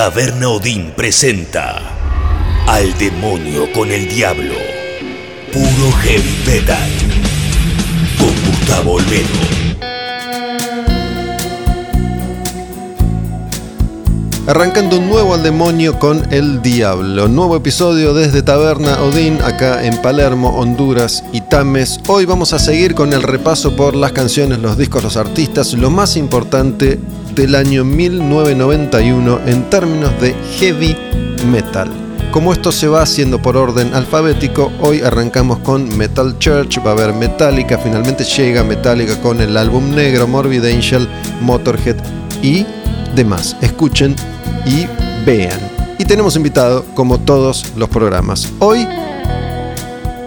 [0.00, 1.78] Taberna Odín presenta
[2.66, 4.54] Al demonio con el diablo.
[5.52, 6.90] Puro heavy metal.
[8.18, 9.28] Con Gustavo Olmedo.
[14.46, 17.28] Arrancando un nuevo al demonio con el diablo.
[17.28, 22.00] Nuevo episodio desde Taberna Odín, acá en Palermo, Honduras y Tames.
[22.08, 25.90] Hoy vamos a seguir con el repaso por las canciones, los discos, los artistas, lo
[25.90, 26.98] más importante
[27.34, 30.96] del año 1991 en términos de heavy
[31.50, 31.90] metal.
[32.32, 36.92] Como esto se va haciendo por orden alfabético, hoy arrancamos con Metal Church, va a
[36.92, 41.08] haber Metallica, finalmente llega Metallica con el álbum negro, Morbid Angel,
[41.40, 41.96] Motorhead
[42.40, 42.64] y
[43.16, 43.56] demás.
[43.60, 44.14] Escuchen
[44.64, 44.86] y
[45.26, 45.58] vean.
[45.98, 48.48] Y tenemos invitado, como todos los programas.
[48.60, 48.86] Hoy,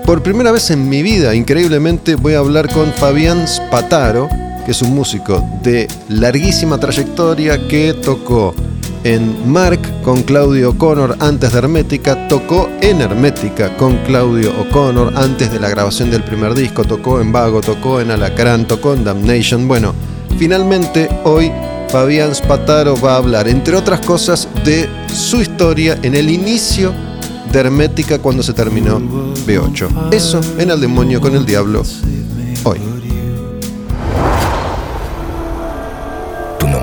[0.06, 4.28] por primera vez en mi vida, increíblemente, voy a hablar con Fabián Spataro,
[4.66, 8.54] que es un músico de larguísima trayectoria que tocó
[9.04, 15.52] en Mark con Claudio O'Connor antes de Hermética, tocó en Hermética con Claudio O'Connor antes
[15.52, 19.68] de la grabación del primer disco, tocó en Vago, tocó en Alacrán, tocó en Damnation.
[19.68, 19.94] Bueno,
[20.38, 21.52] finalmente hoy
[21.90, 26.94] Fabián Spataro va a hablar, entre otras cosas, de su historia en el inicio
[27.52, 29.00] de Hermética cuando se terminó
[29.46, 30.14] B8.
[30.14, 31.84] Eso en El Demonio con el Diablo
[32.64, 32.93] hoy.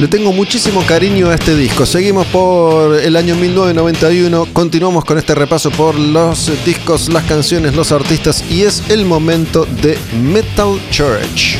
[0.00, 1.84] Le tengo muchísimo cariño a este disco.
[1.84, 4.46] Seguimos por el año 1991.
[4.50, 8.42] Continuamos con este repaso por los discos, las canciones, los artistas.
[8.50, 11.58] Y es el momento de Metal Church.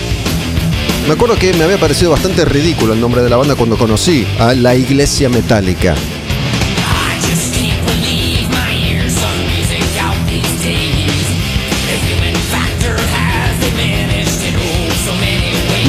[1.06, 4.27] Me acuerdo que me había parecido bastante ridículo el nombre de la banda cuando conocí
[4.39, 5.95] a la Iglesia Metálica.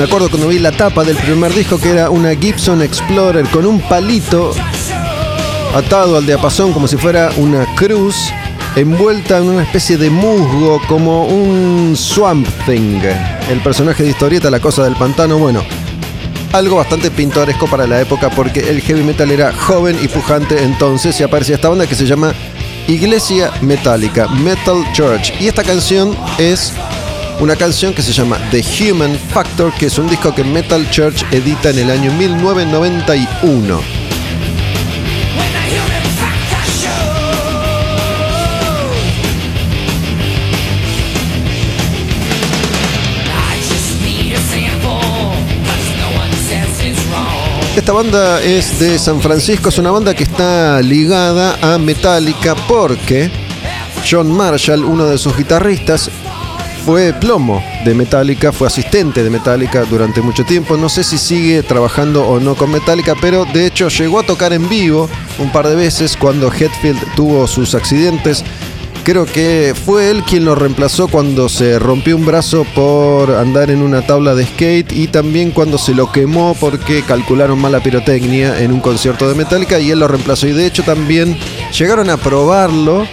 [0.02, 3.68] Me acuerdo cuando vi la tapa del primer disco que era una Gibson Explorer con
[3.68, 4.52] un palito
[5.76, 8.16] atado al diapasón como si fuera una cruz,
[8.76, 13.04] envuelta en una especie de musgo como un Swamp Thing.
[13.48, 15.64] El personaje de historieta, la cosa del pantano, bueno,
[16.52, 21.20] algo bastante pintoresco para la época porque el heavy metal era joven y pujante entonces
[21.20, 22.34] y aparecía esta banda que se llama
[22.88, 25.32] Iglesia Metálica, Metal Church.
[25.40, 26.74] Y esta canción es
[27.42, 31.26] una canción que se llama The Human Factor, que es un disco que Metal Church
[31.32, 33.82] edita en el año 1991.
[47.76, 53.32] Esta banda es de San Francisco, es una banda que está ligada a Metallica porque
[54.08, 56.12] John Marshall, uno de sus guitarristas,
[56.86, 60.78] fue plomo de Metallica, fue asistente de Metallica durante mucho tiempo.
[60.78, 64.54] No sé si sigue trabajando o no con Metallica, pero de hecho llegó a tocar
[64.54, 68.44] en vivo un par de veces cuando Hetfield tuvo sus accidentes.
[69.04, 73.82] Creo que fue él quien lo reemplazó cuando se rompió un brazo por andar en
[73.82, 78.62] una tabla de skate y también cuando se lo quemó porque calcularon mal la pirotecnia
[78.62, 80.48] en un concierto de Metallica y él lo reemplazó.
[80.48, 81.36] Y de hecho también
[81.76, 83.08] llegaron a probarlo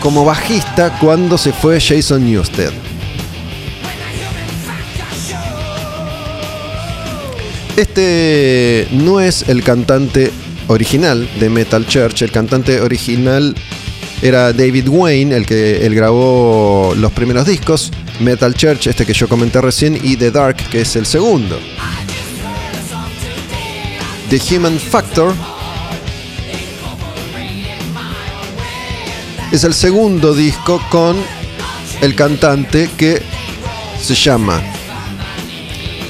[0.00, 2.70] como bajista cuando se fue Jason Newsted.
[7.76, 10.32] Este no es el cantante
[10.66, 13.54] original de Metal Church, el cantante original
[14.22, 19.60] era David Wayne, el que grabó los primeros discos, Metal Church, este que yo comenté
[19.60, 21.58] recién, y The Dark, que es el segundo.
[24.28, 25.34] The Human Factor
[29.52, 31.16] es el segundo disco con
[32.00, 33.20] el cantante que
[34.00, 34.60] se llama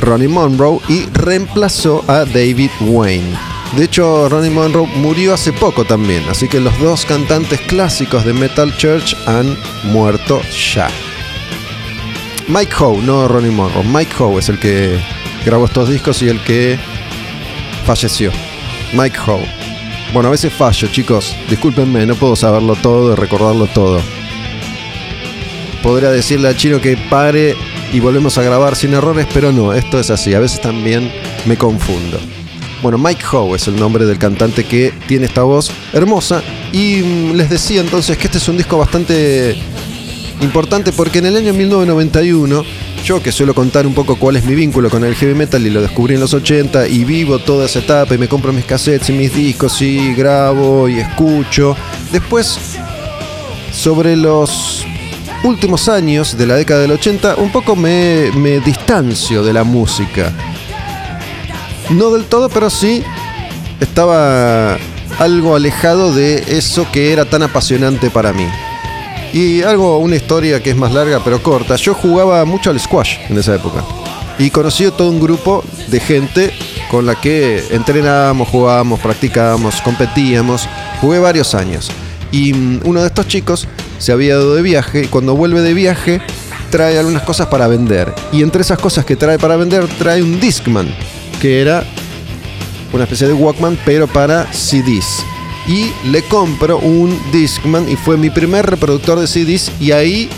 [0.00, 3.36] Ronnie Monroe y reemplazó a David Wayne.
[3.76, 8.32] De hecho, Ronnie Monroe murió hace poco también, así que los dos cantantes clásicos de
[8.32, 10.40] Metal Church han muerto
[10.74, 10.88] ya.
[12.48, 14.98] Mike Howe, no Ronnie Monroe, Mike Howe es el que
[15.46, 16.78] grabó estos discos y el que
[17.86, 18.32] falleció.
[18.92, 19.59] Mike Howe.
[20.12, 21.36] Bueno, a veces fallo, chicos.
[21.48, 24.00] Discúlpenme, no puedo saberlo todo y recordarlo todo.
[25.84, 27.54] Podría decirle al chino que pare
[27.92, 31.12] y volvemos a grabar sin errores, pero no, esto es así, a veces también
[31.46, 32.18] me confundo.
[32.82, 36.42] Bueno, Mike Howe es el nombre del cantante que tiene esta voz hermosa
[36.72, 39.56] y mm, les decía entonces que este es un disco bastante
[40.40, 42.64] importante porque en el año 1991
[43.04, 45.70] yo que suelo contar un poco cuál es mi vínculo con el heavy metal y
[45.70, 49.10] lo descubrí en los 80 y vivo toda esa etapa y me compro mis cassettes
[49.10, 51.76] y mis discos y grabo y escucho.
[52.12, 52.58] Después,
[53.72, 54.84] sobre los
[55.44, 60.32] últimos años de la década del 80 un poco me, me distancio de la música.
[61.90, 63.02] No del todo, pero sí
[63.80, 64.76] estaba
[65.18, 68.46] algo alejado de eso que era tan apasionante para mí.
[69.32, 71.76] Y algo, una historia que es más larga pero corta.
[71.76, 73.84] Yo jugaba mucho al squash en esa época.
[74.38, 76.52] Y conocí todo un grupo de gente
[76.90, 80.68] con la que entrenábamos, jugábamos, practicábamos, competíamos.
[81.00, 81.90] Jugué varios años.
[82.32, 83.68] Y mm, uno de estos chicos
[83.98, 86.20] se había dado de viaje y cuando vuelve de viaje
[86.70, 88.12] trae algunas cosas para vender.
[88.32, 90.88] Y entre esas cosas que trae para vender trae un Discman,
[91.40, 91.84] que era
[92.92, 95.24] una especie de Walkman, pero para CDs.
[95.70, 100.28] Y le compro un Discman y fue mi primer reproductor de CDs y ahí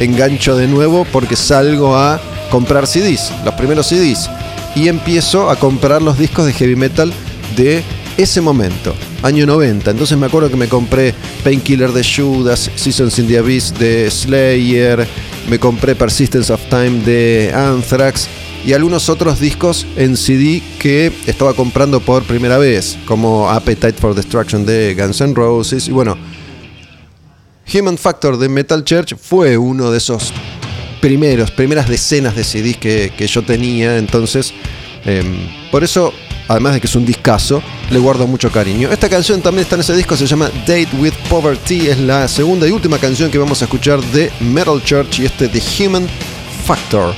[0.00, 2.18] engancho de nuevo porque salgo a
[2.50, 4.30] comprar CDs, los primeros CDs.
[4.74, 7.12] Y empiezo a comprar los discos de heavy metal
[7.54, 7.82] de
[8.16, 9.90] ese momento, año 90.
[9.90, 11.14] Entonces me acuerdo que me compré
[11.44, 15.06] Painkiller de Judas, Seasons in the Abyss de Slayer,
[15.50, 18.26] me compré Persistence of Time de Anthrax
[18.68, 24.14] y algunos otros discos en CD que estaba comprando por primera vez, como Appetite for
[24.14, 25.88] Destruction de Guns N' Roses.
[25.88, 26.18] Y bueno,
[27.72, 30.34] Human Factor de Metal Church fue uno de esos
[31.00, 33.96] primeros, primeras decenas de CDs que, que yo tenía.
[33.96, 34.52] Entonces,
[35.06, 35.24] eh,
[35.72, 36.12] por eso
[36.46, 38.90] además de que es un discazo, le guardo mucho cariño.
[38.92, 42.68] Esta canción también está en ese disco, se llama Date with Poverty, es la segunda
[42.68, 46.06] y última canción que vamos a escuchar de Metal Church y este The Human
[46.66, 47.14] Factor.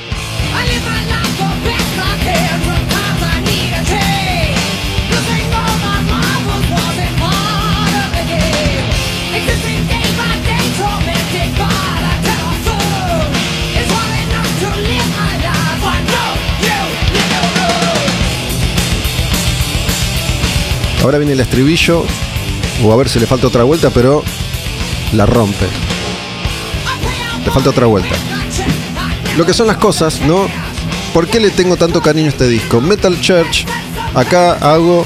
[21.03, 22.05] Ahora viene el estribillo,
[22.83, 24.23] o a ver si le falta otra vuelta, pero
[25.13, 25.65] la rompe.
[27.43, 28.15] Le falta otra vuelta.
[29.35, 30.47] Lo que son las cosas, ¿no?
[31.13, 32.81] ¿Por qué le tengo tanto cariño a este disco?
[32.81, 33.65] Metal Church,
[34.13, 35.05] acá hago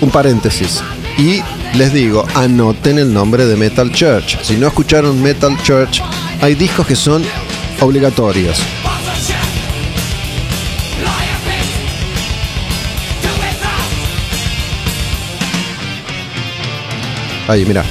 [0.00, 0.82] un paréntesis.
[1.16, 1.42] Y
[1.74, 4.42] les digo, anoten el nombre de Metal Church.
[4.42, 6.02] Si no escucharon Metal Church,
[6.40, 7.24] hay discos que son
[7.80, 8.58] obligatorios.
[17.52, 17.84] Ahí, mira.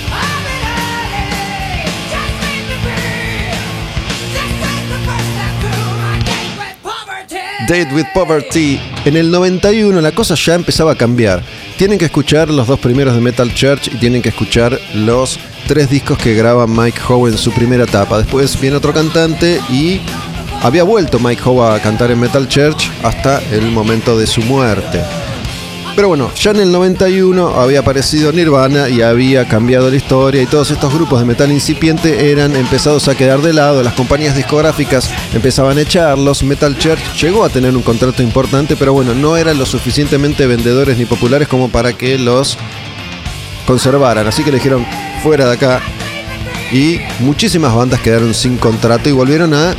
[7.68, 8.80] Date with Poverty.
[9.06, 11.44] En el 91 la cosa ya empezaba a cambiar.
[11.78, 15.92] Tienen que escuchar los dos primeros de Metal Church y tienen que escuchar los tres
[15.92, 18.18] discos que graba Mike Howe en su primera etapa.
[18.18, 20.02] Después viene otro cantante y
[20.64, 25.04] había vuelto Mike Howe a cantar en Metal Church hasta el momento de su muerte.
[25.96, 30.46] Pero bueno, ya en el 91 había aparecido Nirvana y había cambiado la historia y
[30.46, 35.10] todos estos grupos de metal incipiente eran empezados a quedar de lado, las compañías discográficas
[35.34, 39.58] empezaban a echarlos, Metal Church llegó a tener un contrato importante, pero bueno, no eran
[39.58, 42.58] lo suficientemente vendedores ni populares como para que los
[43.68, 44.86] conservaran, así que le dijeron
[45.22, 45.82] fuera de acá
[46.72, 49.76] y muchísimas bandas quedaron sin contrato y volvieron a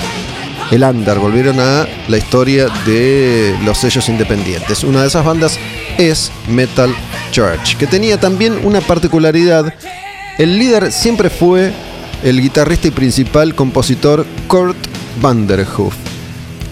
[0.70, 4.84] el under, volvieron a la historia de los sellos independientes.
[4.84, 5.58] Una de esas bandas
[5.98, 6.94] es Metal
[7.30, 9.72] Church, que tenía también una particularidad.
[10.38, 11.72] El líder siempre fue
[12.22, 14.76] el guitarrista y principal compositor Kurt
[15.20, 15.94] Vanderhoof,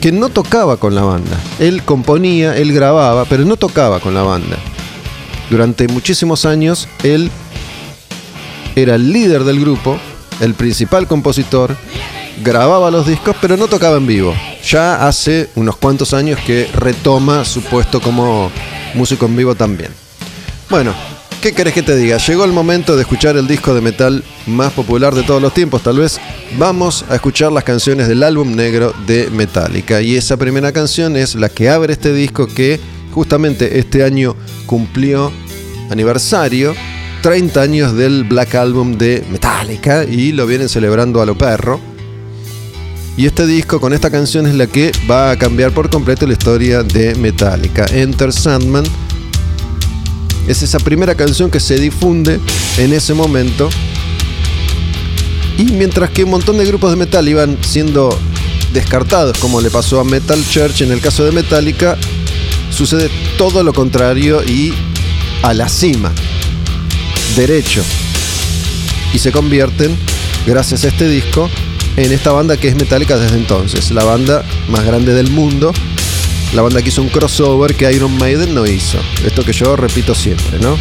[0.00, 1.38] que no tocaba con la banda.
[1.58, 4.56] Él componía, él grababa, pero no tocaba con la banda.
[5.50, 7.30] Durante muchísimos años él
[8.76, 9.98] era el líder del grupo,
[10.40, 11.76] el principal compositor,
[12.42, 14.34] grababa los discos pero no tocaba en vivo.
[14.64, 18.50] Ya hace unos cuantos años que retoma su puesto como
[18.94, 19.90] músico en vivo también.
[20.68, 20.94] Bueno,
[21.40, 22.18] ¿qué querés que te diga?
[22.18, 25.82] Llegó el momento de escuchar el disco de metal más popular de todos los tiempos,
[25.82, 26.20] tal vez.
[26.58, 30.00] Vamos a escuchar las canciones del álbum negro de Metallica.
[30.00, 32.78] Y esa primera canción es la que abre este disco que
[33.12, 35.32] justamente este año cumplió
[35.90, 36.74] aniversario
[37.22, 41.78] 30 años del Black Album de Metallica y lo vienen celebrando a lo perro.
[43.16, 46.32] Y este disco con esta canción es la que va a cambiar por completo la
[46.32, 47.84] historia de Metallica.
[47.92, 48.84] Enter Sandman
[50.48, 52.40] es esa primera canción que se difunde
[52.78, 53.68] en ese momento.
[55.58, 58.18] Y mientras que un montón de grupos de metal iban siendo
[58.72, 61.98] descartados, como le pasó a Metal Church en el caso de Metallica,
[62.70, 64.72] sucede todo lo contrario y
[65.42, 66.12] a la cima,
[67.36, 67.82] derecho.
[69.12, 69.96] Y se convierten,
[70.46, 71.50] gracias a este disco,
[71.96, 75.72] en esta banda que es Metallica desde entonces, la banda más grande del mundo,
[76.54, 78.98] la banda que hizo un crossover que Iron Maiden no hizo.
[79.24, 80.76] Esto que yo repito siempre, ¿no?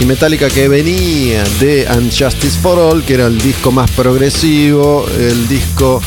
[0.00, 5.46] Y Metallica que venía de Unjustice for All, que era el disco más progresivo, el
[5.46, 6.00] disco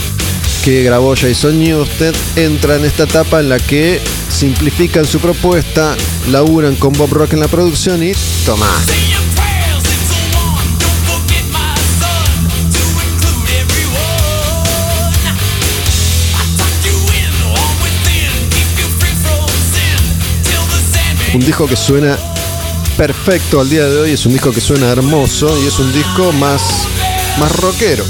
[0.64, 5.96] que grabó Jason Newsted, entra en esta etapa en la que simplifican su propuesta,
[6.32, 8.14] laburan con Bob Rock en la producción y
[8.46, 8.70] toma.
[21.34, 22.16] Un disco que suena
[22.96, 26.32] perfecto al día de hoy, es un disco que suena hermoso y es un disco
[26.34, 26.88] más,
[27.40, 28.06] más rockero.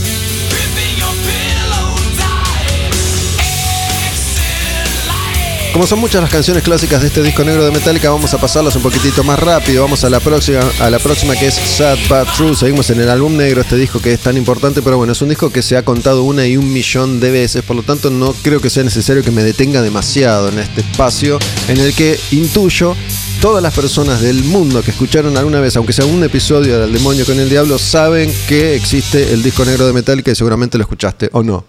[5.74, 8.76] Como son muchas las canciones clásicas de este disco negro de Metallica, vamos a pasarlas
[8.76, 9.82] un poquitito más rápido.
[9.82, 12.56] Vamos a la próxima, a la próxima que es Sad But True.
[12.56, 15.30] Seguimos en el álbum negro, este disco que es tan importante, pero bueno, es un
[15.30, 18.34] disco que se ha contado una y un millón de veces, por lo tanto no
[18.44, 22.96] creo que sea necesario que me detenga demasiado en este espacio en el que intuyo
[23.42, 27.26] todas las personas del mundo que escucharon alguna vez, aunque sea un episodio del demonio
[27.26, 31.32] con el diablo, saben que existe el disco negro de Metallica y seguramente lo escuchaste
[31.34, 31.66] o no.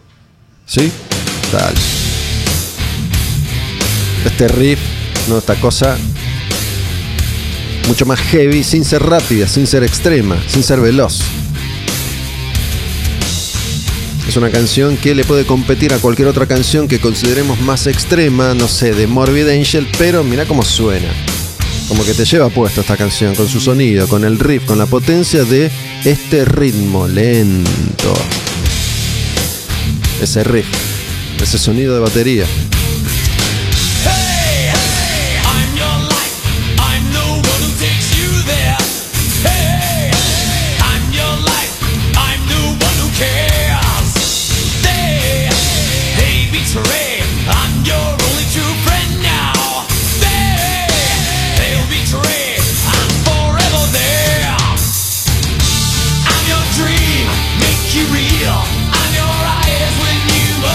[0.67, 0.93] ¿Sí?
[1.51, 1.75] Tal
[4.29, 4.81] este riff,
[5.29, 5.39] ¿no?
[5.39, 5.97] esta cosa
[7.89, 11.21] mucho más heavy, sin ser rápida, sin ser extrema, sin ser veloz.
[14.29, 18.55] Es una canción que le puede competir a cualquier otra canción que consideremos más extrema,
[18.55, 21.09] no sé, de Morbid Angel, pero mira cómo suena.
[21.89, 24.87] Como que te lleva puesto esta canción, con su sonido, con el riff, con la
[24.87, 25.71] potencia de
[26.05, 28.15] este ritmo lento.
[30.23, 30.67] Ese riff,
[31.43, 32.47] ese sonido de batería.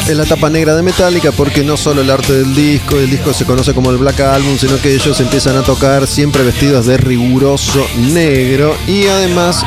[0.10, 3.32] Es la tapa negra de Metallica porque no solo el arte del disco, el disco
[3.32, 6.98] se conoce como el Black Album, sino que ellos empiezan a tocar siempre vestidos de
[6.98, 8.75] riguroso negro.
[8.88, 9.63] Y además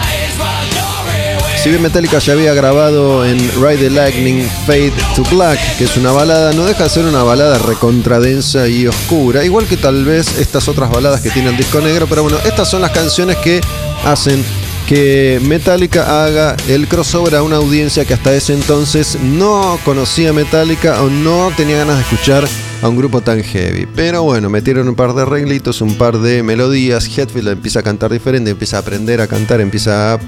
[1.63, 5.97] si bien Metallica ya había grabado en Ride the Lightning Fade to Black, que es
[5.97, 10.39] una balada, no deja de ser una balada recontradensa y oscura, igual que tal vez
[10.39, 13.61] estas otras baladas que tienen disco negro, pero bueno, estas son las canciones que
[14.05, 14.45] hacen
[14.93, 21.01] que Metallica haga el crossover a una audiencia que hasta ese entonces no conocía Metallica
[21.01, 22.45] o no tenía ganas de escuchar
[22.83, 23.87] a un grupo tan heavy.
[23.97, 27.07] Pero bueno, metieron un par de arreglitos, un par de melodías.
[27.07, 30.19] Hetfield empieza a cantar diferente, empieza a aprender a cantar, empieza a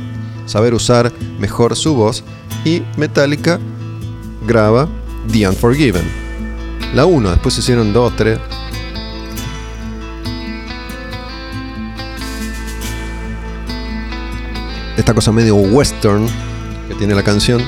[0.47, 2.25] saber usar mejor su voz.
[2.65, 3.61] Y Metallica
[4.47, 4.89] graba
[5.31, 6.05] The Unforgiven.
[6.95, 8.39] La 1, después hicieron 2, 3.
[14.97, 16.27] Esta cosa medio western
[16.89, 17.63] que tiene la canción.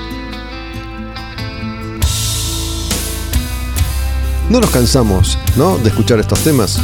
[4.49, 5.77] No nos cansamos, ¿no?
[5.79, 6.79] De escuchar estos temas.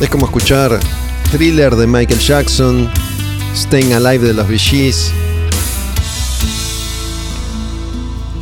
[0.00, 0.78] Es como escuchar
[1.30, 2.90] Thriller de Michael Jackson,
[3.54, 4.92] Staying Alive de los Bee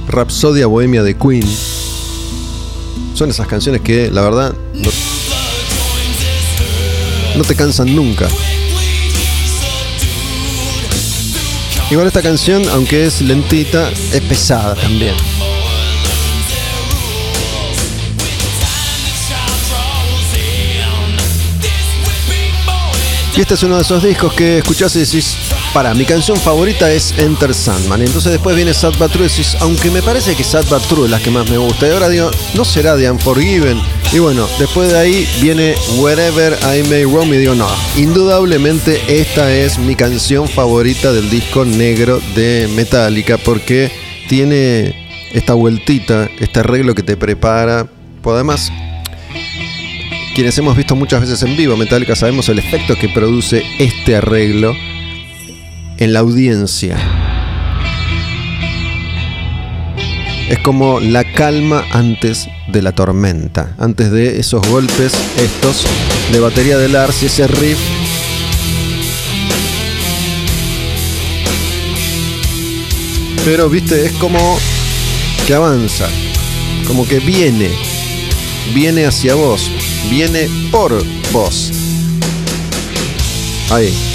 [0.08, 1.44] Rapsodia Bohemia de Queen.
[3.14, 4.90] Son esas canciones que, la verdad, no,
[7.36, 8.26] no te cansan nunca.
[11.90, 15.14] Igual esta canción, aunque es lentita, es pesada también.
[23.36, 25.34] Y este es uno de esos discos que escuchás y decís,
[25.72, 28.00] para, mi canción favorita es Enter Sandman.
[28.00, 30.82] Y entonces después viene Sad But True y decís, aunque me parece que Sad But
[31.04, 31.88] es la que más me gusta.
[31.88, 33.82] Y ahora digo, ¿no será de Unforgiven?
[34.14, 37.66] Y bueno, después de ahí viene Wherever I May Roam y digo, no,
[37.96, 43.90] indudablemente esta es mi canción favorita del disco negro de Metallica porque
[44.28, 44.94] tiene
[45.32, 47.88] esta vueltita, este arreglo que te prepara.
[48.22, 48.70] Pues además,
[50.36, 54.76] quienes hemos visto muchas veces en vivo Metallica sabemos el efecto que produce este arreglo
[55.98, 56.96] en la audiencia.
[60.48, 65.84] Es como la calma antes de la tormenta, antes de esos golpes estos
[66.32, 67.78] de batería de Lars y ese riff.
[73.44, 74.58] Pero viste, es como
[75.46, 76.08] que avanza,
[76.86, 77.70] como que viene,
[78.74, 79.70] viene hacia vos,
[80.10, 81.70] viene por vos.
[83.70, 84.13] Ahí.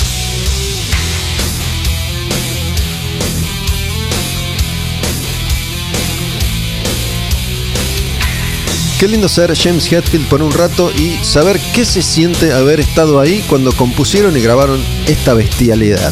[8.99, 13.21] Qué lindo ser James Hetfield por un rato y saber qué se siente haber estado
[13.21, 16.11] ahí cuando compusieron y grabaron esta bestialidad.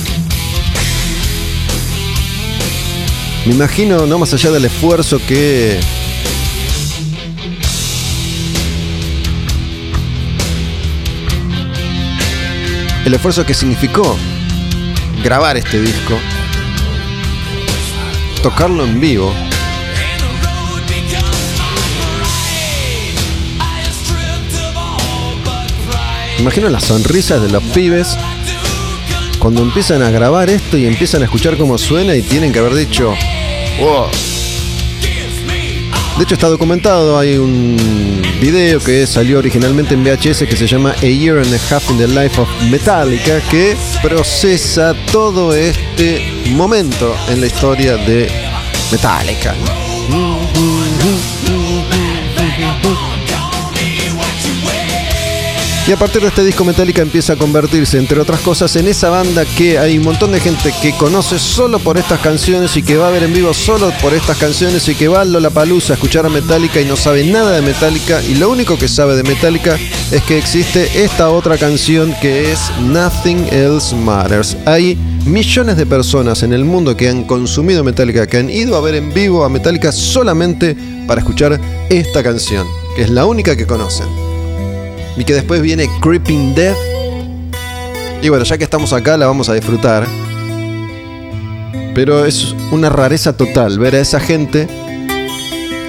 [3.46, 5.78] Me imagino, no más allá del esfuerzo que
[13.04, 14.18] el esfuerzo que significó
[15.26, 16.18] grabar este disco,
[18.42, 19.47] tocarlo en vivo.
[26.40, 28.16] Imagino las sonrisas de los pibes
[29.40, 32.76] cuando empiezan a grabar esto y empiezan a escuchar cómo suena y tienen que haber
[32.76, 33.14] dicho,
[33.80, 34.08] wow.
[36.18, 37.78] De hecho está documentado, hay un
[38.42, 41.98] video que salió originalmente en VHS que se llama A Year and a Half in
[42.00, 48.32] the Life of Metallica, que procesa todo este momento en la historia de
[48.92, 49.54] Metallica.
[55.88, 59.10] Y a partir de este disco Metallica empieza a convertirse, entre otras cosas, en esa
[59.10, 62.98] banda que hay un montón de gente que conoce solo por estas canciones y que
[62.98, 65.96] va a ver en vivo solo por estas canciones y que va a Lollapalooza a
[65.96, 69.24] escuchar a Metallica y no sabe nada de Metallica y lo único que sabe de
[69.24, 69.80] Metallica
[70.12, 74.58] es que existe esta otra canción que es Nothing Else Matters.
[74.66, 74.96] Hay
[75.26, 78.96] millones de personas en el mundo que han consumido Metallica, que han ido a ver
[78.96, 80.76] en vivo a Metallica solamente
[81.08, 81.58] para escuchar
[81.90, 84.27] esta canción, que es la única que conocen
[85.18, 86.78] y que después viene Creeping Death.
[88.22, 90.08] Y bueno, ya que estamos acá la vamos a disfrutar.
[91.94, 94.68] Pero es una rareza total ver a esa gente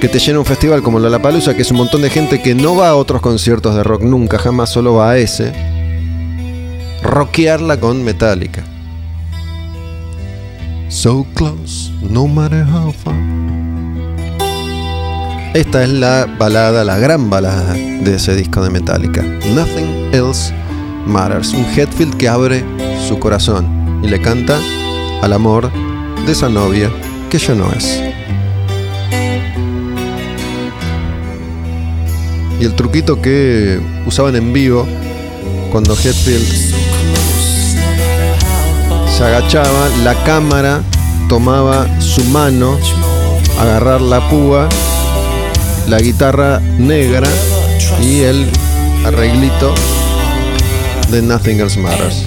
[0.01, 2.55] que te llena un festival como la Palusa, que es un montón de gente que
[2.55, 5.53] no va a otros conciertos de rock nunca, jamás solo va a ese.
[7.03, 8.64] Rockearla con Metallica.
[10.88, 13.58] So close, no matter how far.
[15.59, 19.23] Esta es la balada, la gran balada de ese disco de Metallica.
[19.23, 20.55] Nothing Else
[21.05, 21.53] Matters.
[21.53, 22.64] Un Hetfield que abre
[23.09, 24.57] su corazón y le canta
[25.21, 25.73] al amor
[26.25, 26.92] de esa novia
[27.29, 28.01] que ya no es.
[32.61, 34.87] Y el truquito que usaban en vivo
[35.73, 36.47] cuando Hetfield
[39.09, 40.83] se agachaba, la cámara
[41.29, 42.79] tomaba su mano,
[43.59, 44.68] agarrar la púa
[45.88, 47.29] la guitarra negra
[48.03, 48.46] y el
[49.05, 49.74] arreglito
[51.11, 52.24] de Nothing Else Matters.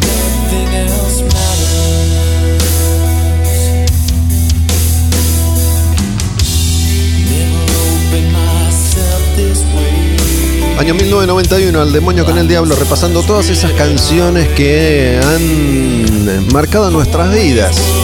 [10.79, 17.31] Año 1991, al demonio con el diablo, repasando todas esas canciones que han marcado nuestras
[17.31, 18.00] vidas.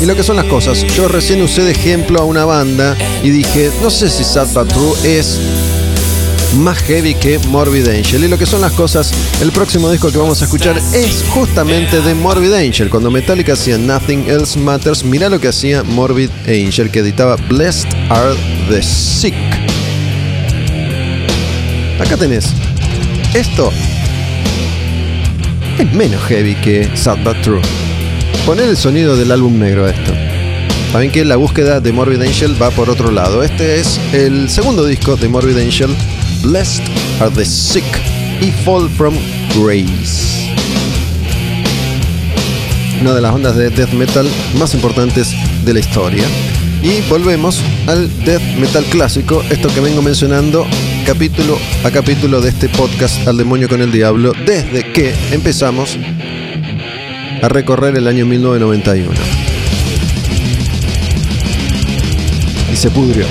[0.00, 3.30] Y lo que son las cosas, yo recién usé de ejemplo a una banda y
[3.30, 5.38] dije, no sé si Sad But True es
[6.56, 8.24] más heavy que Morbid Angel.
[8.24, 12.00] Y lo que son las cosas, el próximo disco que vamos a escuchar es justamente
[12.00, 12.90] de Morbid Angel.
[12.90, 17.88] Cuando Metallica hacía Nothing Else Matters, mira lo que hacía Morbid Angel, que editaba Blessed
[18.10, 18.34] Are
[18.68, 19.34] the Sick.
[21.98, 22.46] Acá tenés.
[23.34, 23.70] Esto
[25.78, 27.91] es menos heavy que Sad But True.
[28.46, 30.12] Poner el sonido del álbum negro a esto.
[30.90, 33.44] Saben que la búsqueda de Morbid Angel va por otro lado.
[33.44, 35.94] Este es el segundo disco de Morbid Angel,
[36.42, 36.82] Blessed
[37.20, 37.84] Are the Sick
[38.40, 39.14] y Fall from
[39.54, 40.52] Grace.
[43.00, 44.28] Una de las bandas de death metal
[44.58, 45.32] más importantes
[45.64, 46.24] de la historia.
[46.82, 50.66] Y volvemos al death metal clásico, esto que vengo mencionando
[51.06, 55.96] capítulo a capítulo de este podcast Al demonio con el diablo desde que empezamos
[57.42, 59.10] a recorrer el año 1991.
[62.72, 63.26] Y se pudrió.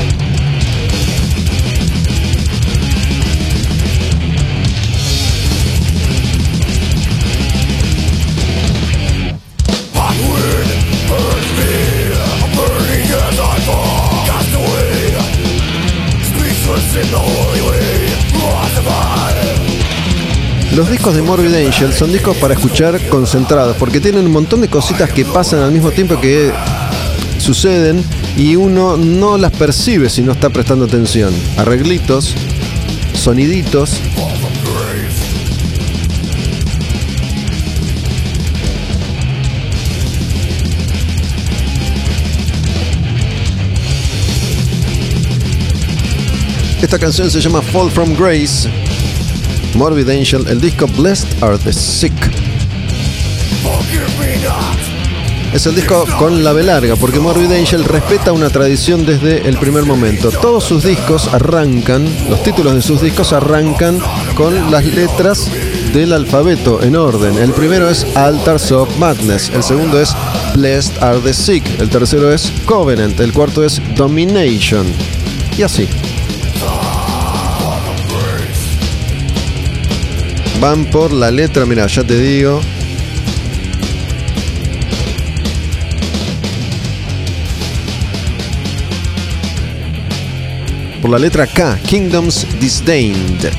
[20.75, 24.69] Los discos de Morbid Angel son discos para escuchar concentrados, porque tienen un montón de
[24.69, 26.49] cositas que pasan al mismo tiempo que
[27.39, 28.01] suceden
[28.38, 31.34] y uno no las percibe si no está prestando atención.
[31.57, 32.34] Arreglitos,
[33.13, 33.97] soniditos.
[46.81, 48.69] Esta canción se llama Fall from Grace
[49.75, 52.13] Morbid Angel, el disco Blessed Are the Sick.
[55.53, 59.57] Es el disco con la B larga, porque Morbid Angel respeta una tradición desde el
[59.57, 60.31] primer momento.
[60.31, 63.99] Todos sus discos arrancan, los títulos de sus discos arrancan
[64.36, 65.49] con las letras
[65.93, 67.38] del alfabeto en orden.
[67.38, 70.15] El primero es Altars of Madness, el segundo es
[70.55, 74.86] Blessed Are the Sick, el tercero es Covenant, el cuarto es Domination.
[75.57, 75.89] Y así.
[80.62, 82.62] Van por la letra, mira, ya te digo.
[91.02, 93.50] Por la letra K, Kingdoms Disdained.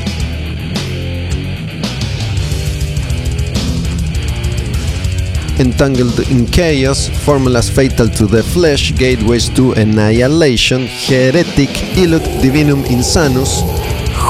[5.59, 13.65] Entangled in Chaos, Formulas Fatal to the Flesh, Gateways to Annihilation, Heretic, Illud Divinum Insanus,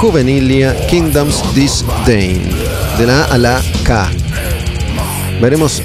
[0.02, 2.42] Juvenilia Kingdoms Disdain.
[2.98, 4.10] De la A a la K.
[5.40, 5.80] Veremos.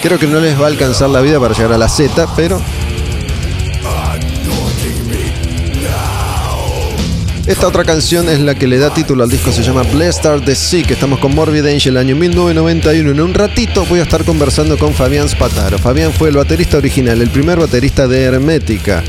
[0.00, 2.58] Creo que no les va a alcanzar la vida para llegar a la Z, pero.
[7.46, 10.40] Esta otra canción es la que le da título al disco, se llama Blessed Are
[10.40, 10.92] the Sick.
[10.92, 13.10] Estamos con Morbid Angel, año 1991.
[13.10, 15.76] En un ratito voy a estar conversando con Fabián Spataro.
[15.76, 19.04] Fabián fue el baterista original, el primer baterista de Hermética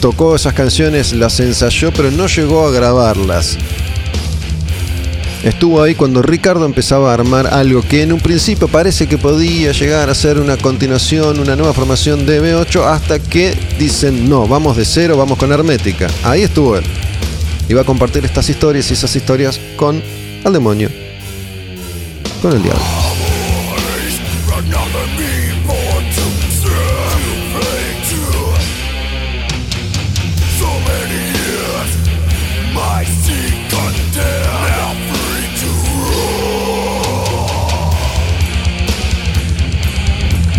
[0.00, 3.56] tocó esas canciones, las ensayó, pero no llegó a grabarlas.
[5.42, 9.72] Estuvo ahí cuando Ricardo empezaba a armar algo que en un principio parece que podía
[9.72, 14.76] llegar a ser una continuación, una nueva formación de B8, hasta que dicen, no, vamos
[14.76, 16.08] de cero, vamos con Hermética.
[16.24, 16.84] Ahí estuvo él.
[17.68, 20.02] Iba a compartir estas historias y esas historias con
[20.44, 20.90] al demonio,
[22.42, 22.99] con el diablo.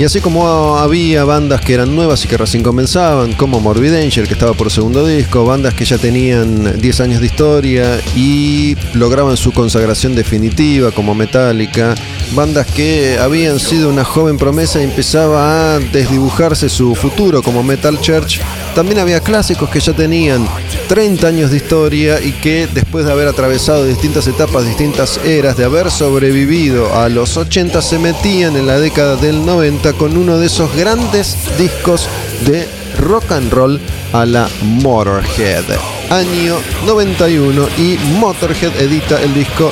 [0.02, 4.28] Y así como había bandas que eran nuevas y que recién comenzaban, como Morbid Angel,
[4.28, 9.38] que estaba por segundo disco, bandas que ya tenían 10 años de historia y lograban
[9.38, 11.94] su consagración definitiva, como Metallica,
[12.34, 18.02] bandas que habían sido una joven promesa y empezaba a desdibujarse su futuro, como Metal
[18.02, 18.42] Church,
[18.74, 20.48] también había clásicos que ya tenían
[20.88, 25.66] 30 años de historia y que después de haber atravesado distintas etapas, distintas eras, de
[25.66, 30.48] haber sobrevivido a los 80, se metían en la década del 90 con uno de
[30.48, 32.08] esos grandes discos
[32.46, 32.68] de
[33.00, 33.80] rock and roll
[34.14, 35.66] a la Motorhead.
[36.10, 39.72] Año 91 y Motorhead edita el disco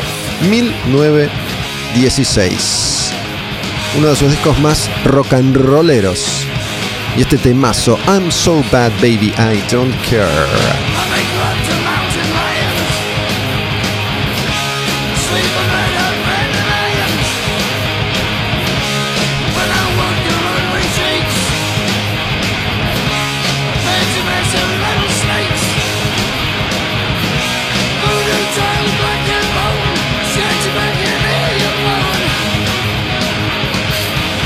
[0.50, 3.12] 1916.
[3.98, 6.49] Uno de sus discos más rock and rolleros.
[7.20, 11.09] Y este temazo, I'm so bad baby, I don't care.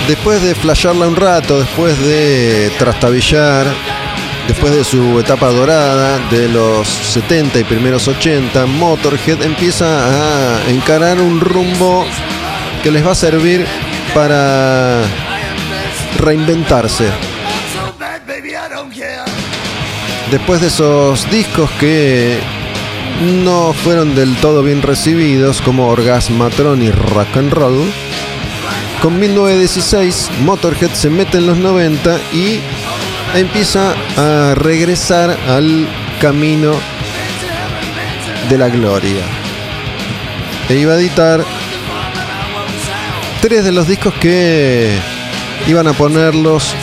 [0.08, 3.66] Después de flashearla un rato, después de trastabillar,
[4.48, 11.20] después de su etapa dorada de los 70 y primeros 80, Motorhead empieza a encarar
[11.20, 12.06] un rumbo
[12.82, 13.66] que les va a servir
[14.14, 15.02] para
[16.20, 17.06] reinventarse.
[20.32, 22.40] Después de esos discos que
[23.44, 27.86] no fueron del todo bien recibidos como Orgasmatron y Rock and Roll,
[29.04, 32.62] con 1916 Motorhead se mete en los 90 y
[33.36, 35.90] empieza a regresar al
[36.22, 36.72] camino
[38.50, 39.26] de la Gloria.
[40.70, 41.44] E iba a editar
[43.42, 44.98] tres de los discos que
[45.68, 46.74] iban a ponerlos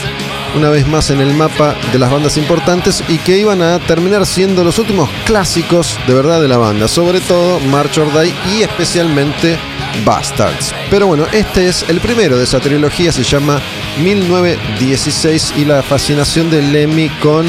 [0.56, 4.26] una vez más en el mapa de las bandas importantes y que iban a terminar
[4.26, 8.62] siendo los últimos clásicos de verdad de la banda, sobre todo March or Die y
[8.62, 9.58] especialmente
[10.04, 10.74] Bastards.
[10.90, 13.60] Pero bueno, este es el primero de esa trilogía, se llama
[14.02, 17.46] 1916 y la fascinación de Lemmy con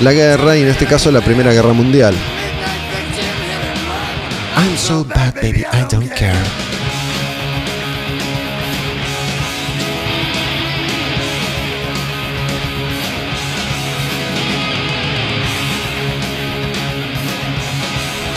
[0.00, 2.14] la guerra y en este caso la Primera Guerra Mundial.
[4.56, 6.36] I'm so bad, baby, I don't care.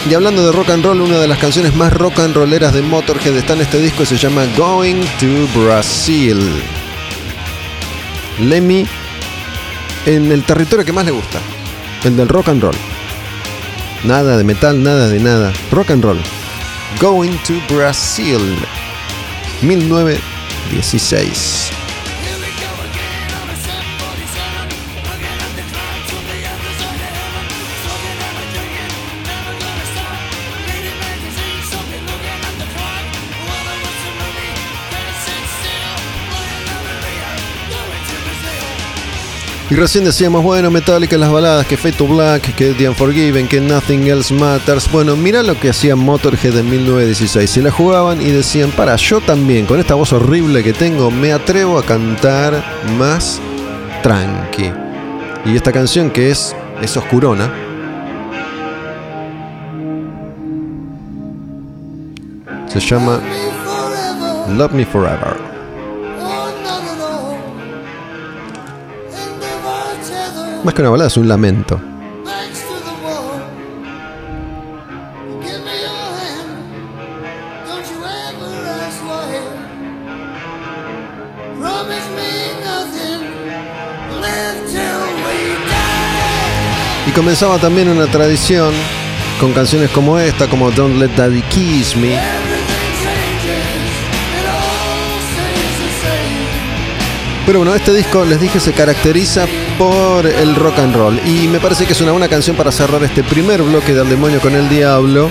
[0.09, 2.81] Y hablando de rock and roll, una de las canciones más rock and rolleras de
[2.81, 6.61] Motorhead está en este disco y se llama Going to Brazil.
[8.39, 8.85] Lemmy
[10.05, 11.39] en el territorio que más le gusta,
[12.03, 12.75] el del rock and roll.
[14.03, 15.53] Nada de metal, nada de nada.
[15.71, 16.19] Rock and roll.
[16.99, 18.41] Going to Brazil.
[19.61, 21.82] 1916.
[39.73, 43.59] Y recién decíamos, bueno, Metallica las baladas, que Fate to Black, que The Unforgiven, que
[43.59, 44.91] Nothing Else Matters.
[44.91, 47.49] Bueno, mira lo que hacía Motorhead en 1916.
[47.49, 51.33] Se la jugaban y decían, para, yo también, con esta voz horrible que tengo, me
[51.33, 52.63] atrevo a cantar
[52.99, 53.41] más
[54.03, 54.71] tranqui.
[55.43, 57.51] Y esta canción que es, es oscurona,
[62.67, 63.19] se llama
[64.55, 65.52] Love Me Forever.
[70.63, 71.79] Más que una balada, es un lamento.
[87.05, 88.73] Y comenzaba también una tradición
[89.41, 92.17] con canciones como esta, como Don't Let Daddy Kiss Me.
[97.45, 99.45] Pero bueno, este disco, les dije, se caracteriza
[99.77, 101.19] por el rock and roll.
[101.25, 104.39] Y me parece que es una buena canción para cerrar este primer bloque del demonio
[104.39, 105.29] con el diablo.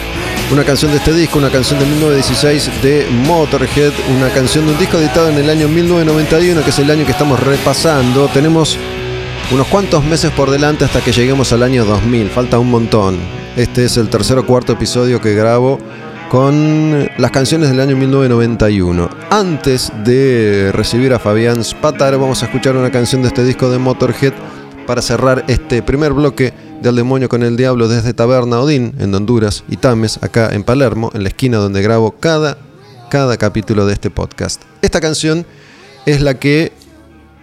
[0.51, 4.79] Una canción de este disco, una canción de 1916 de Motorhead, una canción de un
[4.79, 8.29] disco editado en el año 1991, que es el año que estamos repasando.
[8.29, 8.79] Tenemos
[9.51, 13.19] unos cuantos meses por delante hasta que lleguemos al año 2000, falta un montón.
[13.57, 15.79] Este es el tercer o cuarto episodio que grabo
[16.33, 19.11] con las canciones del año 1991.
[19.29, 23.77] Antes de recibir a Fabián Spatar, vamos a escuchar una canción de este disco de
[23.77, 24.33] Motorhead
[24.87, 29.63] para cerrar este primer bloque del demonio con el diablo desde Taberna Odín, en Honduras,
[29.69, 32.57] y Tames, acá en Palermo, en la esquina donde grabo cada,
[33.11, 34.63] cada capítulo de este podcast.
[34.81, 35.45] Esta canción
[36.07, 36.73] es la que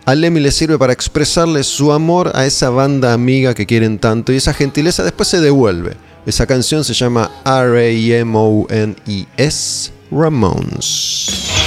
[0.05, 4.33] a Lemmy le sirve para expresarle su amor a esa banda amiga que quieren tanto
[4.33, 6.08] y esa gentileza después se devuelve.
[6.25, 8.31] Esa canción se llama R-A-M-O-N-E-S,
[10.11, 11.58] Ramones.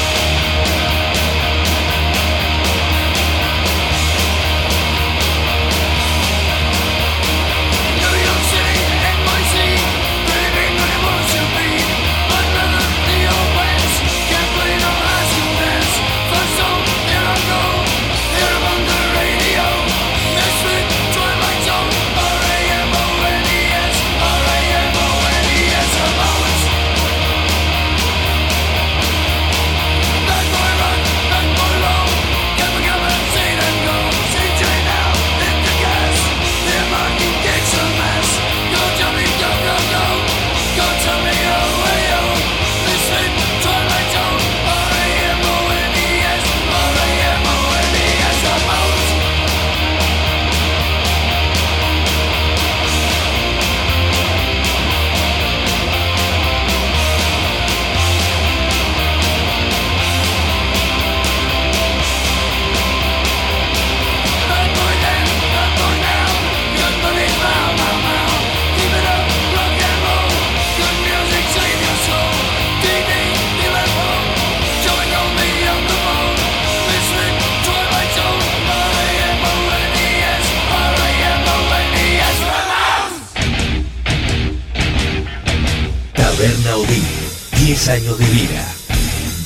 [87.88, 88.64] Años de vida,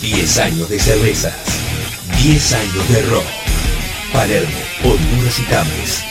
[0.00, 1.34] 10 años de cervezas,
[2.22, 3.24] 10 años de rock.
[4.12, 6.04] Palermo, Honduras y Tames.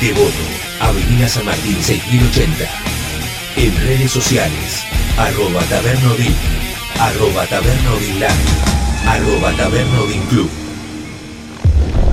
[0.00, 0.44] Devoto,
[0.80, 2.64] Avenida San Martín 6080.
[3.56, 4.84] En redes sociales,
[5.18, 6.34] arroba tabernodin,
[6.98, 8.40] arroba tabernodinland,
[9.06, 10.50] arroba tabernodin club.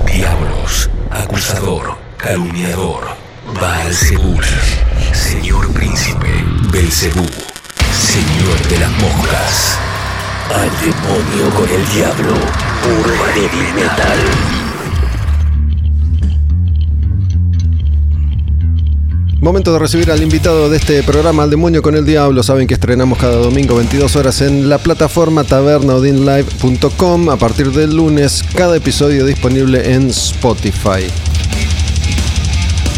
[0.06, 3.16] Diablos, acusador, calumniador,
[3.60, 3.94] Baal
[5.12, 7.26] señor príncipe, Belcebú,
[8.12, 9.78] señor de las moscas.
[10.54, 12.34] Al demonio con el diablo,
[12.82, 14.18] puro heavy metal.
[19.40, 22.42] Momento de recibir al invitado de este programa Al Demonio con el Diablo.
[22.42, 27.30] Saben que estrenamos cada domingo 22 horas en la plataforma tabernaudinlive.com.
[27.30, 31.06] A partir del lunes, cada episodio disponible en Spotify.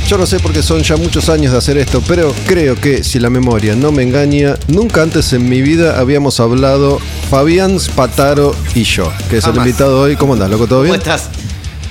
[0.07, 3.19] Yo no sé porque son ya muchos años de hacer esto, pero creo que si
[3.19, 8.85] la memoria no me engaña, nunca antes en mi vida habíamos hablado Fabián Spataro y
[8.85, 10.17] yo, que es el invitado hoy.
[10.17, 10.67] ¿Cómo andás, loco?
[10.67, 10.97] ¿Todo ¿Cómo bien?
[10.97, 11.31] estás?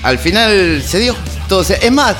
[0.04, 1.16] Al final se dio
[1.50, 1.64] todo.
[1.64, 2.16] se- Es más,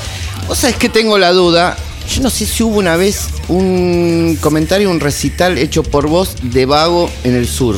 [0.48, 1.76] vos sabés que tengo la duda.
[2.12, 6.66] Yo no sé si hubo una vez un comentario, un recital hecho por vos de
[6.66, 7.76] Vago en el sur.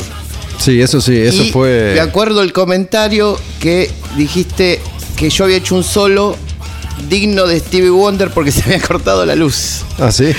[0.57, 1.91] Sí, eso sí, eso Y fue.
[1.93, 4.81] Me acuerdo el comentario que dijiste
[5.15, 6.35] que yo había hecho un solo
[7.09, 9.83] digno de Stevie Wonder porque se había cortado la luz.
[9.99, 10.31] Ah, sí.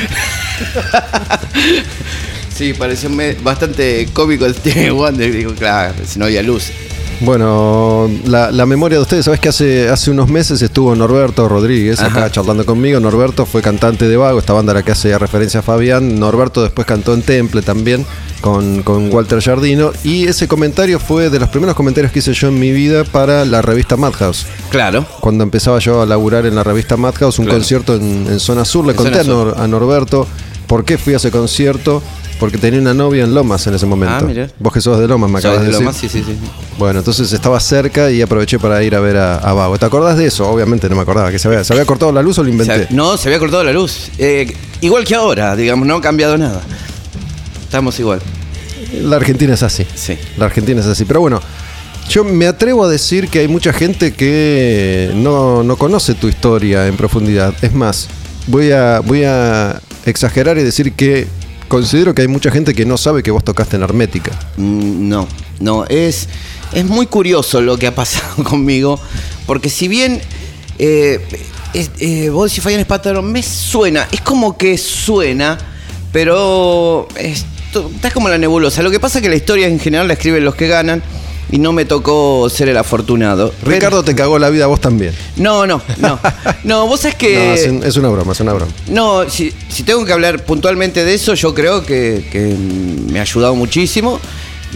[2.54, 3.08] Sí, pareció
[3.44, 5.30] bastante cómico de Stevie Wonder.
[5.32, 6.72] Digo, claro, si no había luz.
[7.20, 12.00] Bueno, la, la memoria de ustedes, sabes que hace, hace unos meses estuvo Norberto Rodríguez
[12.00, 12.30] acá Ajá.
[12.32, 12.98] charlando conmigo.
[12.98, 16.18] Norberto fue cantante de Vago, esta banda a la que hace referencia a Fabián.
[16.18, 18.04] Norberto después cantó en Temple también
[18.40, 19.92] con, con Walter Jardino.
[20.04, 23.44] Y ese comentario fue de los primeros comentarios que hice yo en mi vida para
[23.44, 24.46] la revista Madhouse.
[24.70, 25.06] Claro.
[25.20, 27.58] Cuando empezaba yo a laburar en la revista Madhouse, un Claro.
[27.60, 30.26] concierto en, en Zona Sur, le En conté a, Zona Nor- a Norberto
[30.66, 32.02] por qué fui a ese concierto.
[32.38, 34.14] Porque tenía una novia en Lomas en ese momento.
[34.16, 34.46] Ah, mirá.
[34.60, 35.86] Vos que sos de Lomas, me acabas ¿Sabes de de decir.
[35.86, 35.96] más?
[35.96, 36.38] Sí, sí, sí.
[36.78, 39.76] Bueno, entonces estaba cerca y aproveché para ir a ver a, a Vago.
[39.76, 40.48] ¿Te acordás de eso?
[40.48, 41.32] Obviamente no me acordaba.
[41.32, 42.86] ¿Que se había, se había cortado la luz o lo inventé?
[42.86, 44.10] Se- no, se había cortado la luz.
[44.18, 46.60] Eh, igual que ahora, digamos, no ha cambiado nada.
[47.68, 48.20] Estamos igual.
[49.02, 49.86] La Argentina es así.
[49.94, 50.16] Sí.
[50.38, 51.04] La Argentina es así.
[51.04, 51.40] Pero bueno,
[52.08, 56.86] yo me atrevo a decir que hay mucha gente que no, no conoce tu historia
[56.86, 57.52] en profundidad.
[57.62, 58.08] Es más,
[58.46, 61.26] voy a, voy a exagerar y decir que
[61.68, 64.30] considero que hay mucha gente que no sabe que vos tocaste en Hermética.
[64.56, 65.28] Mm, No,
[65.60, 66.28] no, es,
[66.72, 68.98] es muy curioso lo que ha pasado conmigo,
[69.46, 70.22] porque si bien
[70.78, 71.20] eh,
[71.74, 75.58] es- eh, vos decís Fabián Espátaro, me suena, es como que suena,
[76.10, 77.06] pero
[77.94, 78.82] está como la nebulosa.
[78.82, 81.02] Lo que pasa es que la historia en general la escriben los que ganan
[81.50, 83.54] y no me tocó ser el afortunado.
[83.62, 85.14] Ricardo te cagó la vida vos también.
[85.36, 86.18] no, no, no.
[86.64, 87.54] No, vos sabés No, que...
[87.54, 88.70] es, un- es una broma, es una broma.
[88.88, 92.54] No, si, si tengo que hablar puntualmente de eso, yo creo que, que
[93.10, 94.20] me ha ayudado muchísimo.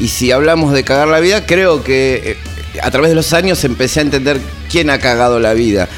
[0.00, 2.37] Y si hablamos de cagar la vida, creo que
[2.74, 5.88] eh, a través de los años empecé a entender quién ha cagado la vida.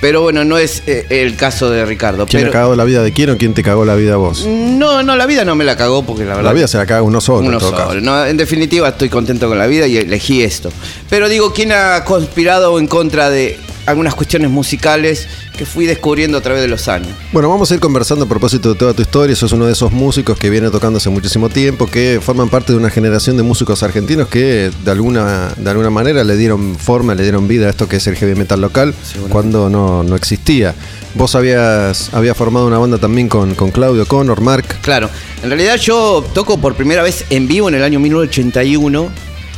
[0.00, 2.26] Pero bueno, no es eh, el caso de Ricardo.
[2.26, 4.16] ¿Quién pero, ha cagado la vida de quién o quién te cagó la vida a
[4.16, 4.46] vos?
[4.46, 6.50] No, no, la vida no me la cagó porque la verdad.
[6.50, 7.40] La vida se la caga uno solo.
[7.40, 7.88] en Uno todo solo.
[7.88, 8.00] caso.
[8.00, 10.70] No, en definitiva, estoy contento con la vida y elegí esto.
[11.08, 13.58] Pero digo, ¿quién ha conspirado en contra de
[13.90, 17.10] algunas cuestiones musicales que fui descubriendo a través de los años?
[17.32, 19.36] Bueno, vamos a ir conversando a propósito de toda tu historia.
[19.36, 22.78] Sos uno de esos músicos que viene tocando hace muchísimo tiempo, que forman parte de
[22.78, 27.22] una generación de músicos argentinos que de alguna, de alguna manera le dieron forma, le
[27.22, 28.94] dieron vida a esto que es el heavy metal local
[29.28, 30.74] cuando no, no existía.
[31.14, 34.64] Vos habías, habías formado una banda también con, con Claudio Connor, Mark.
[34.80, 35.10] Claro,
[35.42, 39.10] en realidad yo toco por primera vez en vivo en el año 1981,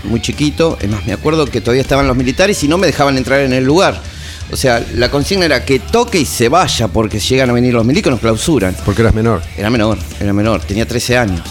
[0.05, 3.16] muy chiquito, es más, me acuerdo que todavía estaban los militares y no me dejaban
[3.16, 4.01] entrar en el lugar.
[4.50, 7.85] O sea, la consigna era que toque y se vaya porque llegan a venir los
[7.85, 8.76] milicos nos clausuran.
[8.85, 9.42] Porque eras menor.
[9.57, 11.42] Era menor, era menor, tenía 13 años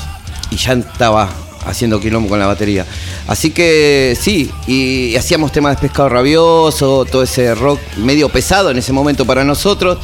[0.52, 1.30] y ya estaba
[1.66, 2.86] haciendo quilombo con la batería.
[3.28, 8.78] Así que sí, y, hacíamos temas de pescado rabioso, todo ese rock medio pesado en
[8.78, 9.98] ese momento para nosotros.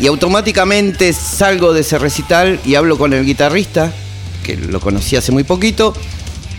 [0.00, 3.92] Y automáticamente salgo de ese recital y hablo con el guitarrista,
[4.44, 5.92] que lo conocí hace muy poquito.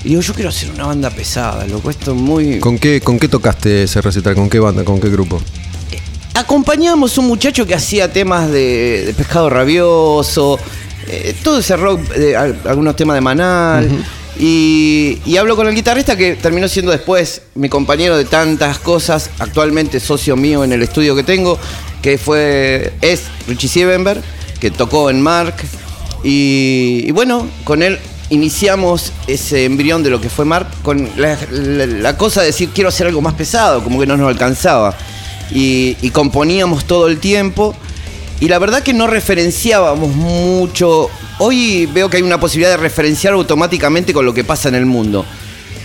[0.03, 2.59] Y digo, yo quiero hacer una banda pesada, loco, esto es muy...
[2.59, 4.33] ¿Con qué, ¿Con qué tocaste ese recital?
[4.35, 4.83] ¿Con qué banda?
[4.83, 5.41] ¿Con qué grupo?
[6.33, 10.57] acompañamos un muchacho que hacía temas de, de pescado rabioso,
[11.07, 13.89] eh, todo ese rock, eh, al- algunos temas de Manal.
[14.39, 19.29] y, y hablo con el guitarrista que terminó siendo después mi compañero de tantas cosas,
[19.39, 21.59] actualmente socio mío en el estudio que tengo,
[22.01, 24.21] que fue, es Richie Siebenberg,
[24.61, 25.55] que tocó en Mark.
[26.23, 27.99] Y, y bueno, con él
[28.29, 33.07] iniciamos ese embrión de lo que fue Mark con la, cosa de decir quiero hacer
[33.07, 34.95] algo más pesado, como que no nos alcanzaba.
[35.51, 37.75] Y, componíamos todo el tiempo.
[38.39, 41.09] Y la verdad que no referenciábamos mucho.
[41.39, 44.85] Hoy veo que hay una posibilidad de referenciar automáticamente con lo que pasa en el
[44.85, 45.25] mundo.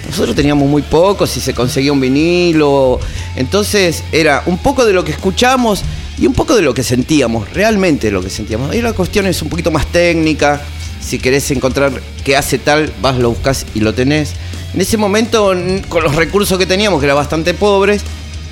[0.07, 3.01] Nosotros teníamos muy poco, si se conseguía un vinilo.
[3.37, 5.83] Entonces era un poco de lo que escuchamos,
[6.19, 8.71] y un poco de lo que sentíamos, realmente lo que sentíamos.
[8.71, 10.63] Ahí la cuestión es un poquito más técnica,
[11.05, 11.93] si querés encontrar
[12.25, 14.33] qué hace tal, vas, lo buscas y lo tenés.
[14.73, 15.53] En ese momento,
[15.89, 18.03] con los recursos que teníamos, que eran bastante pobres,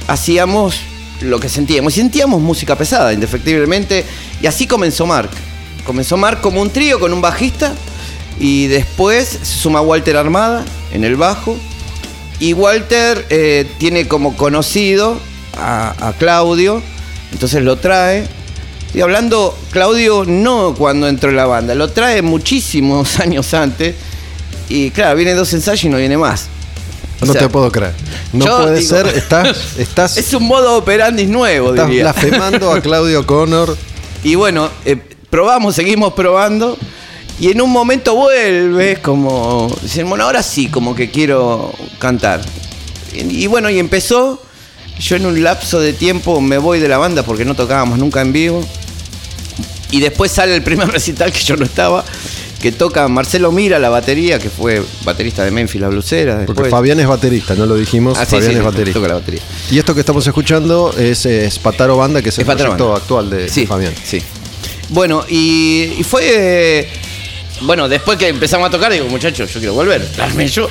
[0.07, 0.76] hacíamos
[1.22, 1.94] lo que sentíamos.
[1.94, 4.05] Sentíamos música pesada, indefectiblemente.
[4.40, 5.30] Y así comenzó Mark.
[5.84, 7.74] Comenzó Mark como un trío con un bajista.
[8.38, 11.57] Y después se suma Walter Armada en el bajo.
[12.38, 15.18] Y Walter eh, tiene como conocido
[15.57, 16.82] a Claudio.
[17.32, 18.26] Entonces lo trae.
[18.93, 23.95] Estoy hablando, Claudio no cuando entró en la banda, lo trae muchísimos años antes.
[24.68, 26.49] Y claro, viene dos ensayos y no viene más.
[27.22, 27.95] O no sea, te puedo creer.
[28.34, 32.03] No puede digo- ser, estás, estás, Es un modo operandi nuevo, estás diría.
[32.05, 33.76] blasfemando a Claudio Connor.
[34.24, 34.97] Y bueno, eh,
[35.30, 36.76] probamos, seguimos probando.
[37.40, 39.74] Y en un momento vuelve como...
[39.82, 42.43] Dicen, bueno, ahora sí, como que quiero cantar.
[43.14, 44.40] Y, y bueno, y empezó.
[45.01, 48.20] Yo en un lapso de tiempo me voy de la banda porque no tocábamos nunca
[48.20, 48.64] en vivo.
[49.90, 52.05] Y después sale el primer recital que yo no estaba,
[52.61, 56.45] que toca Marcelo Mira, la batería, que fue baterista de Memphis, la blusera.
[56.47, 56.70] Porque.
[56.70, 58.16] Fabián es baterista, no lo dijimos.
[58.18, 58.99] Ah, Fabián sí, es baterista.
[59.01, 59.43] toca la batería.
[59.70, 62.95] Y esto que estamos escuchando es, eh, Spataro Banda, que es el Es Pataro proyecto
[62.97, 63.93] actual de, de sí, Fabián.
[64.05, 64.22] Sí.
[64.90, 66.22] Bueno, y, y fue.
[66.80, 66.88] eh,
[67.62, 70.07] bueno, después que empezamos a tocar, digo, muchachos, yo quiero volver.
[70.16, 70.68] Darme yo,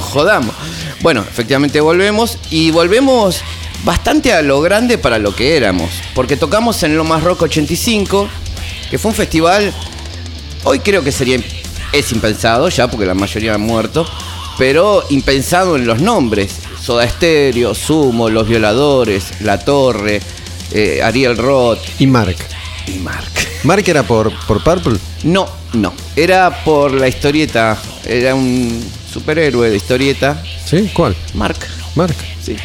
[0.00, 0.54] jodamos.
[1.02, 3.42] Bueno, efectivamente volvemos y volvemos
[3.84, 5.90] bastante a lo grande para lo que éramos.
[6.14, 8.28] Porque tocamos en Lo Más Rock 85,
[8.90, 9.72] que fue un festival.
[10.64, 11.40] Hoy creo que sería.
[11.92, 14.06] Es impensado ya, porque la mayoría han muerto.
[14.58, 16.56] Pero impensado en los nombres.
[16.80, 20.20] Soda Stereo, Sumo, Los Violadores, La Torre,
[20.72, 22.36] eh, Ariel Roth Y Mark.
[22.86, 23.30] y Mark.
[23.64, 24.98] Mark era por, por Purple.
[25.24, 25.94] No, no.
[26.14, 27.78] Era por la historieta.
[28.04, 28.82] Era un
[29.12, 30.42] superhéroe de historieta.
[30.64, 30.90] ¿Sí?
[30.94, 31.14] ¿Cuál?
[31.34, 31.56] Mark,
[31.94, 32.14] Mark.
[32.42, 32.56] sí.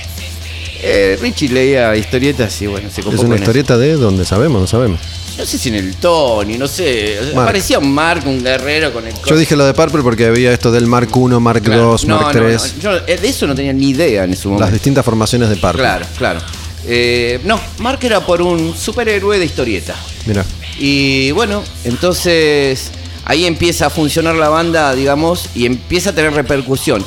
[0.88, 5.00] Eh, Richie leía historietas y bueno, se Es una historieta de donde sabemos, no sabemos.
[5.38, 7.18] No sé si en el Tony, no sé.
[7.34, 7.48] Mark.
[7.48, 9.14] Parecía un Mark, un guerrero con el.
[9.28, 11.82] Yo dije lo de Purple porque había esto del Mark 1, Mark Claro.
[11.91, 12.74] 2, No, Mark no, 3.
[12.76, 14.64] no, Yo eh, de eso no tenía ni idea en ese momento.
[14.66, 15.82] Las distintas formaciones de Purple.
[15.82, 16.39] Claro, claro.
[16.88, 19.96] Eh, no, Mark era por un superhéroe de historieta.
[20.28, 20.46] Mira.
[20.78, 22.91] Y bueno, entonces
[23.26, 27.03] ahí empieza a funcionar la banda, digamos, y empieza a tener repercusión.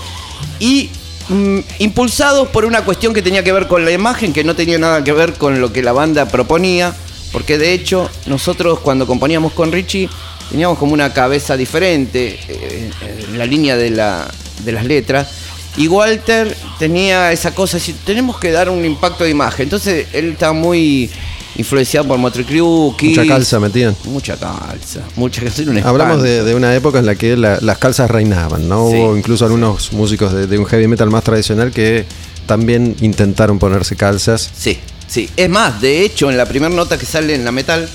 [0.59, 0.91] Y
[1.29, 4.79] mm, impulsados por una cuestión que tenía que ver con la imagen, que no tenía
[4.79, 6.95] nada que ver con lo que la banda proponía,
[7.33, 10.09] porque de hecho nosotros cuando componíamos con Richie
[10.51, 12.91] teníamos como una cabeza diferente eh,
[13.29, 14.29] en la línea de, la,
[14.65, 15.29] de las letras.
[15.77, 19.65] Y Walter tenía esa cosa, si tenemos que dar un impacto de imagen.
[19.65, 21.11] Entonces él estaba muy
[21.59, 23.95] influenciado por Motley Crue, Mucha calza metían.
[24.05, 25.63] Mucha calza, mucha calza.
[25.63, 28.89] un Hablamos de, de una época en la que la- las calzas reinaban, ¿no?
[28.91, 28.97] Sí.
[28.97, 32.07] Hubo incluso algunos músicos de, de un heavy metal más tradicional que
[32.47, 34.51] también intentaron ponerse calzas.
[34.57, 35.29] Sí, sí.
[35.37, 37.89] Es más, de hecho, en la primera nota que sale en la metal,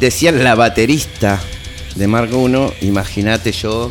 [0.00, 1.40] decía la baterista
[1.96, 3.90] de Mark I, imagínate yo.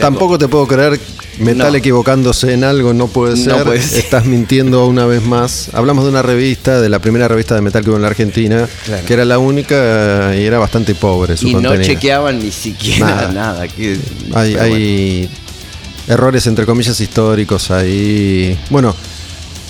[0.00, 0.98] Tampoco te puedo creer,
[1.38, 1.78] metal No.
[1.78, 3.64] equivocándose en algo, no puede No ser.
[3.64, 3.98] puede ser.
[4.00, 5.68] Estás mintiendo una vez más.
[5.72, 8.68] Hablamos de una revista, de la primera revista de metal que hubo en la Argentina,
[8.84, 9.04] Claro.
[9.06, 13.32] que era la única y era bastante pobre su y no chequeaban ni siquiera Nada.
[13.32, 13.68] nada.
[13.68, 13.98] que-
[14.34, 15.28] hay
[16.08, 18.58] errores entre comillas históricos ahí.
[18.70, 18.94] Bueno,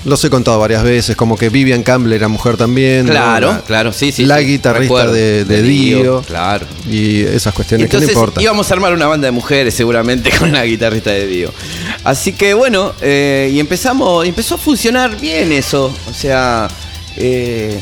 [0.07, 3.07] los he contado varias veces, como que Vivian Campbell era mujer también.
[3.07, 3.13] ¿no?
[3.13, 4.25] Claro, La- claro, sí, sí.
[4.25, 6.23] La sí, guitarrista de, de Dio.
[6.23, 6.65] Claro.
[6.89, 8.41] Y esas cuestiones que no entonces importa.
[8.41, 11.53] íbamos a armar una banda de mujeres seguramente con la guitarrista de Dio.
[12.05, 15.93] Así que bueno, eh, y empezamos, empezó a funcionar bien eso.
[16.09, 16.69] O sea,
[17.17, 17.79] eh,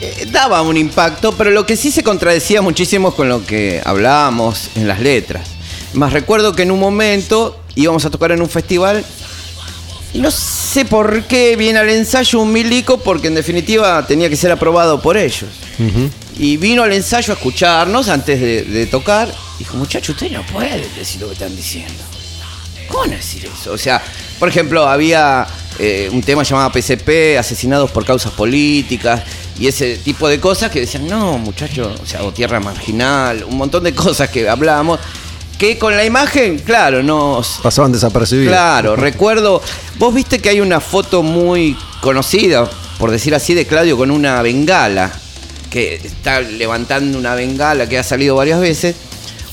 [0.00, 4.68] eh, daba un impacto, pero lo que sí se contradecía muchísimo con lo que hablábamos
[4.76, 5.48] en las letras.
[5.94, 9.02] Más recuerdo que en un momento íbamos a tocar en un festival
[10.14, 14.50] no sé por qué viene al ensayo un milico, porque en definitiva tenía que ser
[14.50, 15.50] aprobado por ellos.
[16.38, 19.32] Y vino al ensayo a escucharnos antes de, de tocar.
[19.58, 22.02] Dijo, muchacho, usted no puede decir lo que están diciendo.
[22.88, 23.72] ¿Cómo decir eso?
[23.72, 24.02] O sea,
[24.38, 25.46] por ejemplo, había
[25.78, 29.22] eh, un tema llamado PCP, asesinados por causas políticas,
[29.58, 33.56] y ese tipo de cosas que decían, no, muchacho, o sea, o tierra marginal, un
[33.56, 34.98] montón de cosas que hablábamos,
[35.58, 38.52] que con la imagen, claro, nos, Pasaban desapercibidos.
[38.52, 39.60] Claro, recuerdo.
[39.98, 44.40] Vos viste que hay una foto muy conocida, por decir así, de Claudio con una
[44.40, 45.12] bengala.
[45.68, 48.96] Que está levantando una bengala que ha salido varias veces.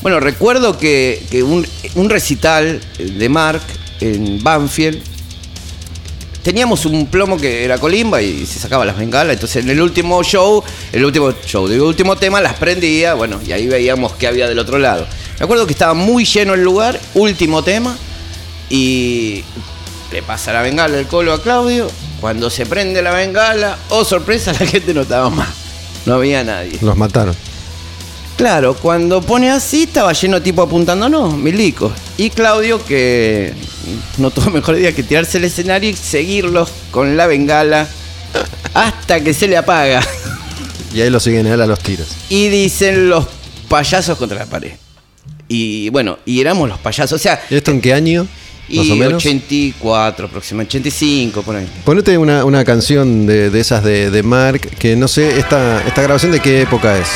[0.01, 3.61] Bueno, recuerdo que, que un, un recital de Mark
[3.99, 5.01] en Banfield.
[6.43, 9.33] Teníamos un plomo que era colimba y se sacaba las bengalas.
[9.33, 13.15] Entonces en el último show, el último show, el último tema las prendía.
[13.15, 15.07] Bueno, y ahí veíamos qué había del otro lado.
[15.39, 17.95] Me acuerdo que estaba muy lleno el lugar, último tema.
[18.69, 19.43] Y
[20.11, 21.89] le pasa la bengala el colo a Claudio.
[22.21, 25.49] Cuando se prende la bengala, oh sorpresa, la gente no estaba más.
[26.05, 26.77] No había nadie.
[26.81, 27.36] Los mataron.
[28.38, 31.93] Claro, cuando pone así estaba lleno tipo apuntándonos, milicos.
[32.17, 33.53] Y Claudio que
[34.17, 37.88] no tuvo mejor idea que tirarse el escenario y seguirlos con la bengala
[38.73, 40.01] hasta que se le apaga.
[40.93, 42.07] Y ahí lo siguen él a los tiros.
[42.29, 43.25] Y dicen los
[43.67, 44.71] payasos contra la pared.
[45.47, 47.19] Y bueno, y éramos los payasos.
[47.19, 48.23] O sea, ¿Y esto en qué año?
[48.67, 49.23] Más y o menos.
[49.23, 51.67] 84 aproximadamente, 85 por ahí.
[51.83, 56.01] Ponete una, una canción de, de esas de, de Mark, que no sé, esta, esta
[56.01, 57.07] grabación de qué época es.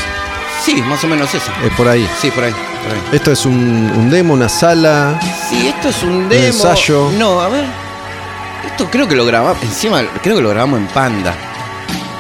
[0.64, 1.52] Sí, más o menos eso.
[1.66, 2.08] Es por ahí.
[2.22, 2.52] Sí, por ahí.
[2.52, 3.02] por ahí.
[3.14, 5.20] Esto es un, un demo, una sala.
[5.50, 6.46] Sí, esto es un demo.
[6.46, 7.12] ensayo.
[7.18, 7.66] No, a ver.
[8.66, 9.64] Esto creo que lo grabamos.
[9.64, 11.34] Encima, creo que lo grabamos en Panda.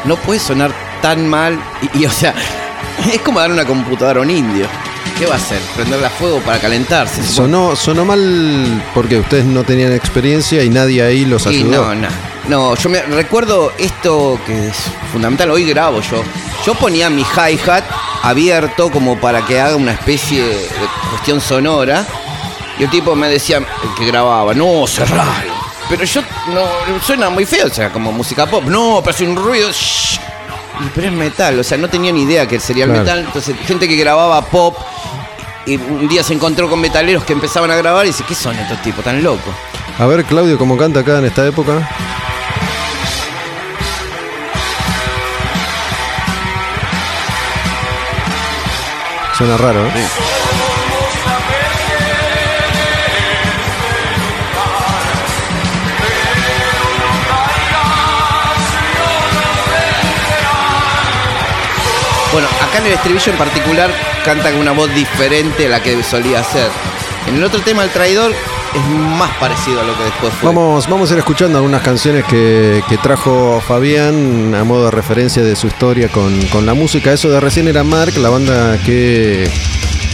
[0.05, 1.60] No puede sonar tan mal.
[1.93, 2.34] Y, y, o sea,
[3.14, 4.68] es como dar una computadora a un indio.
[5.20, 5.59] ¿Qué va a hacer?
[5.76, 7.22] ¿Prenderla a fuego para calentarse?
[7.22, 11.93] Sonó, sonó mal porque ustedes no tenían experiencia y nadie ahí los ayudó.
[11.93, 12.07] no, no.
[12.47, 14.78] No, yo me recuerdo esto que es
[15.11, 16.24] fundamental, hoy grabo yo.
[16.65, 17.84] Yo ponía mi hi-hat
[18.24, 20.70] abierto como para que haga una especie de
[21.11, 22.05] cuestión sonora.
[22.80, 25.53] Y el tipo me decía, el que grababa, no, cerralo.
[25.89, 26.22] Pero yo
[26.53, 28.63] no, suena muy feo, o sea, como música pop.
[28.63, 29.70] No, pero hace un ruido.
[29.70, 30.17] shh.
[30.96, 33.04] Pero es metal, o sea, no tenía ni idea que sería el Claro.
[33.06, 33.20] metal.
[33.26, 34.78] Entonces, gente que grababa pop.
[35.66, 38.58] Y un día se encontró con metaleros que empezaban a grabar y dice, ¿qué son
[38.58, 39.54] estos tipos tan locos?
[40.00, 41.88] A ver, Claudio, ¿cómo canta acá en esta época?
[49.38, 49.92] Suena raro, ¿eh?
[49.94, 50.08] Bueno,
[62.70, 63.91] acá en el estribillo en particular
[64.24, 66.70] canta con una voz diferente a la que solía hacer.
[67.28, 70.47] En el otro tema, El Traidor, es más parecido a lo que después fue.
[70.47, 75.43] Vamos, vamos a ir escuchando algunas canciones que, que trajo Fabián a modo de referencia
[75.43, 77.11] de su historia con, con la música.
[77.11, 79.49] Eso de recién era Mark, la banda que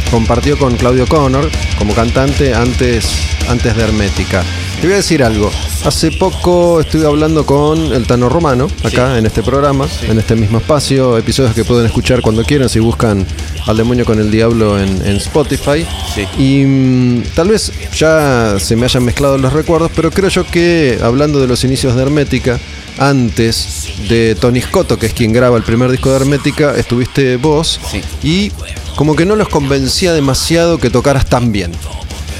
[0.09, 4.43] compartió con Claudio Connor como cantante antes, antes de Hermética.
[4.85, 5.51] Te voy a decir algo.
[5.83, 10.59] Hace poco estuve hablando con el Tano Romano, acá en este programa, en este mismo
[10.59, 13.25] espacio, episodios que pueden escuchar cuando quieran si buscan
[13.65, 15.87] al demonio con el diablo en, en Spotify.
[16.13, 16.27] Sí.
[16.37, 20.99] Y mm, tal vez ya se me hayan mezclado los recuerdos, pero creo yo que
[21.01, 22.59] hablando de los inicios de Hermética,
[22.99, 27.79] antes de Tony Scotto, que es quien graba el primer disco de Hermética, estuviste vos
[28.21, 28.51] y
[28.95, 31.71] como que no los convencía demasiado que tocaras tan bien.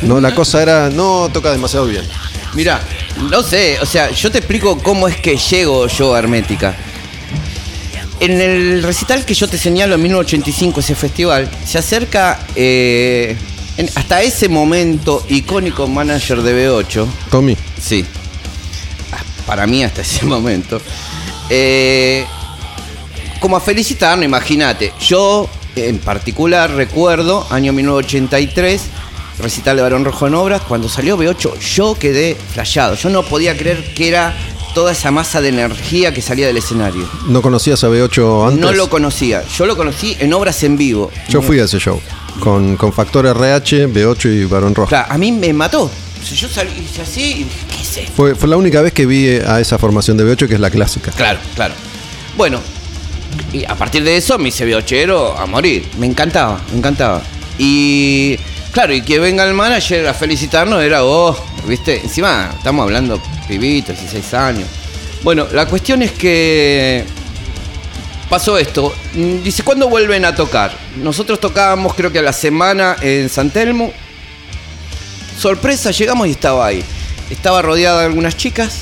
[0.02, 2.04] No, la cosa era, no toca demasiado bien.
[2.54, 2.82] Mira,
[3.30, 6.76] no sé, o sea, yo te explico cómo es que llego yo a Hermética.
[8.20, 13.36] En el recital que yo te señalo en 1985, ese festival, se acerca eh,
[13.78, 18.06] en- hasta ese momento icónico manager de B8, Tommy, Sí.
[19.12, 20.82] Ah, Para mí hasta ese momento.
[21.50, 22.26] Eh,
[23.42, 24.94] como a felicitarnos, imagínate.
[25.02, 28.82] Yo, en particular, recuerdo, año 1983,
[29.40, 32.96] recital de Barón Rojo en Obras, cuando salió B8, yo quedé flasheado.
[32.96, 34.34] Yo no podía creer que era
[34.74, 37.08] toda esa masa de energía que salía del escenario.
[37.28, 38.60] ¿no conocías a B8 antes?
[38.60, 39.44] No lo conocía.
[39.58, 41.12] Yo lo conocí en obras en vivo.
[41.30, 42.00] Yo fui a ese show.
[42.40, 44.90] Con, con Factor RH, B8 y Barón Rojo.
[44.90, 45.90] Claro, a mí me mató.
[46.34, 48.12] Yo salí hice así y dije, ¿qué es esto?
[48.16, 50.72] Fue, fue la única vez que vi a esa formación de B8 que es la
[50.72, 51.12] clásica.
[51.12, 51.74] Claro, claro.
[52.36, 52.60] Bueno,
[53.54, 55.88] y a partir de eso me hice biochero a morir.
[55.98, 57.22] Me encantaba, me encantaba.
[57.58, 58.38] Y
[58.76, 61.34] claro, y que venga el manager a felicitarnos era, oh,
[61.66, 62.02] ¿viste?
[62.04, 64.68] Encima estamos hablando pibitos, 16 años.
[65.24, 67.06] Bueno, la cuestión es que
[68.30, 68.94] pasó esto.
[69.14, 70.78] Mm, Dice, ¿cuándo vuelven a tocar?
[70.98, 73.94] Nosotros tocábamos creo que a la semana en San Telmo.
[75.40, 76.84] Sorpresa, llegamos y estaba ahí.
[77.30, 78.82] Estaba rodeada de algunas chicas.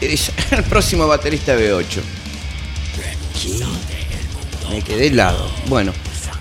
[0.00, 2.00] El próximo baterista de B8.
[2.96, 3.64] ¿Qué?
[4.70, 5.50] Me quedé helado.
[5.66, 5.92] Bueno,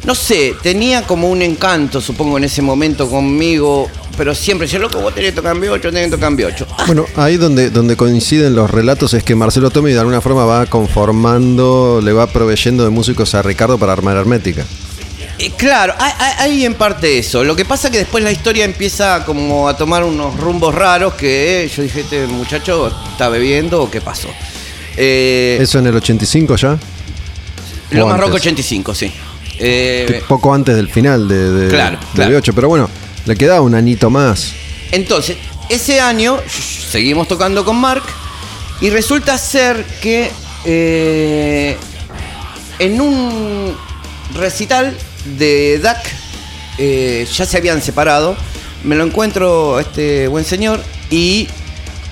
[0.06, 3.88] no sé, tenía como un encanto, supongo, en ese momento conmigo.
[4.18, 6.66] Pero siempre decía, loco, vos tenés que tocar en B8, tenés que tocar en B8.
[6.88, 10.66] Bueno, ahí donde, donde coinciden los relatos es que Marcelo Tommy de alguna forma va
[10.66, 14.66] conformando, le va proveyendo de músicos a Ricardo para armar Hermética.
[15.38, 17.45] Eh, claro, hay, hay- hay en parte eso.
[17.45, 21.14] Lo que pasa es que después la historia empieza como a tomar unos rumbos raros
[21.14, 24.28] que eh, yo dije, este muchacho está bebiendo o qué pasó.
[24.97, 26.78] Eh, ¿Eso en el 85 ya?
[27.91, 28.41] lo más rock antes.
[28.41, 29.12] 85, sí.
[29.60, 32.39] Eh, Poco antes del final de, de, Claro, de claro.
[32.39, 32.89] B8, pero bueno,
[33.26, 34.53] le quedaba un anito más.
[34.91, 35.38] Entonces,
[35.70, 38.03] ese año seguimos tocando con Mark
[38.82, 40.32] y resulta ser que
[40.66, 41.78] eh,
[42.80, 43.76] en un
[44.34, 44.95] recital
[45.38, 45.97] de DAC
[46.78, 48.36] eh, ya se habían separado.
[48.84, 50.82] Me lo encuentro a este buen señor
[51.12, 51.47] y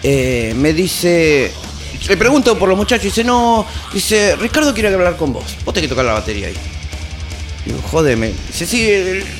[0.03, 1.51] eh, me dice,
[2.07, 5.45] le pregunto por los muchachos y dice, no, dice, Ricardo quiere hablar con vos.
[5.63, 6.57] Vos tenés que tocar la batería ahí.
[7.67, 8.33] Digo, jodeme.
[8.47, 8.89] Dice, sí,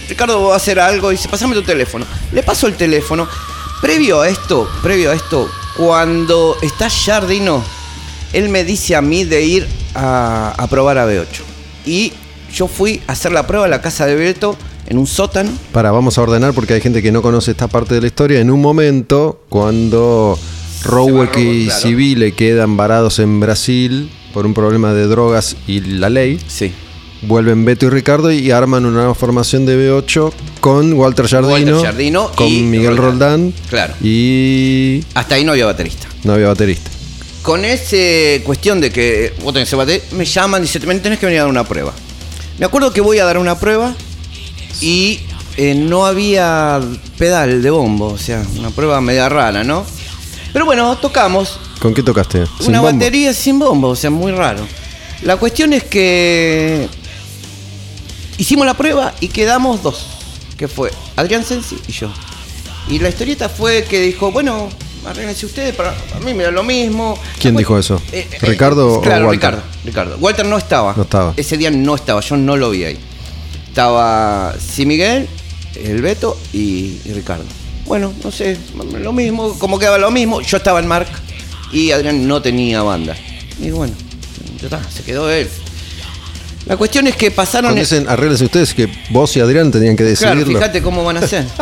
[0.09, 1.09] Ricardo va a hacer algo.
[1.09, 2.05] Dice, pasame tu teléfono.
[2.31, 3.27] Le paso el teléfono.
[3.81, 7.63] Previo a esto, previo a esto, cuando está Jardino,
[8.33, 11.25] él me dice a mí de ir a, a probar a B8.
[11.85, 12.11] Y
[12.53, 14.57] yo fui a hacer la prueba a la casa de Beto
[14.87, 15.51] en un sótano.
[15.71, 18.39] Para, vamos a ordenar porque hay gente que no conoce esta parte de la historia.
[18.39, 20.39] En un momento, cuando
[20.83, 21.81] Rowek y claro.
[21.81, 26.73] Civile quedan varados en Brasil por un problema de drogas y la ley, Sí.
[27.23, 31.75] Vuelven Beto y Ricardo y arman una nueva formación de B8 con Walter Jardino, Walter
[31.91, 33.41] Jardino con y Miguel Roldán.
[33.41, 33.93] Roldán Claro.
[34.01, 36.07] y Hasta ahí no había baterista.
[36.23, 36.89] no había baterista.
[37.41, 41.17] Con esa cuestión de que vos tenés que baterista, me llaman y dicen, "Ten- tenés
[41.19, 41.93] que venir a dar una prueba.
[42.59, 43.95] Me acuerdo que voy a dar una prueba
[44.81, 45.19] y
[45.55, 46.79] eh, no había
[47.17, 49.85] pedal de bombo, o sea, una prueba media rara, ¿no?
[50.53, 52.43] Pero bueno, tocamos ¿Con qué tocaste?
[52.59, 52.97] ¿Sin una bombo?
[52.97, 54.67] batería sin bombo, o sea, muy raro.
[55.23, 56.87] La cuestión es que
[58.37, 60.05] hicimos la prueba y quedamos dos,
[60.57, 62.09] que fue Adrián Sensi y yo.
[62.89, 64.69] Y la historieta fue que dijo, bueno,
[65.05, 67.17] arréglense ustedes, para a mí me da lo mismo.
[67.39, 68.01] ¿Quién dijo eso?
[68.11, 69.51] Eh, eh, ¿Ricardo o Claro, Walter?
[69.51, 70.17] Ricardo, Ricardo.
[70.19, 70.93] Walter no estaba.
[70.95, 71.33] No estaba.
[71.37, 72.97] Ese día no estaba, yo no lo vi ahí.
[73.67, 75.27] Estaba sí Miguel,
[75.75, 77.43] el Beto y, y Ricardo.
[77.85, 78.57] Bueno, no sé,
[78.99, 80.41] lo mismo, como quedaba lo mismo.
[80.41, 81.07] Yo estaba en Mark
[81.71, 83.15] y Adrián no tenía banda.
[83.61, 83.93] Y bueno,
[84.59, 85.49] ya está, se quedó él.
[86.67, 87.69] La cuestión es que pasaron.
[87.71, 90.59] Cuando dicen arréglense ustedes que vos y Adrián tenían que Claro, decidirlo.
[90.59, 91.45] fíjate cómo van a hacer.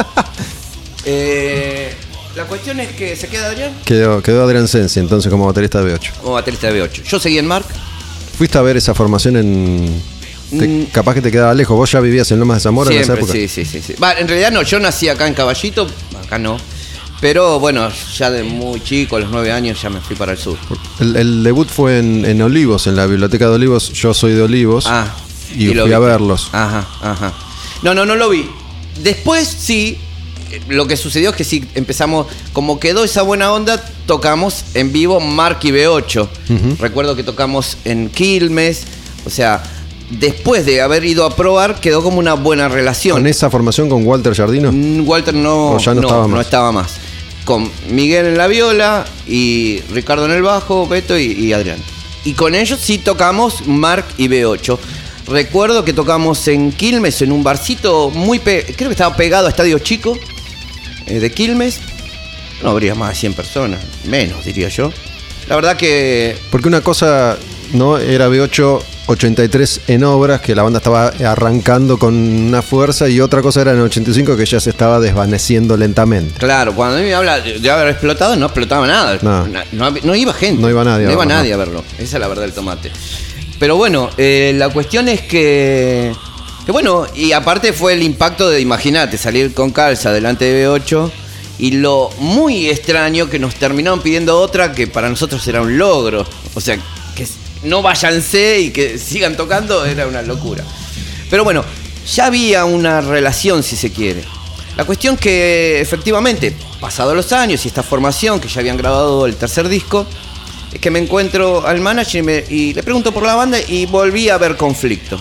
[1.05, 1.93] Eh,
[2.35, 5.93] la cuestión es que se queda Adrián Quedó, quedó Adrián Sensi entonces como baterista de
[5.95, 6.09] B8.
[6.23, 7.03] o baterista de B8.
[7.03, 7.65] Yo seguí en Mark.
[8.37, 10.01] ¿Fuiste a ver esa formación en...
[10.49, 10.85] te- Mm.
[10.91, 11.75] capaz que te quedaba lejos.
[11.75, 13.33] ¿Vos ya vivías en Lomas de Zamora en esa Siempre, época?
[13.33, 13.95] sí, sí, sí, sí.
[14.17, 15.87] En realidad no, yo nací acá en Caballito,
[16.23, 16.57] acá no.
[17.25, 20.37] Pero bueno, ya de muy chico, a los nueve años, ya me fui para el
[20.37, 20.59] sur.
[20.99, 23.91] El, el debut fue en, en Olivos, en la biblioteca de Olivos.
[23.93, 24.85] Yo soy de Olivos.
[24.87, 25.11] Ah,
[25.57, 26.49] y, fui a verlos.
[26.51, 27.33] Ajá, ajá.
[27.81, 28.47] No, no, no lo vi.
[29.01, 29.97] Después sí,
[30.67, 35.19] lo que sucedió es que sí empezamos, como quedó esa buena onda, tocamos en vivo
[35.19, 36.27] Mark y B8.
[36.77, 38.83] Recuerdo que tocamos en Quilmes,
[39.25, 39.63] o sea,
[40.11, 43.17] después de haber ido a probar, quedó como una buena relación.
[43.17, 44.71] Con esa formación con Walter Jardino.
[44.71, 46.45] Mm, Walter no, O ya no estaba más.
[46.45, 46.99] estaba más.
[47.45, 51.77] Con Miguel en la viola y Ricardo en el bajo, Beto y, Adrián.
[52.23, 54.77] Y con ellos sí tocamos Mark y B8.
[55.27, 58.39] Recuerdo que tocamos en Quilmes, en un barcito muy...
[58.39, 60.17] creo que estaba pegado a Estadio Chico
[61.05, 61.79] eh, de Quilmes.
[62.63, 64.91] No habría más de 100 personas, menos diría yo.
[65.47, 67.37] La verdad que Porque una cosa
[67.73, 73.19] no era B8 83 en obras, que la banda estaba arrancando con una fuerza, y
[73.19, 76.39] otra cosa era en 85 que ya se estaba desvaneciendo lentamente.
[76.39, 79.17] Claro, cuando a mí me habla de haber explotado, no explotaba nada.
[79.21, 80.15] No.
[80.15, 80.61] Iba gente.
[80.61, 81.83] No iba nadie No iba nadie a verlo.
[81.97, 82.91] Esa es la verdad del tomate.
[83.59, 86.13] Pero bueno, eh, la cuestión es que.
[86.65, 91.11] Que bueno, y aparte fue el impacto de, imagínate, salir con calza delante de B8
[91.59, 96.25] y lo muy extraño que nos terminaron pidiendo otra que para nosotros era un logro.
[96.55, 96.77] O sea,
[97.15, 97.27] que
[97.65, 100.63] no váyanse y que sigan tocando era una locura.
[101.29, 101.63] Pero bueno,
[102.13, 104.23] ya había una relación, si se quiere.
[104.77, 109.35] La cuestión que efectivamente, pasados los años y esta formación, que ya habían grabado el
[109.35, 110.05] tercer disco,
[110.73, 114.29] es que me encuentro al manager y, y le pregunto por la banda y volví
[114.29, 115.17] a ver conflicto.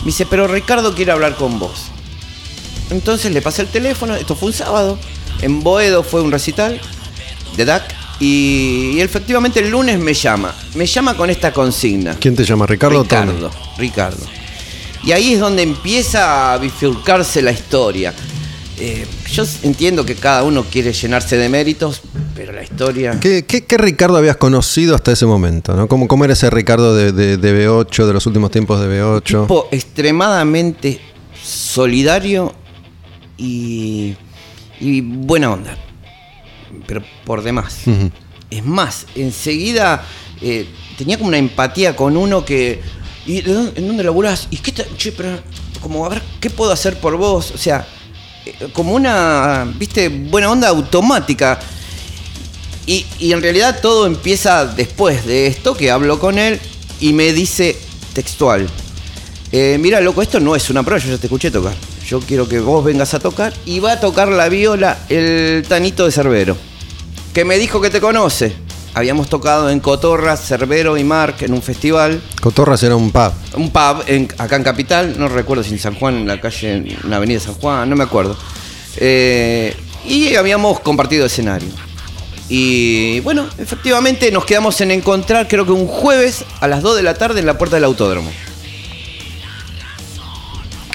[0.00, 1.86] Me dice, pero Ricardo quiere hablar con vos.
[2.90, 4.98] Entonces le pasé el teléfono, esto fue un sábado,
[5.42, 6.80] en Boedo fue un recital
[7.56, 12.16] de DAC y, y efectivamente el lunes me llama, me llama con esta consigna.
[12.18, 12.66] ¿Quién te llama?
[12.66, 13.02] ¿Ricardo?
[13.02, 14.26] Ricardo, Ricardo.
[15.04, 18.12] Y ahí es donde empieza a bifurcarse la historia.
[18.80, 22.00] Eh, yo entiendo que cada uno quiere llenarse de méritos,
[22.34, 23.18] pero la historia...
[23.20, 25.74] ¿Qué, qué, qué Ricardo habías conocido hasta ese momento?
[25.74, 25.88] ¿no?
[25.88, 29.22] ¿Cómo, cómo era ese Ricardo de, de- de B8, de los últimos tiempos de B8?
[29.42, 31.00] tipo extremadamente
[31.42, 32.52] solidario
[33.36, 34.14] y,
[34.80, 35.76] y buena onda.
[36.86, 37.82] Pero por demás.
[38.50, 40.04] Es más, enseguida
[40.40, 40.66] eh,
[40.96, 42.80] tenía como una empatía con uno que.
[43.26, 44.48] ¿Y de dónde, en dónde laburás?
[44.50, 45.40] ¿Y qué Che, pero.
[45.80, 47.52] Como, a ver, ¿qué puedo hacer por vos?
[47.52, 47.86] O sea,
[48.44, 49.70] eh, como una.
[49.78, 50.08] ¿Viste?
[50.08, 51.58] Buena onda automática.
[52.86, 56.58] Y, y en realidad todo empieza después de esto, que hablo con él
[57.00, 57.76] y me dice
[58.14, 58.66] textual.
[59.50, 61.74] Eh, mira, loco, esto no es una prueba, yo ya te escuché tocar.
[62.06, 66.04] Yo quiero que vos vengas a tocar y va a tocar la viola el Tanito
[66.04, 66.56] de Cerbero,
[67.38, 68.52] que me dijo que te conoce.
[68.94, 73.30] Habíamos tocado en Cotorra, Cerbero y Mark en un festival, Cotorras era un pub.
[73.54, 76.72] un pub en- acá en Capital, no recuerdo si en San Juan, en la calle,
[76.72, 78.36] en la avenida San Juan, no me acuerdo.
[78.96, 79.72] Eh,
[80.04, 81.68] y habíamos compartido escenario.
[82.48, 87.04] Y bueno, efectivamente nos quedamos en encontrar, creo que un jueves a las 2 de
[87.04, 88.32] la tarde en la puerta del autódromo.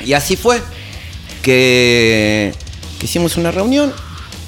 [0.06, 0.62] Y así fue
[1.42, 2.54] que,
[3.00, 3.94] que hicimos una reunión.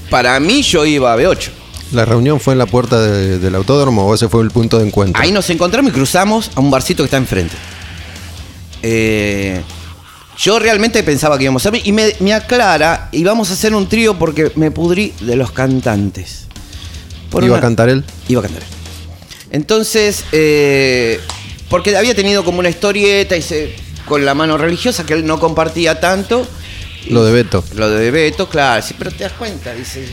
[0.09, 1.51] Para mí yo iba a B8.
[1.91, 4.87] ¿La reunión fue en la puerta de- del autódromo o ese fue el punto de
[4.87, 5.21] encuentro?
[5.21, 7.55] Ahí nos encontramos y cruzamos a un barcito que está enfrente.
[8.81, 9.61] Eh,
[10.37, 13.87] yo realmente pensaba que íbamos a ver y me, me aclara, íbamos a hacer un
[13.87, 16.47] trío porque me pudrí de los cantantes.
[17.29, 18.03] Por ¿Iba una- a cantar él?
[18.27, 18.67] Iba a cantar él.
[19.51, 21.19] Entonces, eh,
[21.69, 23.75] porque había tenido como una historieta y se-
[24.07, 26.45] con la mano religiosa que él no compartía tanto.
[27.09, 27.63] Lo de Beto.
[27.75, 28.81] Lo de Beto, claro.
[28.85, 30.05] Sí, pero te das cuenta, dice.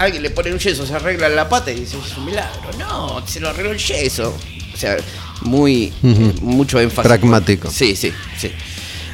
[0.00, 2.70] Alguien le pone un yeso, se arregla la pata y dice, es un milagro.
[2.78, 4.34] No, se lo arregló el yeso.
[4.72, 4.96] O sea,
[5.42, 5.92] muy.
[6.02, 7.06] Eh, mucho énfasis.
[7.06, 7.70] Pragmático.
[7.70, 8.50] Sí, sí, sí.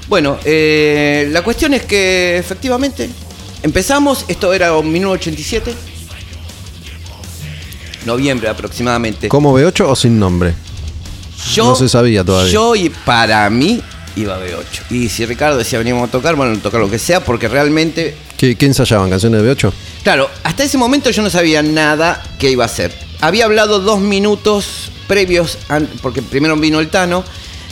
[0.07, 3.11] Bueno, eh, la cuestión es que efectivamente
[3.65, 5.75] empezamos, esto era en 1987,
[8.05, 9.27] noviembre aproximadamente.
[9.27, 10.55] ¿Como B8 o sin nombre?
[11.53, 12.53] Yo, No se sabía todavía.
[12.53, 13.83] Yo y para mí
[14.15, 14.91] iba a B8.
[14.91, 18.55] Y si Ricardo decía veníamos a tocar, bueno, tocar lo que sea, porque realmente, ¿Qué,
[18.55, 19.11] qué ensayaban?
[19.11, 19.73] ¿Canciones de B8?
[20.07, 22.97] Claro, hasta ese momento yo no sabía nada que iba a hacer.
[23.21, 25.59] Había hablado dos minutos previos,
[26.01, 27.25] porque primero vino el Tano,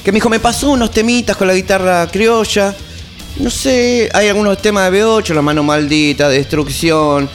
[0.02, 2.74] que me dijo, me pasó unos temitas con la guitarra criolla.
[3.36, 7.30] No sé, hay algunos temas de B8, La mano maldita, Destrucción,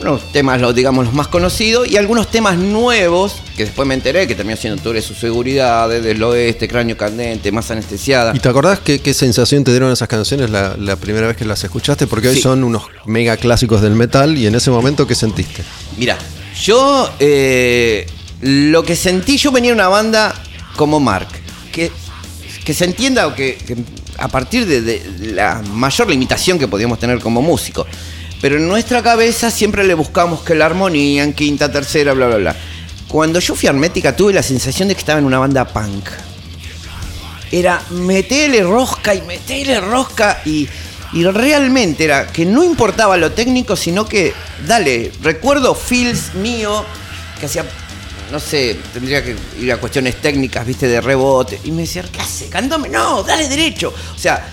[0.00, 4.26] unos temas, los, digamos, los más conocidos, y algunos temas nuevos, que después me enteré,
[4.26, 8.32] que terminó siendo Tú eres su seguridad, Desde el oeste, Cráneo Candente, Más anestesiada.
[8.34, 11.44] ¿Y te acordás qué, qué sensación te dieron esas canciones la, la primera vez que
[11.44, 12.06] las escuchaste?
[12.06, 12.42] Porque hoy Sí.
[12.42, 15.62] son unos mega clásicos del metal y en ese momento, ¿qué sentiste?
[15.96, 16.16] Mira,
[16.62, 18.06] yo eh,
[18.40, 20.34] lo que sentí, yo venía de una banda
[20.76, 21.28] como Mark,
[21.72, 21.90] que,
[22.64, 23.76] que se entienda o que, que
[24.16, 25.02] a partir de, de
[25.34, 27.86] la mayor limitación que podíamos tener como músico,
[28.40, 32.36] pero en nuestra cabeza siempre le buscamos que la armonía en quinta, tercera, bla, bla,
[32.36, 32.56] bla.
[33.08, 36.08] Cuando yo fui a Hermética tuve la sensación de que estaba en una banda punk.
[37.50, 40.68] Era metele rosca y metele rosca y,
[41.12, 44.32] y realmente era que no importaba lo técnico, sino que,
[44.66, 46.84] dale, recuerdo feels mío
[47.40, 47.64] que hacía,
[48.30, 51.60] no sé, tendría que ir a cuestiones técnicas, viste, de rebote.
[51.64, 52.48] Y me decía, ¿qué hace?
[52.48, 53.92] Cántame, no, dale derecho.
[54.14, 54.48] O sea,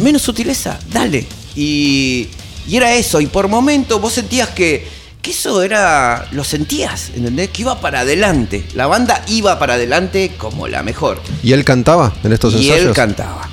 [0.00, 1.26] menos sutileza, dale.
[1.56, 2.28] Y,
[2.68, 4.86] y era eso, y por momento vos sentías que,
[5.22, 7.48] que eso era, lo sentías, ¿entendés?
[7.48, 8.64] Que iba para adelante.
[8.74, 11.20] La banda iba para adelante como la mejor.
[11.42, 12.88] ¿Y él cantaba en estos Y ensayos?
[12.88, 13.48] él cantaba.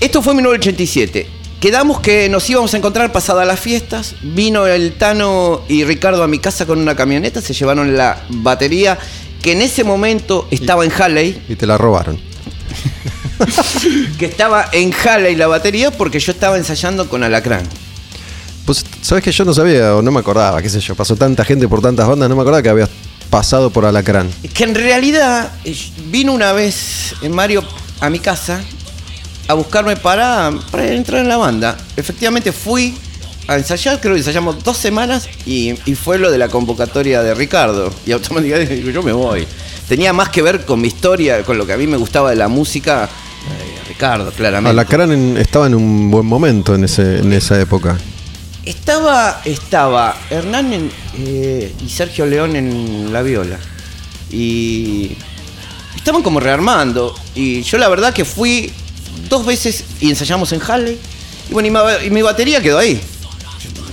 [0.00, 1.26] Esto fue en 1987.
[1.60, 4.14] Quedamos que nos íbamos a encontrar pasadas las fiestas.
[4.22, 7.42] Vino el Tano y Ricardo a mi casa con una camioneta.
[7.42, 8.98] Se llevaron la batería
[9.42, 11.42] que en ese momento estaba en Halley.
[11.48, 12.18] Y te la robaron.
[14.18, 17.66] Que estaba en Halley la batería porque yo estaba ensayando con Alacrán.
[18.70, 20.62] Pues, ¿sabes que yo no sabía o no me acordaba?
[20.62, 20.94] ¿Qué sé yo?
[20.94, 22.88] Pasó tanta gente por tantas bandas, no me acordaba que habías
[23.28, 24.30] pasado por Alacrán.
[24.44, 27.64] Es que en realidad eh, vino una vez en Mario
[27.98, 28.60] a mi casa
[29.48, 31.76] a buscarme para, para entrar en la banda.
[31.96, 32.94] Efectivamente fui
[33.48, 37.34] a ensayar, creo que ensayamos dos semanas y, y fue lo de la convocatoria de
[37.34, 37.92] Ricardo.
[38.06, 39.48] Y automáticamente digo, yo me voy.
[39.88, 42.36] Tenía más que ver con mi historia, con lo que a mí me gustaba de
[42.36, 43.06] la música.
[43.06, 44.70] eh, Ricardo, claramente.
[44.70, 47.98] Alacrán en- estaba en un buen momento en, ese, en esa época.
[48.64, 53.58] Estaba, estaba Hernán eh, y Sergio León en la viola.
[54.30, 55.16] Y
[55.96, 57.14] estaban como rearmando.
[57.34, 58.72] Y yo la verdad que fui
[59.28, 60.98] dos veces y ensayamos en Halley.
[61.48, 61.68] Y bueno,
[62.04, 63.00] y mi, batería quedó ahí.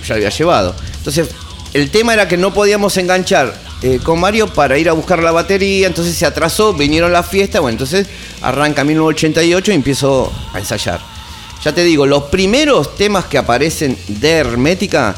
[0.02, 0.74] Ya la había llevado.
[0.98, 1.28] Entonces,
[1.72, 5.32] el tema era que no podíamos enganchar eh, con Mario para ir a buscar la
[5.32, 5.86] batería.
[5.86, 7.62] Entonces se atrasó, vinieron las fiestas.
[7.62, 8.06] Bueno, entonces
[8.42, 11.17] arranca 1988 y empiezo a ensayar.
[11.64, 15.14] Ya te digo, los primeros temas que aparecen de Hermética,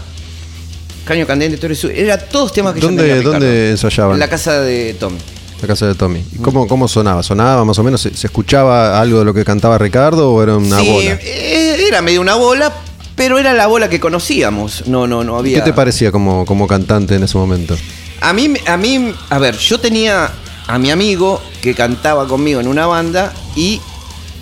[1.05, 4.15] Caño Candente, Tú eres su- era todos temas que ¿Dónde- yo tenía, dónde ensayaban?
[4.15, 5.13] En la casa de Tom.
[5.61, 6.25] La casa de Tommy.
[6.33, 7.23] ¿Y ¿Cómo, cómo sonaba?
[7.23, 8.01] ¿Sonaba más o menos?
[8.01, 11.19] ¿Se, se escuchaba algo de lo que cantaba Ricardo o era una sí, bola?
[11.23, 12.73] eh, era medio una bola,
[13.15, 14.87] pero era la bola que conocíamos.
[14.87, 15.59] No, no, no había.
[15.59, 17.77] ¿Qué te parecía como, como cantante en ese momento?
[18.23, 20.31] A mí, a mí, a ver, yo tenía
[20.67, 23.83] a mi amigo que cantaba conmigo en una banda y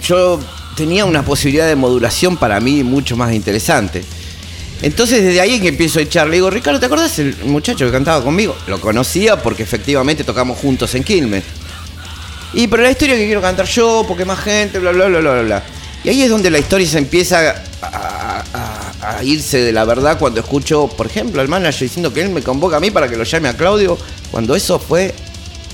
[0.07, 0.39] yo
[0.79, 4.03] tenía una posibilidad de modulación para mí mucho más interesante.
[4.81, 6.27] Entonces desde ahí es que empiezo a echar.
[6.29, 8.57] Le digo, Ricardo, ¿te acordás el muchacho que cantaba conmigo?
[8.69, 11.45] Lo conocía porque efectivamente tocamos juntos en Quilmes.
[12.55, 15.43] Y pero la historia que quiero cantar yo, porque más gente, bla, bla, bla, bla,
[15.43, 15.63] bla.
[16.05, 20.19] Y ahí es donde la historia se empieza a, a- a irse de la verdad
[20.19, 23.17] cuando escucho, por ejemplo, al manager diciendo que él me convoca a mí para que
[23.17, 23.99] lo llame a Claudio,
[24.31, 25.13] cuando eso fue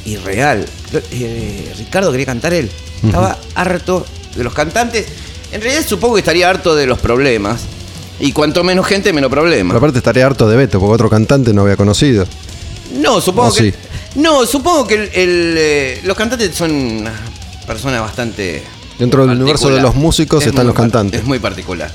[0.06, 0.64] irreal.
[1.12, 2.70] Eh, Ricardo quería cantar él.
[3.04, 5.06] Estaba harto de los cantantes.
[5.52, 7.62] En realidad supongo que estaría harto de los problemas.
[8.20, 9.70] Y cuanto menos gente, menos problema.
[9.70, 12.26] Pero aparte estaría harto de Beto, porque otro cantante no había conocido.
[13.00, 13.72] No, supongo ¿O que.
[13.72, 13.74] sí?
[14.16, 17.04] No, supongo que el- el, eh, los cantantes son
[17.66, 18.62] personas bastante.
[18.98, 21.20] Dentro del universo de los músicos Es están muy los par- cantantes.
[21.22, 21.90] Es muy particular.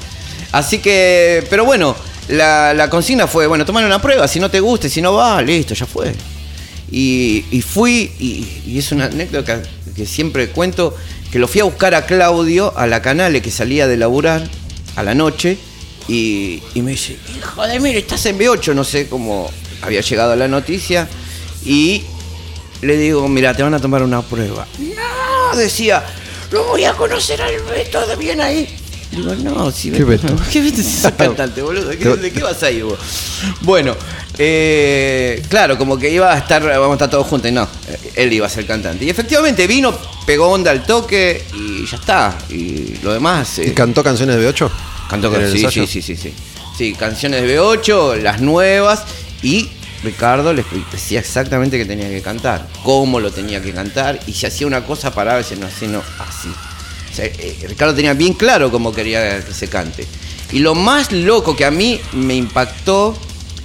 [0.52, 1.96] Así que, pero bueno,
[2.28, 5.42] la, la consigna fue, bueno, tomar una prueba, si no te gusta, si no va,
[5.42, 6.14] listo, ya fue.
[6.92, 9.62] Y, y fui, y, y es una anécdota
[9.96, 10.96] que siempre cuento,
[11.32, 14.48] que lo fui a buscar a Claudio, a la Canale, que salía de laburar
[14.96, 15.58] a la noche,
[16.08, 19.50] y, y me dice, hijo de mire, estás en B8, no sé cómo
[19.82, 21.08] había llegado la noticia,
[21.64, 22.04] y
[22.82, 24.66] le digo, mira, te van a tomar una prueba.
[24.80, 26.04] No, decía,
[26.52, 28.68] no voy a conocer al Beto de bien ahí.
[29.12, 30.36] Digo, no, si ¿Qué Beto?
[30.52, 31.90] ¿Qué Beto si sos cantante, boludo?
[31.92, 33.00] ¿Qué- ¿De qué vas ahí vos?
[33.62, 33.96] Bueno,
[34.38, 38.12] eh, claro, como que iba a estar, vamos a estar todos juntos, y no, eh,
[38.16, 39.06] él iba a ser cantante.
[39.06, 39.94] Y efectivamente vino,
[40.26, 42.38] pegó onda al toque y ya está.
[42.50, 43.58] Y lo demás.
[43.60, 44.70] ¿Y eh, cantó canciones de B8?
[45.10, 46.34] Cantó ¿En con el sí, sí, sí, sí, sí.
[46.78, 49.04] Sí, canciones de B8, las nuevas
[49.42, 49.70] y
[50.04, 54.46] Ricardo le decía exactamente que tenía que cantar, cómo lo tenía que cantar y si
[54.46, 56.48] hacía una cosa paraba y decía, no, así no, así.
[57.18, 60.06] Eh, Ricardo tenía bien claro cómo quería que se cante.
[60.52, 63.18] Y lo más loco que a mí me impactó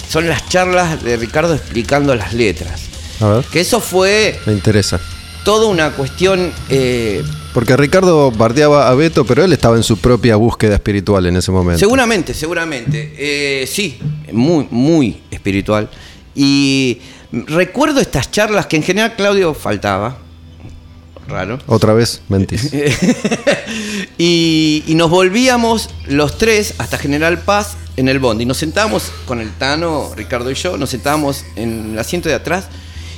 [0.09, 2.83] son las charlas de Ricardo explicando las letras.
[3.21, 5.01] A ver, Que eso fue me interesa.
[5.45, 7.23] toda una cuestión eh,
[7.53, 11.53] Porque Ricardo bardeaba a Beto, pero él estaba en su propia búsqueda espiritual en ese
[11.53, 11.79] momento.
[11.79, 13.15] Seguramente, seguramente.
[13.17, 13.99] Eh, sí,
[14.33, 15.89] muy, muy espiritual.
[16.35, 16.99] Y
[17.33, 20.19] recuerdo estas charlas que en general Claudio faltaba.
[21.29, 21.59] Raro.
[21.67, 22.71] Otra vez, mentís.
[24.19, 28.45] y, y nos volvíamos los tres hasta General Paz en el bondi.
[28.45, 32.67] Nos sentábamos con el Tano, Ricardo y yo, nos sentábamos en el asiento de atrás.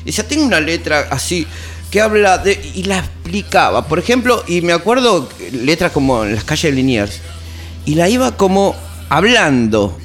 [0.03, 1.47] Y decía, tengo una letra así
[1.91, 2.61] que habla de.
[2.75, 3.87] y la explicaba.
[3.87, 7.21] Por ejemplo, y me acuerdo letras como en las calles de Liniers.
[7.85, 8.75] Y la iba como
[9.09, 9.97] hablando.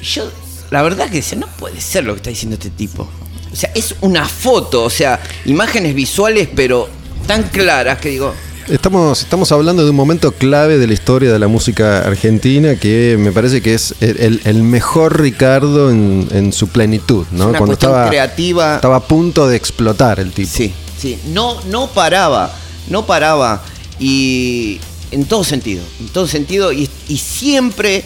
[0.00, 0.30] Y yo,
[0.70, 3.08] la verdad que decía, no puede ser lo que está diciendo este tipo.
[3.52, 6.88] O sea, es una foto, o sea, imágenes visuales, pero
[7.26, 8.34] tan claras que digo,
[8.68, 13.16] Estamos, estamos hablando de un momento clave de la historia de la música argentina que
[13.16, 17.50] me parece que es el, mejor Ricardo en, en su plenitud, ¿no?
[17.50, 18.74] una cuestión creativa.
[18.74, 20.50] estaba a punto de explotar el tipo.
[20.52, 21.16] Sí, sí.
[21.26, 22.52] No, no paraba,
[22.88, 23.62] no paraba.
[24.00, 24.80] Y
[25.12, 26.72] en todo sentido, en todo sentido.
[26.72, 28.04] Y, y siempre, eh,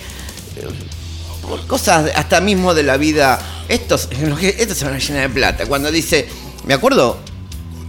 [1.41, 3.41] por cosas hasta mismo de la vida,
[3.71, 4.11] estos,
[4.43, 5.65] estos se van a llenar de plata.
[5.65, 6.29] Cuando dice,
[6.67, 7.19] me acuerdo,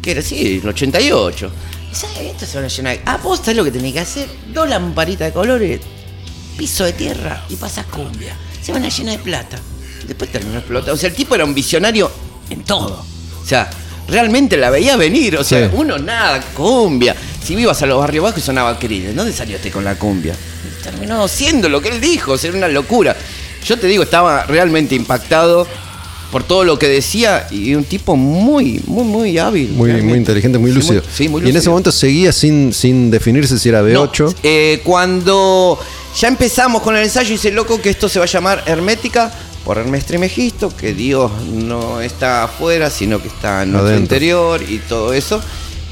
[0.01, 1.51] que era así, el 88.
[1.91, 2.17] ¿Sabes?
[2.19, 2.99] Estos se van a llenar.
[3.05, 4.27] Ah, vos sabés lo que tenés que hacer.
[4.53, 5.81] Dos lamparitas de colores,
[6.57, 8.35] piso de tierra y pasas cumbia.
[8.61, 9.59] Se van a llenar de plata.
[10.07, 10.93] Después terminó explotando.
[10.93, 12.09] O sea, el tipo era un visionario
[12.49, 13.05] en todo.
[13.41, 13.69] O sea,
[14.07, 15.37] realmente la veía venir.
[15.37, 15.75] O sea, Sí.
[15.75, 17.15] uno nada, cumbia.
[17.43, 20.35] Si vivas a los barrios bajos y sonaba Cris, ¿dónde salió este con la cumbia?
[20.83, 23.15] Terminó siendo lo que él dijo, o sea, era una locura.
[23.65, 25.67] Yo te digo, estaba realmente impactado
[26.31, 29.69] por todo lo que decía y un tipo muy, muy, muy hábil.
[29.71, 30.09] Muy, realmente.
[30.09, 31.01] muy inteligente, muy Sí, lúcido.
[31.13, 31.71] sí, muy Y en ese lúcido.
[31.71, 34.35] momento seguía sin, sin definirse si era No, B8.
[34.43, 35.77] eh, cuando
[36.19, 39.31] ya empezamos con el ensayo, dice loco que esto se va a llamar Hermética
[39.65, 44.15] por Hermes Trimegisto, que Dios no está afuera, sino que está en nuestro Adentro.
[44.15, 45.41] interior y todo eso.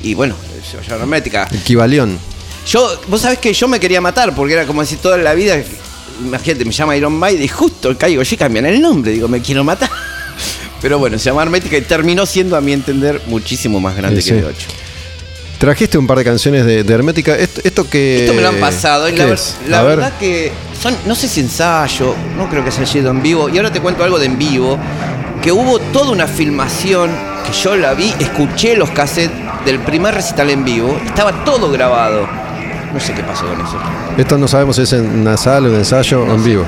[0.02, 0.36] Y bueno,
[0.70, 1.48] se va a llamar Hermética.
[1.54, 2.18] Equivalión.
[2.68, 5.62] Yo, vos sabés que yo me quería matar, porque era como decir toda la vida,
[6.24, 9.64] imagínate, me llama Iron Maiden y justo caigo, yo cambian el nombre, digo, me quiero
[9.64, 9.90] matar.
[10.82, 14.32] Pero bueno, se llama Hermética y terminó siendo, a mi entender, muchísimo más grande Sí,
[14.32, 14.45] que sí.
[14.45, 14.53] B8.
[15.57, 17.36] Trajiste un par de canciones de, de Hermética.
[17.36, 18.21] Esto, esto que.
[18.21, 19.57] Esto me lo han pasado y ¿qué la, ver- es?
[19.67, 19.97] la A ver.
[19.97, 23.49] verdad que son, no sé si ensayo, no creo que se haya ido en vivo.
[23.49, 24.77] Y ahora te cuento algo de en vivo,
[25.41, 27.11] que hubo toda una filmación
[27.45, 32.25] que yo la vi, escuché los cassettes del primer recital en vivo, estaba todo grabado.
[32.93, 33.77] No sé qué pasó con eso.
[34.17, 36.65] Esto no sabemos si es en una sala, un ensayo o en vivo.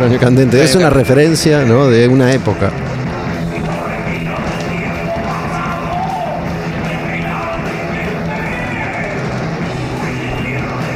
[0.00, 0.64] Cráneo candente.
[0.64, 1.86] Es una referencia ¿no?
[1.88, 2.70] de una época.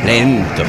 [0.04, 0.62] Lento.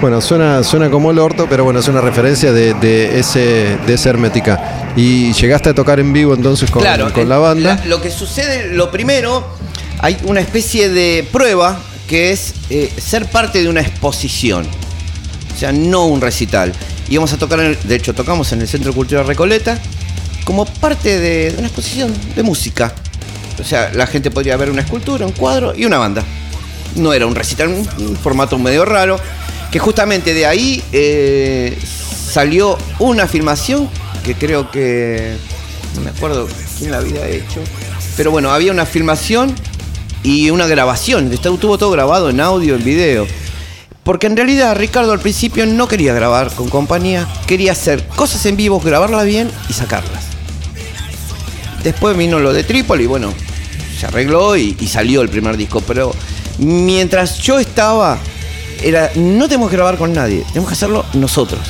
[0.00, 3.94] Bueno, suena, suena como el orto, pero bueno, es una referencia de, de ese, de
[3.94, 4.92] esa hermética.
[4.96, 7.80] Y llegaste a tocar en vivo entonces con, claro, con el- la banda.
[7.86, 9.46] lo que sucede, lo primero,
[10.00, 11.78] hay una especie de prueba
[12.08, 14.66] que es eh, ser parte de una exposición.
[15.60, 16.72] Sea, no un recital.
[17.10, 19.78] Íbamos a tocar, en el- de hecho, tocamos en el Centro Cultural Recoleta
[20.44, 22.94] como parte de, de una exposición de música.
[23.60, 26.24] O sea, la gente podría ver una escultura, un cuadro y una banda.
[26.96, 29.20] No era un recital, un, un formato medio raro.
[29.70, 31.78] Que justamente de ahí eh,
[32.32, 33.88] salió una filmación
[34.24, 35.36] que creo que.
[35.94, 36.48] No me acuerdo
[36.78, 37.60] quién la había hecho.
[38.16, 39.54] Pero bueno, había una filmación
[40.22, 41.30] y una grabación.
[41.32, 43.26] Estuvo todo grabado en audio, en video.
[44.10, 48.56] Porque en realidad Ricardo al principio no quería grabar con compañía, quería hacer cosas en
[48.56, 50.24] vivo, grabarlas bien y sacarlas.
[51.84, 53.32] Después vino lo de Trípoli bueno,
[53.96, 55.80] se arregló y, y salió el primer disco.
[55.82, 56.12] Pero
[56.58, 58.18] mientras yo estaba,
[58.82, 61.60] era, no tenemos que grabar con nadie, tenemos que hacerlo nosotros.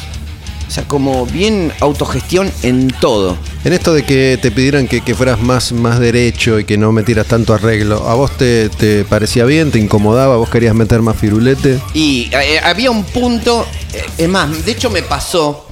[0.71, 3.37] O sea, como bien autogestión en todo.
[3.65, 6.93] En esto de que te pidieran que, que fueras más, más derecho y que no
[6.93, 9.73] metieras tanto arreglo, ¿a vos te, te parecía bien?
[9.73, 10.37] ¿Te incomodaba?
[10.37, 11.81] ¿Vos querías meter más firulete?
[11.93, 15.67] Y eh, había un punto, eh, es más, de hecho me pasó.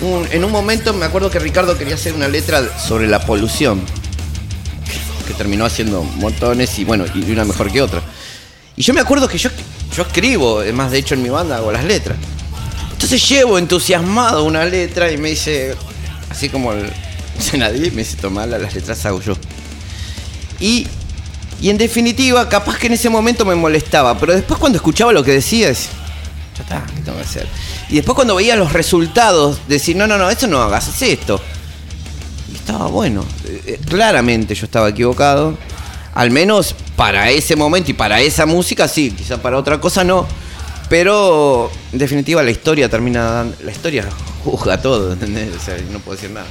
[0.00, 3.82] un- en un momento me acuerdo que Ricardo quería hacer una letra sobre la polución.
[5.26, 8.00] Que terminó haciendo montones y bueno, y una mejor que otra.
[8.76, 9.50] Y yo me acuerdo que yo,
[9.94, 12.16] yo escribo, es más, de hecho en mi banda hago las letras.
[12.98, 15.76] Entonces llevo entusiasmado una letra y me dice,
[16.30, 16.90] así como el
[17.56, 19.34] nadie, me dice, toma, las letras hago yo.
[20.58, 20.84] Y,
[21.60, 25.22] y en definitiva, capaz que en ese momento me molestaba, pero después cuando escuchaba lo
[25.22, 25.92] que decía, decía,
[26.56, 27.46] ya está, ¿qué tengo que hacer?
[27.88, 31.40] Y después cuando veía los resultados, decir, no, no, no, esto no hagas, haz esto.
[32.52, 33.24] Y estaba bueno.
[33.46, 35.56] Eh, eh, claramente yo estaba equivocado.
[36.14, 40.26] Al menos para ese momento y para esa música sí, quizá para otra cosa no.
[40.88, 43.56] Pero en definitiva la historia termina dando.
[43.64, 44.08] La historia
[44.44, 45.48] juzga todo, ¿entendés?
[45.56, 46.46] O sea, no puedo decir nada.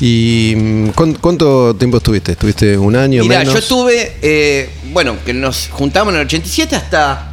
[0.00, 2.32] ¿Y mm, cuán- cuánto tiempo estuviste?
[2.32, 3.54] ¿Estuviste un año Mira, menos?
[3.54, 7.32] yo estuve, eh, bueno, que nos juntamos en el 87 hasta,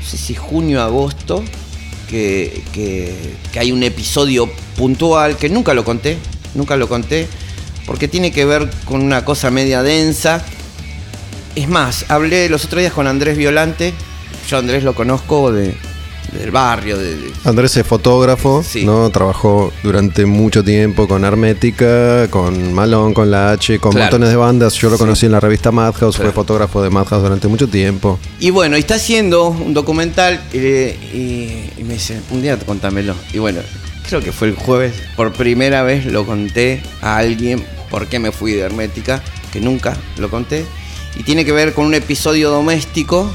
[0.00, 1.42] no sé si junio, agosto,
[2.08, 6.16] que, que- que hay un episodio puntual que nunca lo conté,
[6.54, 7.26] nunca lo conté,
[7.86, 10.44] porque tiene que ver con una cosa media densa.
[11.56, 13.92] Es más, hablé los otros días con Andrés Violante,
[14.48, 15.74] yo a Andrés lo conozco de,
[16.32, 18.84] del barrio, de, de- Andrés es fotógrafo, Sí.
[18.84, 19.08] ¿no?
[19.10, 24.06] Trabajó durante mucho tiempo con Hermética, con Malón, con la H, con Claro.
[24.06, 24.74] montones de bandas.
[24.74, 25.00] Yo lo Sí.
[25.02, 26.32] conocí en la revista Madhouse, fue Claro.
[26.32, 28.18] fotógrafo de Madhouse durante mucho tiempo.
[28.40, 30.96] Y bueno, y está haciendo un documental eh,
[31.76, 33.14] y, y me dice, un día contámelo.
[33.32, 33.60] Y bueno,
[34.08, 38.32] creo que fue el jueves, por primera vez lo conté a alguien por qué me
[38.32, 39.22] fui de Hermética,
[39.52, 40.64] que nunca lo conté.
[41.16, 43.30] Y tiene que ver con un episodio doméstico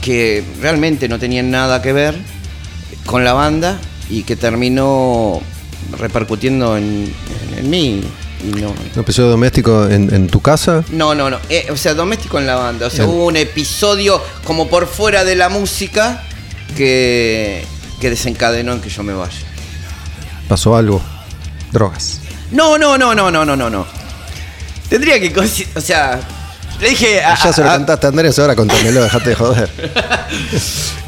[0.00, 2.16] que realmente no tenía nada que ver
[3.06, 3.78] con la banda
[4.08, 5.40] y que terminó
[5.98, 7.12] repercutiendo en,
[7.52, 8.02] en- en mí.
[8.42, 10.82] Y no, ¿Un episodio doméstico en, en tu casa?
[10.92, 11.38] no, no, no.
[11.50, 12.86] Eh, o sea, doméstico en la banda.
[12.86, 13.14] O sea, Bien.
[13.16, 16.22] hubo un episodio como por fuera de la música
[16.76, 17.64] que,
[18.00, 19.36] que desencadenó en que yo me vaya.
[20.48, 21.02] ¿Pasó algo?
[21.70, 22.20] Drogas.
[22.50, 23.86] No, no, no, no, no, no, no, no.
[24.88, 25.32] Tendría que.
[25.76, 26.18] O sea,
[26.80, 27.22] le dije.
[27.22, 29.70] a- ya se lo a- cantaste a Andrés, ahora contámelo, dejate de joder.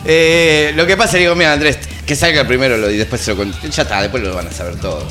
[0.05, 3.35] Eh, lo que pasa, le digo, mira, Andrés, que salga primero lo, y después se
[3.35, 5.07] lo cont- Ya está, después lo van a saber todo.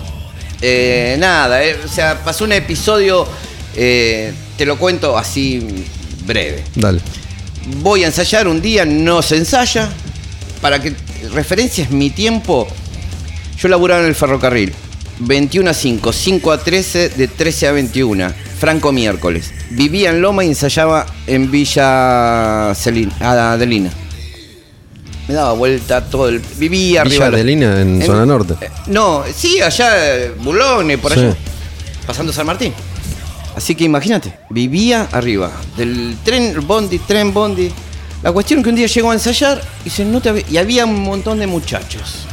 [0.61, 3.27] Eh, nada, eh, o sea, pasó un episodio.
[3.73, 5.85] te lo cuento así
[6.25, 6.63] breve.
[6.75, 6.99] Dale.
[7.77, 9.89] voy a ensayar un día, no se ensaya.
[10.61, 10.93] Para que
[11.33, 12.67] referencias mi tiempo,
[13.57, 14.73] yo laburaba en el ferrocarril.
[15.19, 18.33] 21 a 5, 5 a 13, de 13 a 21.
[18.61, 19.51] Franco miércoles.
[19.71, 23.89] Vivía en Loma y ensayaba en Villa Adelina.
[25.27, 26.39] Me daba vuelta todo el.
[26.57, 27.25] Vivía Villa arriba.
[27.29, 28.53] los- Adelina, en zona norte.
[28.61, 29.91] eh, No, sí, allá,
[30.43, 31.21] Boulogne, por Sí.
[31.21, 31.35] allá.
[32.05, 32.71] Pasando San Martín.
[33.55, 37.71] Así que imagínate, vivía arriba del tren, bondi, tren, bondi.
[38.21, 40.85] La cuestión es que un día llegó a ensayar y, se, no te y había
[40.85, 42.27] un montón de muchachos.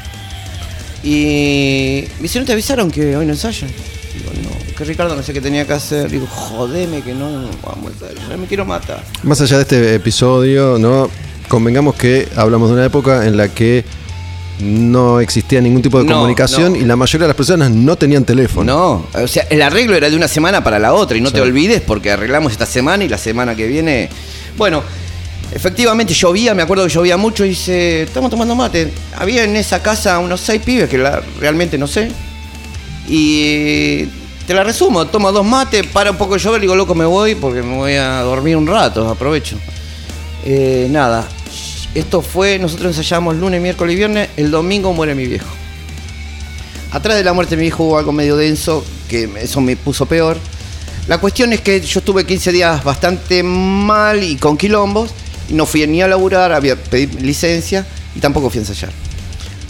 [1.03, 3.71] Y me dice, ¿no te avisaron que hoy no ensayan?
[4.79, 6.09] Que Ricardo no sé qué tenía que hacer.
[6.09, 7.29] Digo, jodeme que no,
[7.65, 7.93] vamos
[8.39, 9.03] me quiero matar.
[9.25, 11.11] Más allá de este episodio, ¿no?
[11.49, 13.85] Convengamos que hablamos de una época en la que
[14.61, 16.79] no existía ningún tipo de No, comunicación no.
[16.79, 19.05] y la mayoría de las personas no tenían teléfono.
[19.13, 21.35] No, o sea, el arreglo era de una semana para la otra y no Sí.
[21.35, 24.09] te olvides porque arreglamos esta semana y la semana que viene.
[24.57, 24.83] Bueno,
[25.53, 28.93] efectivamente llovía, me acuerdo que llovía mucho y dice, estamos tomando mate.
[29.17, 32.11] Había en esa casa unos seis pibes que la- realmente no sé.
[33.09, 34.05] Y
[34.49, 37.35] te la resumo, tomo dos mates, para un poco de llover, digo, loco, me voy
[37.35, 39.59] porque me voy a dormir un rato, aprovecho.
[40.43, 41.29] Eh, nada,
[41.95, 45.51] esto fue, nosotros ensayamos lunes, miércoles y viernes, el domingo muere mi viejo.
[46.93, 50.07] Atrás de la muerte de mi hijo hubo algo medio denso, que eso me puso
[50.07, 50.39] peor.
[51.09, 55.11] La cuestión es que yo estuve 15 días bastante mal y con quilombos,
[55.51, 57.87] no fui ni a laburar, había pedido licencia
[58.17, 58.93] y tampoco fui a ensayar.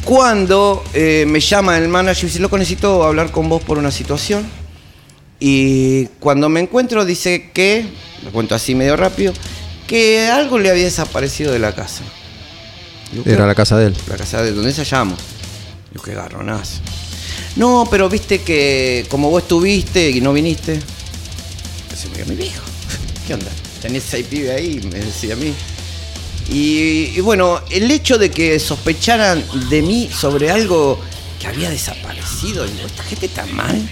[0.04, 3.90] Cuando eh, me llama el manager y dice, loco, necesito hablar con vos por una
[3.90, 4.57] situación.
[5.40, 7.86] Y cuando me encuentro dice que,
[8.24, 9.32] lo cuento así medio rápido,
[9.86, 12.02] que algo le había desaparecido de la casa.
[13.24, 13.96] Era la casa de él.
[14.08, 15.18] la casa de donde ensayamos.
[15.90, 16.80] Digo, qué garronazo.
[17.56, 20.80] No, pero viste que como vos estuviste y no viniste,
[21.96, 22.62] se murió mi viejo.
[23.26, 23.50] ¿Qué onda?
[23.80, 25.54] Tenés seis pibes ahí, me decía a mí.
[26.50, 31.00] Y, y bueno, el hecho de que sospecharan de mí sobre algo
[31.40, 33.88] que había desaparecido, digo, esta gente está mal.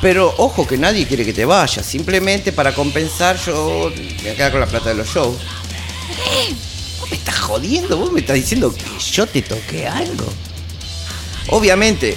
[0.00, 4.36] Pero ojo que nadie quiere que te vayas, simplemente para compensar yo me voy a
[4.36, 5.36] quedar con la plata de los shows.
[5.36, 6.54] Eh,
[7.00, 7.96] ¿Vos me estás jodiendo?
[7.96, 10.26] ¿Vos me estás diciendo que yo te toqué algo?
[11.48, 12.16] Obviamente,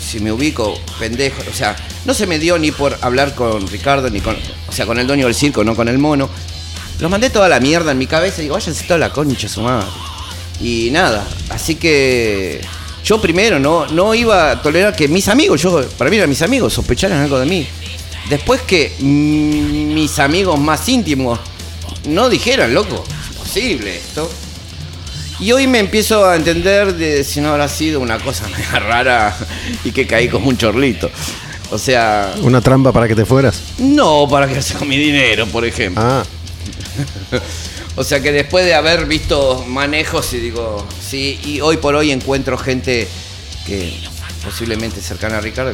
[0.00, 4.10] si me ubico pendejo, o sea, no se me dio ni por hablar con Ricardo,
[4.10, 4.36] ni con,
[4.68, 6.28] o sea, con el dueño del circo, no con el mono.
[6.98, 9.62] Los mandé toda la mierda en mi cabeza y digo, váyanse toda la concha su
[9.62, 9.86] madre.
[10.60, 12.60] Y nada, así que
[13.04, 16.42] yo primero no, no iba a tolerar que mis amigos, yo para mí eran mis
[16.42, 17.66] amigos, sospecharan algo de mí.
[18.28, 21.38] Después que mm, mis amigos más íntimos
[22.08, 24.30] no dijeran, loco, es posible esto.
[25.40, 29.36] Y hoy me empiezo a entender de si no habrá sido una cosa media rara
[29.84, 31.10] y que caí como un chorlito.
[31.70, 33.60] O sea, ¿Una trampa para que te fueras?
[33.78, 36.02] no para quedarse con mi dinero, por ejemplo.
[36.04, 36.22] Ah,
[37.94, 42.10] O sea que después de haber visto manejos y digo, sí, y hoy por hoy
[42.10, 43.06] encuentro gente
[43.66, 43.92] que
[44.42, 45.72] posiblemente cercana a Ricardo,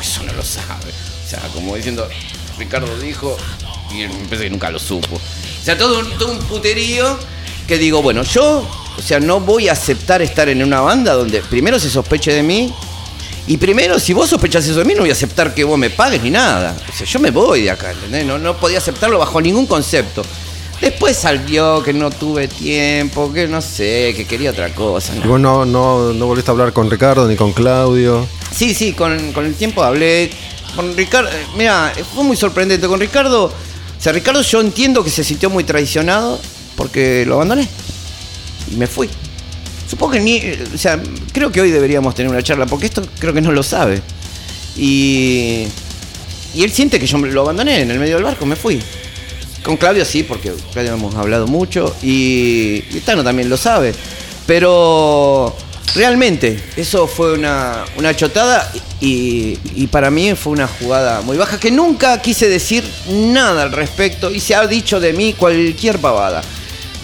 [0.00, 0.90] eso no lo sabe.
[1.24, 2.08] O sea, como diciendo,
[2.58, 3.36] Ricardo dijo,
[3.92, 5.14] y me parece que nunca lo supo.
[5.16, 7.16] O sea, todo un, todo un puterío
[7.68, 11.40] que digo, bueno, yo, o sea, no voy a aceptar estar en una banda donde
[11.42, 12.74] primero se sospeche de mí.
[13.46, 15.90] Y primero, si vos sospechás eso de mí, no voy a aceptar que vos me
[15.90, 16.76] pagues ni nada.
[16.88, 18.24] O sea, yo me voy de acá, ¿entendés?
[18.26, 20.22] No, no podía aceptarlo bajo ningún concepto.
[20.80, 25.14] Después salió que no tuve tiempo, que no sé, que quería otra cosa.
[25.16, 28.26] y vos no, no, no volviste a hablar con Ricardo ni con Claudio.
[28.54, 30.30] Sí, sí, con, con el tiempo hablé.
[30.76, 32.86] Con Ricardo, eh, mira, fue muy sorprendente.
[32.86, 33.52] Con Ricardo, o
[34.02, 36.38] sea, Ricardo yo entiendo que se sintió muy traicionado
[36.76, 37.68] porque lo abandoné.
[38.70, 39.08] Y me fui.
[39.88, 40.40] Supongo que ni,
[40.74, 41.00] o sea,
[41.32, 44.02] creo que hoy deberíamos tener una charla porque esto creo que no lo sabe.
[44.76, 45.66] Y,
[46.54, 48.82] y él siente que yo lo abandoné en el medio del barco, me fui.
[49.64, 53.94] Con Claudio sí, porque Claudio hemos hablado mucho y, y Tano también lo sabe.
[54.46, 55.56] Pero
[55.94, 61.58] realmente, eso fue una, una chotada y, y para mí fue una jugada muy baja
[61.58, 66.42] que nunca quise decir nada al respecto y se ha dicho de mí cualquier pavada.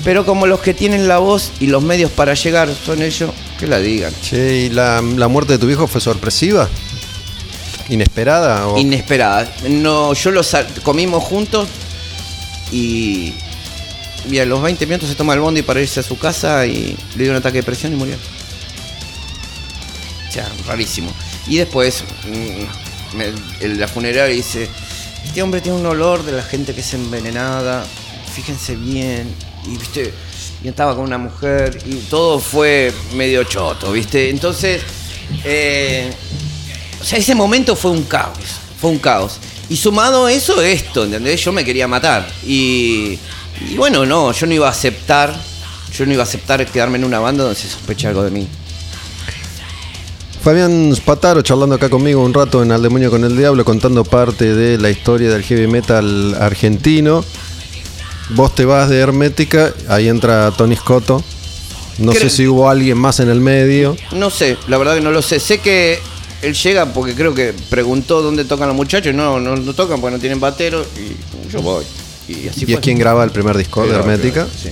[0.05, 3.67] Pero como los que tienen la voz y los medios para llegar son ellos, que
[3.67, 4.13] la digan.
[4.23, 6.69] Che, ¿y la, la muerte de tu hijo fue sorpresiva?
[7.89, 8.67] ¿Inesperada?
[8.69, 8.79] O...
[8.79, 9.51] Inesperada.
[9.69, 11.69] No, yo los comimos juntos
[12.73, 13.33] y,
[14.31, 16.97] y a los 20 minutos se toma el bondi para irse a su casa y
[17.17, 18.17] le dio un ataque de presión y murió.
[20.29, 21.13] O sea, rarísimo.
[21.47, 24.69] Y después, mm, me- la funeraria dice,
[25.25, 27.85] este hombre tiene un olor de la gente que es envenenada,
[28.35, 29.35] fíjense bien.
[29.67, 30.15] Y viste,
[30.63, 34.31] y estaba con una mujer y todo fue medio choto, viste.
[34.31, 34.83] Entonces,
[35.45, 36.11] eh,
[37.01, 38.39] o sea, ese momento fue un caos,
[38.81, 39.39] fue un caos.
[39.71, 41.43] Y sumado a eso, esto, ¿entendés?
[41.43, 42.29] Yo me quería matar.
[42.45, 43.19] Y,
[43.71, 45.35] y bueno, no, yo no iba a aceptar,
[45.97, 48.49] yo no iba a aceptar quedarme en una banda donde se sospecha algo de mí.
[50.43, 54.55] Fabián Spataro charlando acá conmigo un rato en Al Demonio con el Diablo, contando parte
[54.55, 57.23] de la historia del heavy metal argentino.
[58.31, 61.23] Vos te vas de Hermética, ahí entra Tony Scotto.
[61.99, 63.97] No Creo- sé si hubo alguien más en el medio.
[64.13, 65.39] No sé, la verdad que no lo sé.
[65.41, 65.99] Sé que
[66.43, 69.15] él llega porque creo que preguntó dónde tocan los muchachos.
[69.15, 70.85] No, no, no tocan porque no tienen batero.
[70.97, 71.85] Y yo voy.
[72.29, 72.75] Y así y fue.
[72.75, 74.45] es quien graba el primer disco de Hermética.
[74.45, 74.71] claro, sí.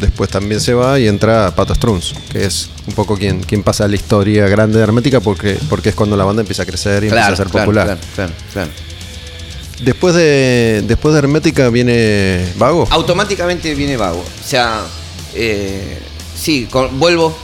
[0.00, 3.86] Después también se va y entra Pato Strunz, que es un poco quien, quien pasa
[3.86, 7.08] la historia grande de Hermética porque, porque es cuando la banda empieza a crecer y
[7.08, 7.84] Claro, empieza a ser claro, popular.
[7.86, 8.70] claro, claro, claro.
[9.82, 12.86] Después de después de Hermética viene Vago.
[12.90, 14.20] automáticamente viene vago.
[14.20, 14.82] O sea,
[15.34, 15.98] eh,
[16.38, 17.36] sí, con- vuelvo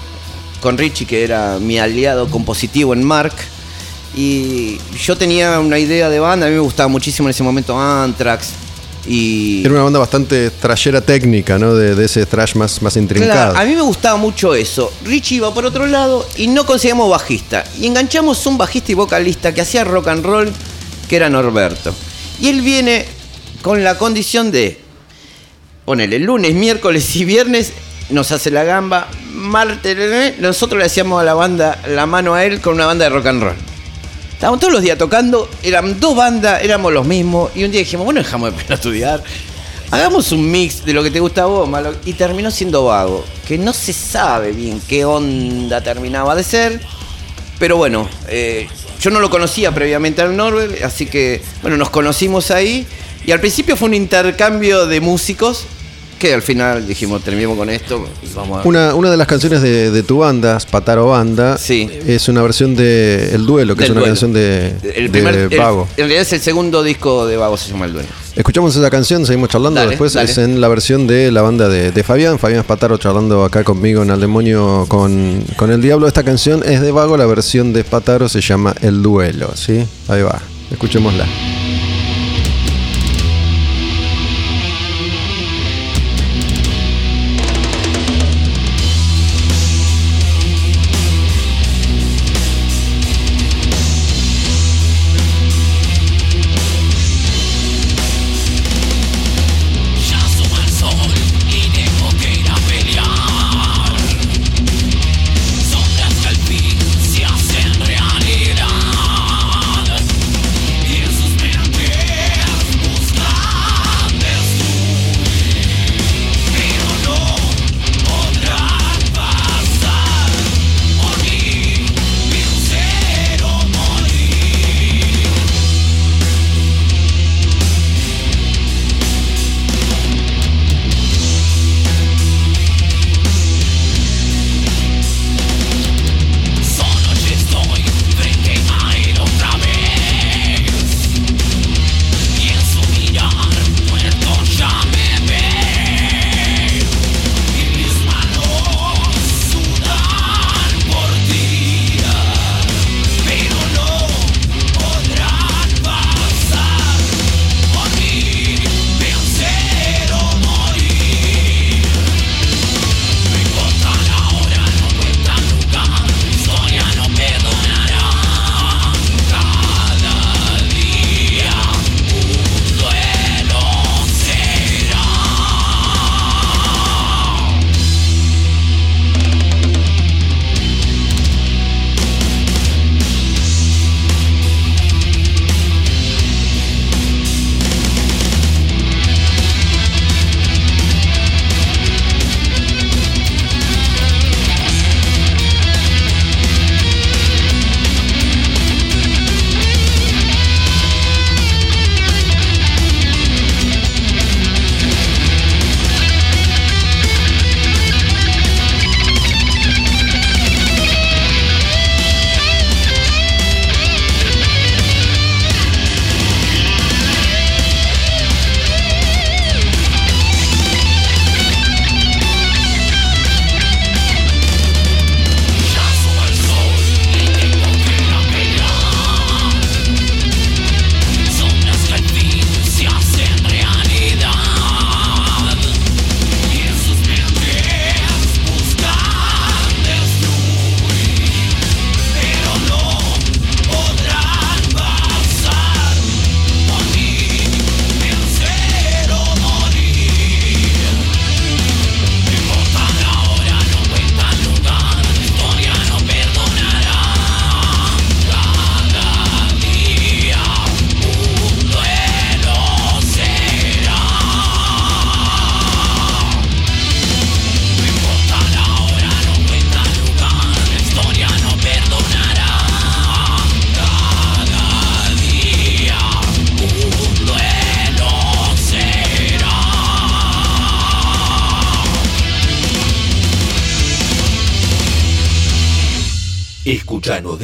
[0.67, 3.35] con Richie, que era mi aliado compositivo en Mark.
[4.17, 7.79] Y yo tenía una idea de banda, a mí me gustaba muchísimo en ese momento
[7.79, 8.49] Anthrax.
[9.07, 11.77] Y Era una banda bastante trashera técnica, ¿no?
[11.77, 13.53] De, de ese trash más, más intrincado.
[13.53, 14.93] Claro, a mí me gustaba mucho eso.
[15.05, 17.65] Richie iba por otro lado y no conseguíamos bajista.
[17.81, 20.53] Y enganchamos un bajista y vocalista que hacía rock and roll,
[21.09, 21.95] que era Norberto.
[22.41, 23.05] Y él viene
[23.63, 24.81] con la condición de,
[25.85, 27.73] ponele, lunes, miércoles y viernes
[28.11, 32.45] nos hace la gamba, martes, eh, nosotros le hacíamos a la banda la mano a
[32.45, 33.57] él con una banda de rock and roll.
[34.33, 38.05] Estábamos todos los días tocando, eran dos bandas, éramos los mismos, y un día dijimos,
[38.05, 39.23] bueno, dejamos de estudiar,
[39.91, 43.25] hagamos un mix de lo que te gusta a vos, malo, y terminó siendo vago,
[43.49, 46.81] que no se sabe bien qué onda terminaba de ser,
[47.59, 48.69] pero bueno, eh,
[49.01, 52.87] yo no lo conocía previamente al Norbert, así que, bueno, nos conocimos ahí,
[53.25, 55.67] y al principio fue un intercambio de músicos,
[56.19, 58.69] que al final dijimos, terminemos con esto y vamos a...
[58.69, 61.89] Una, una de las canciones de, de tu banda, Pataro Banda, Sí.
[62.07, 64.13] es una versión de El Duelo, que Del es una Duelo.
[64.15, 65.87] canción de, El de primer, el- Vago.
[65.93, 68.09] en realidad es el segundo disco de Vago, se llama El Duelo.
[68.35, 69.79] Escuchamos esa canción, seguimos charlando.
[69.81, 70.31] Dale, Después dale.
[70.31, 72.39] es en la versión de la banda de, de Fabián.
[72.39, 76.07] Fabián Spataro charlando acá conmigo en Al Demonio con, con el Diablo.
[76.07, 79.53] Esta canción es de Vago, la versión de Spataro se llama El Duelo.
[79.55, 79.87] ¿sí?
[80.09, 80.39] Ahí va,
[80.71, 81.25] escuchémosla.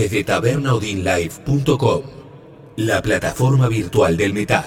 [0.02, 2.02] Desde tabernaudinlive.com,
[2.74, 4.64] la plataforma virtual del metal.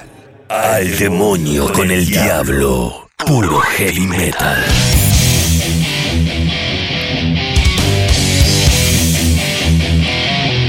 [0.48, 3.10] Al demonio con el diablo.
[3.18, 4.64] Puro heavy metal.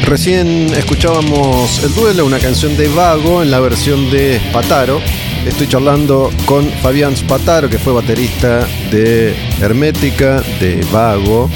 [0.05, 5.01] Recién escuchábamos El Duelo, una canción de Vago en la versión de Spataro.
[5.47, 11.49] Estoy charlando con Fabián Spataro, que fue baterista de Hermética, de Vago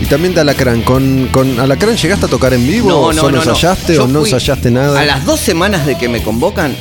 [0.00, 0.82] y también de Alacrán.
[0.82, 2.88] ¿Con, con Alacrán llegaste a tocar en vivo?
[2.88, 3.50] No, no, ¿Solo no, no.
[3.50, 5.00] ensayaste o no ensayaste nada?
[5.00, 6.76] A las dos semanas de que me convocan,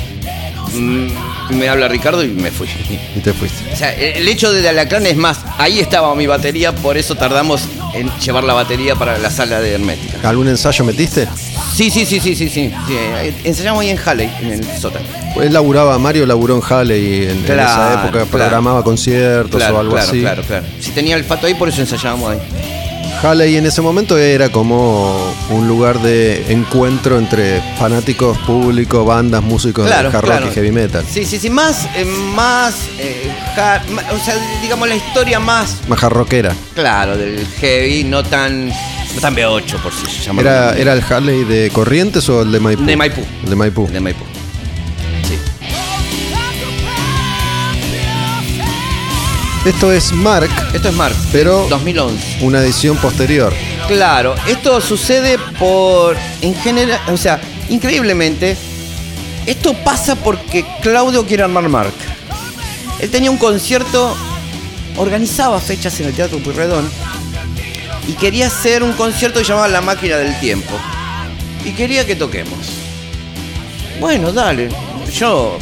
[0.73, 2.67] mm, me habla Ricardo y me fui.
[3.15, 3.71] Y te fuiste.
[3.73, 7.63] O sea, el hecho de Alacrán es más, ahí estaba mi batería, por eso tardamos
[7.93, 10.27] en llevar la batería para la sala de Hermética.
[10.27, 11.27] ¿Algún ensayo metiste?
[11.73, 12.71] Sí, sí, sí, sí, sí, sí.
[12.87, 15.05] sí, eh, Ensayamos ahí en Halley, en el sótano.
[15.41, 18.25] Él laburaba, Mario laburó en Halley en, en esa Claro, época, claro.
[18.27, 20.21] programaba conciertos Claro, o algo claro, así.
[20.21, 20.65] claro, claro.
[20.79, 22.39] Si tenía el fato ahí, por eso ensayábamos ahí.
[23.23, 29.87] Halley en ese momento era como un lugar de encuentro entre fanáticos, público, bandas, músicos
[29.87, 30.41] Claro, de hard claro.
[30.45, 31.03] rock y heavy metal.
[31.09, 33.81] Sí, sí, sí, más, eh, más, eh, hard-
[34.13, 36.53] o sea, digamos la historia más, Más hard rockera.
[36.75, 40.41] claro, del heavy, no tan, no tan B8 por si se llama.
[40.41, 42.85] ¿Era, ¿Era el Halley de Corrientes o el de Maipú?
[42.85, 43.21] De Maipú.
[43.43, 43.87] El de Maipú.
[43.91, 44.23] de Maipú.
[49.65, 52.37] Esto es Mark, Esto es Mark, Pero- 2011.
[52.41, 53.51] una edición posterior.
[53.87, 57.39] Claro, esto sucede por, en general, o sea,
[57.69, 58.55] increíblemente,
[59.47, 61.93] esto pasa porque Claudio quiere armar Mark.
[62.99, 64.15] Él tenía un concierto,
[64.97, 66.87] organizaba fechas en el Teatro Purredón
[68.07, 70.73] y quería hacer un concierto que llamaba La Máquina del Tiempo.
[71.65, 72.59] Y quería que toquemos.
[73.99, 74.69] Bueno, dale.
[75.11, 75.57] Yo,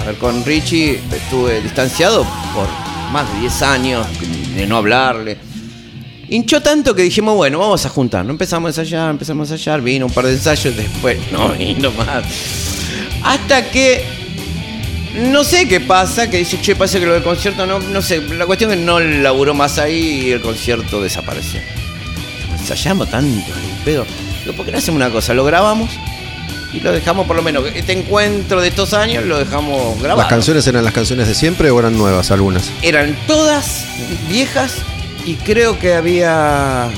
[0.00, 2.24] a ver, con Richie estuve distanciado
[2.54, 2.66] por
[3.12, 4.06] más de 10 años
[4.54, 5.38] de no hablarle.
[6.28, 8.30] Hinchó tanto que dijimos, bueno, vamos a juntarnos.
[8.30, 12.24] Empezamos a ensayar, empezamos a ensayar, vino un par de ensayos, después no vino más.
[13.22, 14.04] Hasta que
[15.14, 18.20] no sé qué pasa, que dice, che, parece que lo del concierto no, no sé.
[18.20, 21.60] La cuestión es que no laburó más ahí y el concierto desapareció.
[22.58, 24.04] Ensayamos tanto, ni pedo.
[24.44, 25.32] Digo, ¿por qué no hacemos una cosa?
[25.34, 25.90] Lo grabamos
[26.72, 27.64] y lo dejamos por lo menos.
[27.74, 30.20] Este encuentro de estos años lo dejamos grabado.
[30.20, 32.70] ¿Las canciones eran las canciones de siempre o eran nuevas algunas?
[32.82, 33.84] Eran todas
[34.28, 34.76] viejas
[35.24, 36.88] y creo que había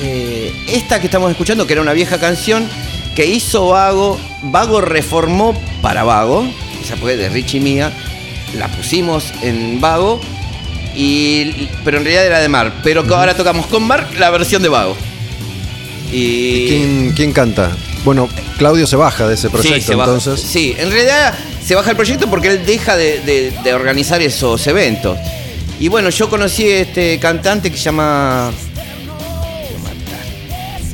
[0.00, 2.68] eh, esta que estamos escuchando, que era una vieja canción
[3.16, 6.46] que hizo Vago, Vago reformó para Vago,
[6.80, 7.92] esa fue de Richie Mía,
[8.56, 10.20] la pusimos en Vago,
[10.94, 14.62] y, pero en realidad era de Mar, pero que ahora tocamos con Mar la versión
[14.62, 14.96] de Vago.
[16.12, 17.70] Y, ¿Quién, quién canta?
[18.04, 20.12] Bueno, Claudio se baja de ese proyecto, Sí, se baja.
[20.14, 20.40] entonces.
[20.40, 24.66] Sí, en realidad se baja el proyecto porque él deja de, de- de organizar esos
[24.66, 25.18] eventos.
[25.80, 28.50] Y bueno, yo conocí a este cantante que se llama.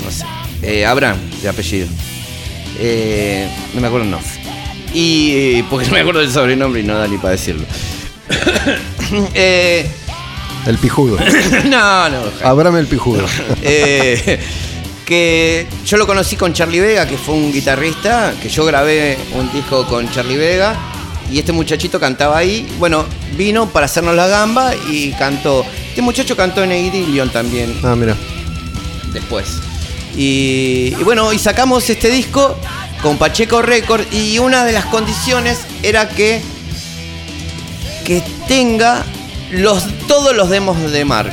[0.04, 0.24] No sé.
[0.62, 1.86] eh, Abraham, de apellido.
[2.78, 4.28] Eh, no me acuerdo nombre.
[4.92, 5.62] Y.
[5.64, 7.64] porque no me acuerdo del sobrenombre y no da ni para decirlo.
[9.34, 9.86] Eh,
[10.66, 11.18] El pijudo.
[11.66, 12.18] no, no.
[12.42, 13.24] Abrame el pijudo.
[13.62, 14.40] Eh,
[15.04, 19.50] que yo lo conocí con Charlie Vega, que fue un guitarrista, que yo grabé un
[19.52, 20.74] disco con Charlie Vega
[21.30, 22.66] y este muchachito cantaba ahí.
[22.78, 23.04] Bueno,
[23.36, 25.64] vino para hacernos la gamba y cantó.
[25.88, 28.16] Este muchacho cantó en Idillion también Ah, mira.
[29.12, 29.58] después.
[30.16, 32.56] Y, y bueno, y sacamos este disco
[33.02, 36.40] con Pacheco Record y una de las condiciones era que
[38.04, 39.02] que tenga
[39.50, 41.32] los todos los demos de Mark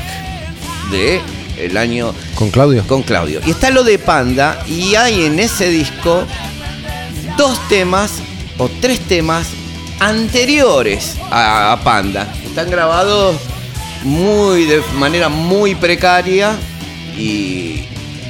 [0.89, 1.21] de
[1.65, 2.83] el año ¿Con Claudio?
[2.87, 3.41] con Claudio.
[3.45, 6.23] Y está lo de Panda y hay en ese disco
[7.37, 8.13] dos temas
[8.57, 9.47] o tres temas
[9.99, 12.33] anteriores a, a Panda.
[12.45, 13.35] Están grabados
[14.03, 16.55] muy de manera muy precaria
[17.17, 17.85] y,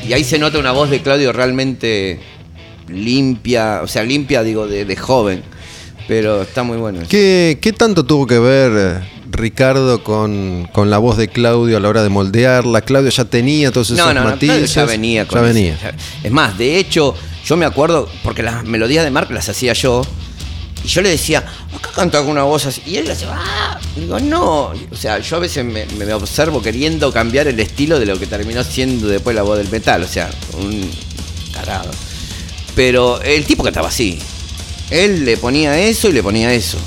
[0.07, 2.19] y ahí se nota una voz de Claudio realmente
[2.89, 5.43] limpia, o sea, limpia digo de, de joven,
[6.07, 6.99] pero está muy bueno.
[7.07, 11.79] ¿Qué, qué tanto tuvo que ver eh, Ricardo con, con la voz de Claudio a
[11.79, 12.81] la hora de moldearla?
[12.81, 15.77] Claudio ya tenía todos esos No, no, no, ya venía con Ya venía.
[16.23, 20.03] Es más, de hecho, yo me acuerdo, porque las melodías de Mark las hacía yo,
[20.83, 21.45] y yo le decía,
[21.75, 23.79] acá canta alguna voz así, y él le hacía, ¡ah!
[23.95, 28.05] Digo, no, o sea, yo a veces me, me observo queriendo cambiar el estilo de
[28.05, 30.89] lo que terminó siendo después la voz del metal, o sea, un
[31.53, 31.91] tarado.
[32.75, 34.17] Pero el tipo cantaba así,
[34.89, 36.77] él le ponía eso y le ponía eso.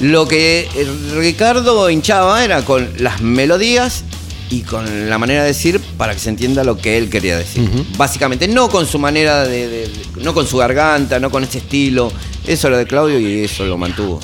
[0.00, 4.04] Lo que eh, Ricardo hinchaba era con las melodías
[4.50, 7.68] y con la manera de decir para que se entienda lo que él quería decir.
[7.96, 9.92] Básicamente, no con su manera de, de- de-
[10.22, 12.10] no con su garganta, no con ese estilo.
[12.46, 14.20] Eso era de Claudio y eso lo mantuvo.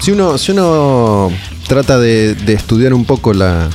[0.00, 1.32] Si uno, si uno
[1.66, 3.68] trata de, de estudiar un poco la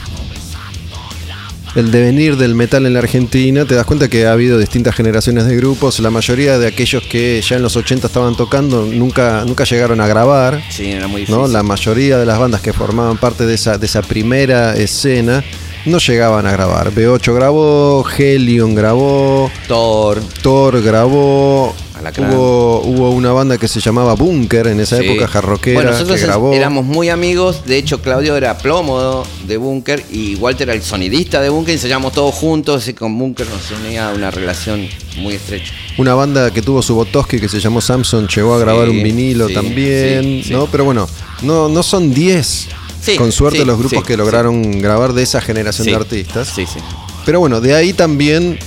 [1.76, 5.46] el devenir del metal en la Argentina, te das cuenta que ha habido distintas generaciones
[5.46, 6.00] de grupos.
[6.00, 10.08] La mayoría de aquellos que ya en los 80 estaban tocando nunca, nunca llegaron a
[10.08, 10.62] grabar.
[10.70, 11.42] Sí, era muy difícil.
[11.42, 11.48] ¿no?
[11.48, 15.44] La mayoría de las bandas que formaban parte de esa, de esa primera escena
[15.86, 16.92] no llegaban a grabar.
[16.92, 20.22] B8 grabó, Helion grabó, Thor.
[20.42, 21.74] Thor grabó.
[22.02, 22.34] Alacrán.
[22.34, 25.06] Hubo, hubo una banda que se llamaba Bunker en esa Sí.
[25.08, 26.54] época, jarroquera, Bueno, nosotros que grabó.
[26.54, 27.64] éramos muy amigos.
[27.66, 31.74] De hecho, Claudio era plomo de Bunker y Walter era el sonidista de Bunker.
[31.74, 34.88] Ensayamos todos juntos y con Bunker nos unía una relación
[35.18, 35.74] muy estrecha.
[35.98, 39.04] Una banda que tuvo su Botoski que se llamó Samson, llegó a grabar Sí, un
[39.04, 40.44] vinilo sí, también.
[40.52, 40.68] ¿no?
[40.68, 41.08] Pero bueno,
[41.42, 42.68] no, no son 10,
[43.02, 46.48] Sí, con suerte, sí, los grupos sí, que lograron grabar de esa generación de artistas.
[46.56, 46.80] Sí, sí.
[47.26, 48.58] Pero bueno, de ahí también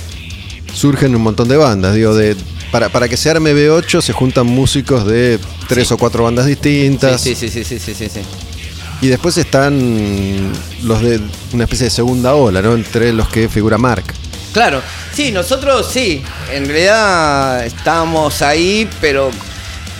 [0.73, 1.95] surgen un montón de bandas.
[1.95, 2.35] Digo, de,
[2.75, 5.39] para, para que se arme B8 se juntan músicos de
[5.69, 5.93] tres Sí.
[5.93, 7.21] o cuatro bandas distintas.
[7.21, 8.19] Sí, sí, sí, sí, sí, sí, sí.
[9.01, 10.51] Y después están
[10.83, 11.21] los de
[11.53, 12.73] una especie de segunda ola, ¿no?
[12.73, 14.03] Entre los que figura Mark.
[14.51, 14.81] Claro,
[15.13, 16.21] sí, nosotros sí,
[16.51, 19.31] en realidad estábamos ahí, pero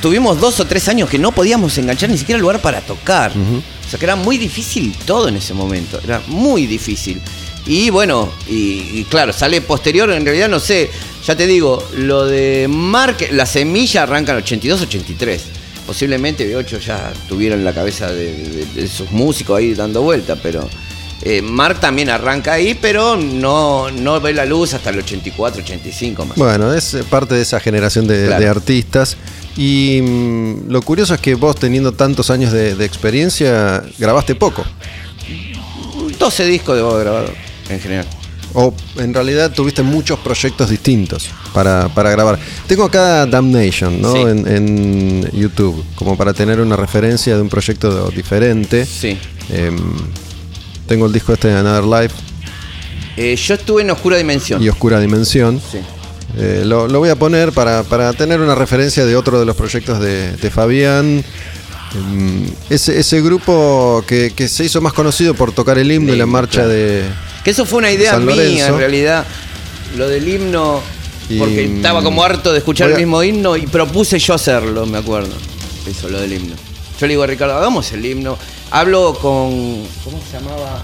[0.01, 3.31] tuvimos dos o tres años que no podíamos enganchar ni siquiera lugar para tocar.
[3.31, 7.21] O sea que era muy difícil todo en ese momento, era muy difícil.
[7.67, 10.89] Y bueno, y, y claro, sale posterior, en realidad no sé,
[11.25, 15.41] ya te digo, lo de Mark, la semilla arranca en 82, 83.
[15.87, 20.35] Posiblemente B8 ya tuviera en la cabeza de, de- de sus músicos ahí dando vuelta,
[20.35, 20.67] pero
[21.21, 26.25] eh, Mark también arranca ahí, pero no, no ve la luz hasta el 84, 85
[26.25, 26.37] más.
[26.37, 28.43] Bueno, es parte de esa generación de, Claro.
[28.43, 29.17] de artistas.
[29.57, 34.63] Y mm, lo curioso es que vos, teniendo tantos años de, de experiencia, grabaste poco.
[36.19, 37.29] 12 discos debo haber grabado
[37.69, 38.05] en general.
[38.53, 42.39] O en realidad tuviste muchos proyectos distintos para, para grabar.
[42.67, 44.13] Tengo acá Damnation, ¿no?
[44.13, 44.19] Sí.
[44.21, 48.85] En, en YouTube, como para tener una referencia de un proyecto diferente.
[48.85, 49.17] Sí.
[49.49, 49.77] Em,
[50.87, 52.15] tengo el disco este de Another Life
[53.17, 54.61] Eh, yo estuve en Oscura Dimensión.
[54.63, 55.59] y Oscura Dimensión.
[55.71, 55.79] Sí.
[56.37, 59.55] Eh, lo, lo voy a poner para, para tener una referencia de otro de los
[59.57, 61.23] proyectos de, de Fabián.
[61.93, 66.17] Em, ese, ese grupo que, que se hizo más conocido por tocar el himno y
[66.17, 66.69] la marcha claro.
[66.69, 67.03] de.
[67.45, 69.23] Que eso fue una idea mía, en realidad.
[69.95, 70.81] Lo del himno,
[71.29, 74.87] Y, porque mm, estaba como harto de escuchar el mismo himno y propuse yo hacerlo,
[74.87, 75.33] me acuerdo.
[75.85, 76.55] Eso, lo del himno.
[76.99, 78.35] Yo le digo a Ricardo, hagamos el himno.
[78.71, 79.83] Hablo con.
[80.03, 80.81] ¿Cómo se llamaba?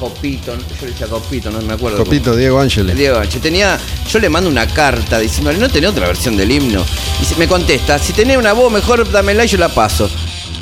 [0.00, 0.54] Copito.
[0.56, 1.98] Yo le decía Copito, no me acuerdo.
[1.98, 2.06] cómo.
[2.06, 2.96] Copito, Diego Ángeles.
[2.96, 3.38] Diego Anche.
[3.40, 3.78] Tenía,
[4.10, 6.82] yo le mando una carta diciéndole, no tenés otra versión del himno.
[7.20, 10.08] Y me contesta, si tenés una voz mejor, dámela y yo la paso.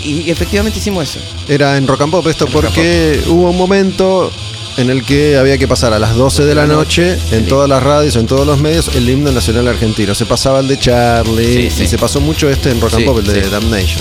[0.04, 1.20] Y efectivamente hicimos eso.
[1.48, 4.32] Era en Rock and Pop esto En porque hubo un momento
[4.76, 7.82] en el que había que pasar a las 12 de la noche en todas las
[7.82, 10.14] radios, en todos los medios, el himno nacional argentino.
[10.14, 11.82] Se pasaba el de Charlie Sí, sí.
[11.84, 13.48] y se pasó mucho este en Rock and Pop, el de.
[13.50, 14.00] Damnation.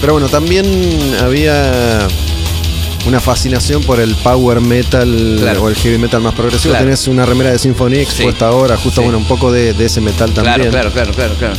[0.00, 0.66] Pero bueno, también
[1.22, 2.06] había
[3.06, 5.62] una fascinación por el power metal Claro.
[5.64, 6.72] o el heavy metal más progresivo.
[6.72, 6.84] Claro.
[6.84, 8.22] Tenés una remera de Symphony X Sí.
[8.24, 10.70] puesta ahora, justo bueno, un poco de, de ese metal también.
[10.70, 11.54] Claro, claro, claro, claro, claro.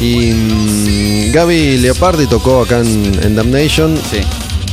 [0.00, 4.20] Y mm, Gaby Leopardi tocó acá en, en Damnation, Sí.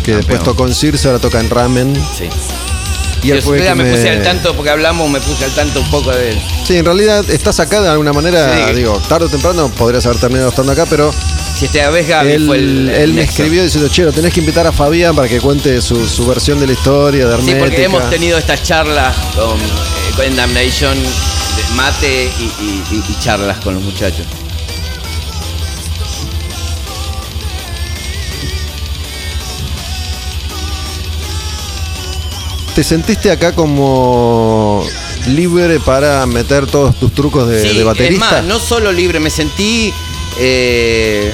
[0.04, 0.44] que después Campeón.
[0.44, 1.94] tocó en Circe, ahora toca en Ramen.
[2.18, 2.30] Sí.
[3.24, 5.90] Y él fue que me, puse al tanto porque hablamos, me puse al tanto un
[5.90, 6.42] poco de él.
[6.66, 8.74] Sí, en realidad estás acá de alguna manera, Sí.
[8.76, 11.12] digo, tarde o temprano podrías haber terminado estando acá, pero
[11.58, 12.90] Si esta vez Gaby él, fue el.
[12.90, 15.82] él el me escribió diciendo, che, lo tenés que invitar a Fabián para que cuente
[15.82, 17.60] su, su versión de la historia de Sí, Hermética.
[17.66, 19.64] porque hemos tenido estas charlas con, eh,
[20.16, 20.96] con Damnation,
[21.76, 24.26] mate y, y- y- y charlas con los muchachos.
[32.78, 34.86] ¿Te sentiste acá como
[35.30, 38.14] libre para meter todos tus trucos de, sí, de baterista?
[38.14, 39.92] es más, no solo libre, me sentí
[40.38, 41.34] eh,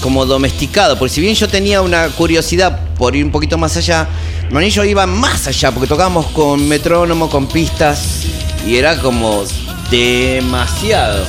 [0.00, 4.06] como domesticado, porque si bien yo tenía una curiosidad por ir un poquito más allá,
[4.52, 8.20] Manillo iba más allá, porque tocábamos con metrónomo, con pistas,
[8.64, 9.42] y era como
[9.90, 11.26] demasiado,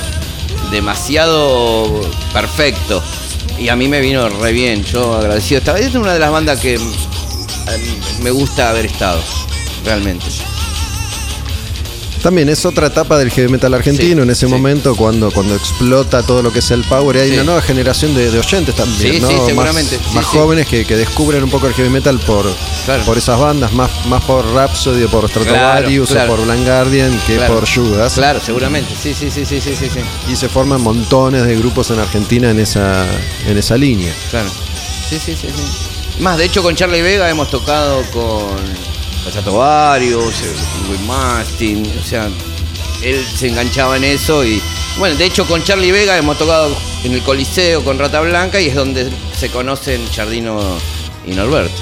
[0.70, 2.00] demasiado
[2.32, 3.02] perfecto.
[3.58, 5.58] Y a mí me vino re bien, yo agradecido.
[5.58, 9.20] Esta es una de las bandas que mm, me gusta haber estado,
[9.84, 10.26] realmente.
[12.22, 14.52] También es otra etapa del heavy metal argentino Sí, en ese sí.
[14.52, 17.34] momento cuando, cuando explota todo lo que es el power y hay Sí.
[17.34, 19.30] una nueva generación de, de oyentes también, Sí, ¿no?
[19.30, 22.44] Más- seguramente, Más, jóvenes que, que descubren un poco el heavy metal por,
[22.86, 23.04] Claro.
[23.04, 26.32] por esas bandas, más, más por Rhapsody o por Stratovarius claro.
[26.32, 28.14] o por Blind Guardian que por Judas.
[28.14, 28.92] Claro, seguramente.
[29.00, 30.00] Sí, sí, sí, sí, sí, sí, sí.
[30.28, 33.06] Y se forman montones de grupos en Argentina en esa,
[33.46, 34.12] en esa línea.
[34.30, 34.50] Claro.
[35.08, 36.20] Sí, sí, sí, sí.
[36.20, 38.56] Más, de hecho, con Charlie Vega hemos tocado con
[39.28, 40.34] Payato Varios,
[40.88, 42.28] Will Mastin, o sea,
[43.02, 44.60] él se enganchaba en eso y.
[44.98, 46.74] Bueno, de hecho, con Charlie Vega hemos tocado
[47.04, 50.58] en el Coliseo con Rata Blanca y es donde se conocen Jardino
[51.26, 51.72] y Norberto.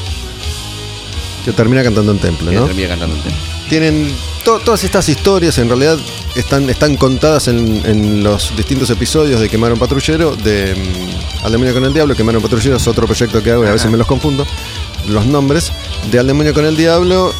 [1.44, 2.66] Que termina cantando en Temple, Que ¿no?
[2.66, 3.36] termina cantando un tema.
[3.70, 4.12] Tienen
[4.44, 5.96] to- todas estas historias, en realidad
[6.34, 11.72] están, están contadas en, en los distintos episodios de Quemaron Patrullero, de mm, Al Demonio
[11.72, 12.14] con el Diablo.
[12.14, 14.46] Quemaron Patrullero es otro proyecto que hago y a veces me los confundo,
[15.08, 15.72] los nombres.
[16.10, 17.32] De Al Demonio con el Diablo.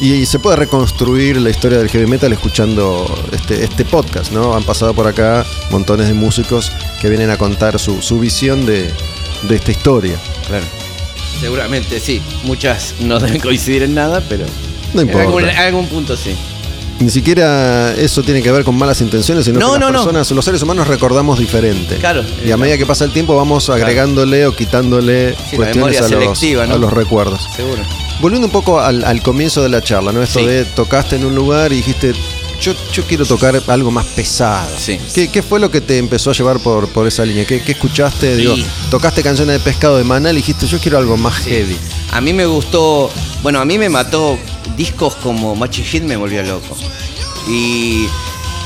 [0.00, 4.54] Y, se puede reconstruir la historia del heavy metal escuchando este, este podcast, ¿no?
[4.54, 8.92] Han pasado por acá montones de músicos que vienen a contar su, su visión de,
[9.48, 10.16] de esta historia.
[10.48, 10.64] Claro.
[11.40, 12.20] Seguramente sí.
[12.42, 14.46] Muchas no deben coincidir en nada, pero.
[14.94, 15.26] No En importa.
[15.26, 16.34] algún, en algún punto sí.
[17.00, 19.98] Ni siquiera eso tiene que ver con malas intenciones, sino No, que no, las no.
[20.04, 21.96] personas, los seres humanos recordamos diferente.
[21.96, 22.22] Claro.
[22.44, 26.92] Y a medida que pasa el tiempo vamos agregándole o quitándole Sí, cuestiones a los,
[26.92, 27.48] recuerdos.
[27.56, 27.82] Seguro.
[28.20, 30.22] Volviendo un poco al, al comienzo de la charla, ¿no?
[30.22, 30.46] Esto Sí.
[30.46, 32.12] de tocaste en un lugar y dijiste,
[32.60, 34.68] yo, yo quiero tocar algo más pesado.
[34.78, 34.98] Sí.
[35.14, 37.44] ¿Qué, qué fue lo que te empezó a llevar por, por esa línea?
[37.44, 38.36] ¿Qué, qué escuchaste?
[38.36, 38.54] Digo,
[38.90, 41.76] tocaste canciones de pescado de Manal y dijiste, yo quiero algo más heavy.
[42.12, 43.10] A mí me gustó,
[43.42, 44.38] bueno, a mí me mató
[44.76, 46.76] discos como Machi Hit me volvió loco.
[47.48, 48.06] Y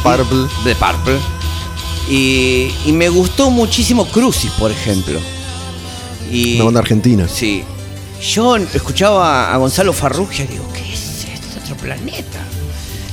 [0.02, 0.46] Purple.
[0.64, 1.18] de Purple.
[2.08, 5.18] Y, y me gustó muchísimo Crucis, por ejemplo.
[6.30, 7.26] Y, Una banda argentina.
[7.28, 7.64] Sí.
[8.20, 11.58] Yo escuchaba a Gonzalo Farrugia y digo, ¿qué es esto?
[11.58, 12.38] Es otro planeta.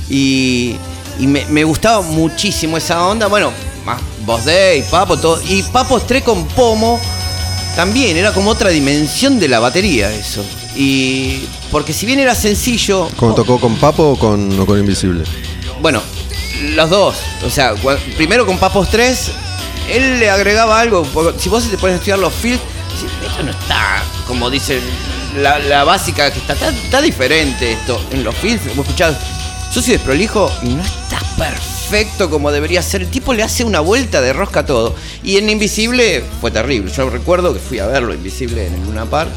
[0.08, 0.76] Y,
[1.18, 3.26] y me, me gustaba muchísimo esa onda.
[3.26, 3.52] Bueno,
[3.84, 5.40] más Boss Day, Papo, todo.
[5.48, 7.00] Y Papo 3 con Pomo
[7.76, 10.44] también era como otra dimensión de la batería eso.
[10.74, 13.08] Y porque si bien era sencillo.
[13.16, 15.24] ¿Cómo tocó con Papo o con, o con Invisible?
[15.80, 16.02] Bueno,
[16.74, 17.16] los dos.
[17.44, 17.74] O sea,
[18.16, 19.30] primero con Papos 3,
[19.90, 21.06] él le agregaba algo.
[21.38, 22.62] Si vos te pones a estudiar los fields,
[23.26, 24.80] esto no está, como dice
[25.36, 28.00] la, la básica, que está, está, está diferente esto.
[28.10, 29.16] En los fields, vos escuchás,
[29.76, 33.02] yo soy desprolijo y no está perfecto como debería ser.
[33.02, 34.94] El tipo le hace una vuelta de rosca a todo.
[35.22, 36.90] Y en Invisible fue terrible.
[36.90, 39.28] Yo recuerdo que fui a verlo, Invisible, en el Luna Park.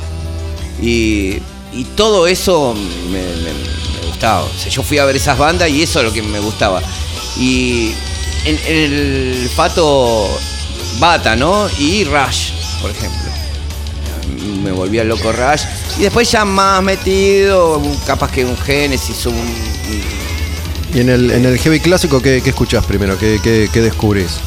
[0.81, 1.39] Y,
[1.73, 2.73] y todo eso
[3.11, 4.47] me, gustaba.
[4.69, 6.81] Yo fui a ver esas bandas y eso es lo que me gustaba.
[7.37, 7.91] Y
[8.45, 10.25] en el Pato
[10.99, 11.67] Bata, ¿no?
[11.79, 12.51] Y Rush,
[12.81, 13.29] por ejemplo.
[14.63, 15.63] Me volvía loco Rush.
[15.97, 19.35] Y después ya más metido, capaz que un Genesis, un.
[20.93, 23.17] Y en el, en el heavy clásico, ¿qué, qué escuchás primero?
[23.17, 24.39] ¿Qué, qué, qué descubrís?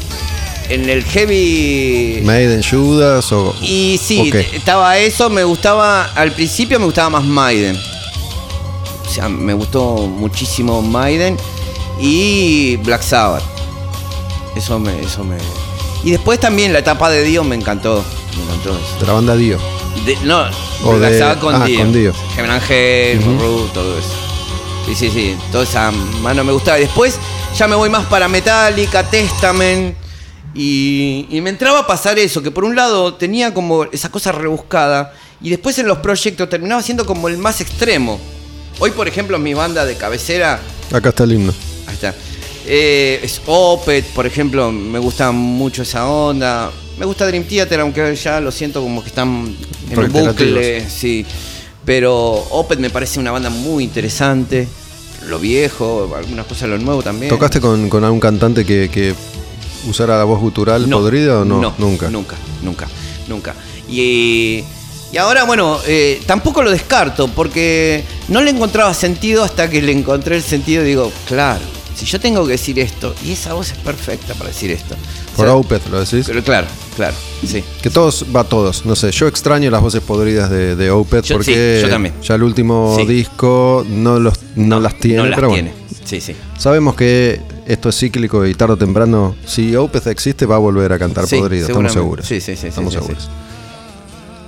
[0.69, 2.21] En el heavy.
[2.23, 3.55] ¿Maiden, Judas o.?
[3.61, 7.77] Y sí, estaba eso, me gustaba, al principio me gustaba más Maiden.
[7.77, 11.37] O sea, me gustó muchísimo Maiden
[11.99, 13.43] y Black Sabbath.
[14.55, 15.37] Eso me, eso me.
[16.03, 18.03] Y después también la etapa de Dio me encantó.
[18.37, 18.99] Me encantó eso.
[18.99, 19.57] De la banda Dio.
[20.05, 20.45] De- no,
[20.83, 21.79] O Black de- Sabbath con ah, Dio.
[21.79, 22.13] con Dio.
[23.25, 24.09] Moru, todo eso.
[24.85, 25.37] Sí, sí, sí.
[25.51, 25.91] Toda esa
[26.21, 26.77] mano me gustaba.
[26.79, 27.17] Y después
[27.57, 29.95] ya me voy más para Metallica, Testament.
[30.55, 34.31] Y, y me entraba a pasar eso, que por un lado tenía como esa cosa
[34.31, 35.13] rebuscada.
[35.41, 38.19] Y después en los proyectos terminaba siendo como el más extremo.
[38.79, 40.59] Hoy, por ejemplo, mi banda de cabecera
[40.93, 41.53] Acá está el himno.
[41.87, 42.13] Ahí está.
[42.65, 46.71] Eh, es Opet, por ejemplo, me gusta mucho esa onda.
[46.97, 49.55] Me gusta Dream Theater, aunque ya lo siento como que están
[49.89, 51.25] en un bucle, sí.
[51.85, 52.13] Pero
[52.51, 54.67] Opet me parece una banda muy interesante.
[55.27, 57.29] Lo viejo, algunas cosas de lo nuevo también.
[57.29, 59.13] ¿Tocaste con, con algún cantante que, que
[59.87, 61.73] usara la voz gutural No, podrida o no?
[61.77, 62.09] Nunca.
[62.09, 62.87] Nunca, nunca,
[63.27, 63.55] nunca.
[63.87, 64.63] Y,
[65.11, 69.91] y ahora, bueno, eh, tampoco lo descarto, porque no le encontraba sentido hasta que le
[69.91, 71.61] encontré el sentido digo, claro,
[71.95, 74.95] si yo tengo que decir esto, y esa voz es perfecta para decir esto.
[75.35, 76.25] Por Opeth, ¿lo decís?
[76.27, 77.15] pero claro, claro,
[77.45, 77.63] sí.
[77.81, 81.35] Que todos, va todos, no sé, yo extraño las voces podridas de, de Opeth Yo-
[81.35, 82.13] porque sí, yo también.
[82.21, 83.05] ya el último Sí.
[83.05, 85.71] disco no, los, no, las tiene, No las pero tiene.
[85.71, 85.83] bueno.
[86.05, 86.35] Sí, sí.
[86.57, 90.91] Sabemos que esto es cíclico y tarde o temprano, si Opeth existe, va a volver
[90.93, 92.23] a cantar Sí, podrido, estamos seguramente.
[92.23, 92.27] seguros.
[92.27, 93.29] Sí, sí, sí, sí, Estamos sí, seguros.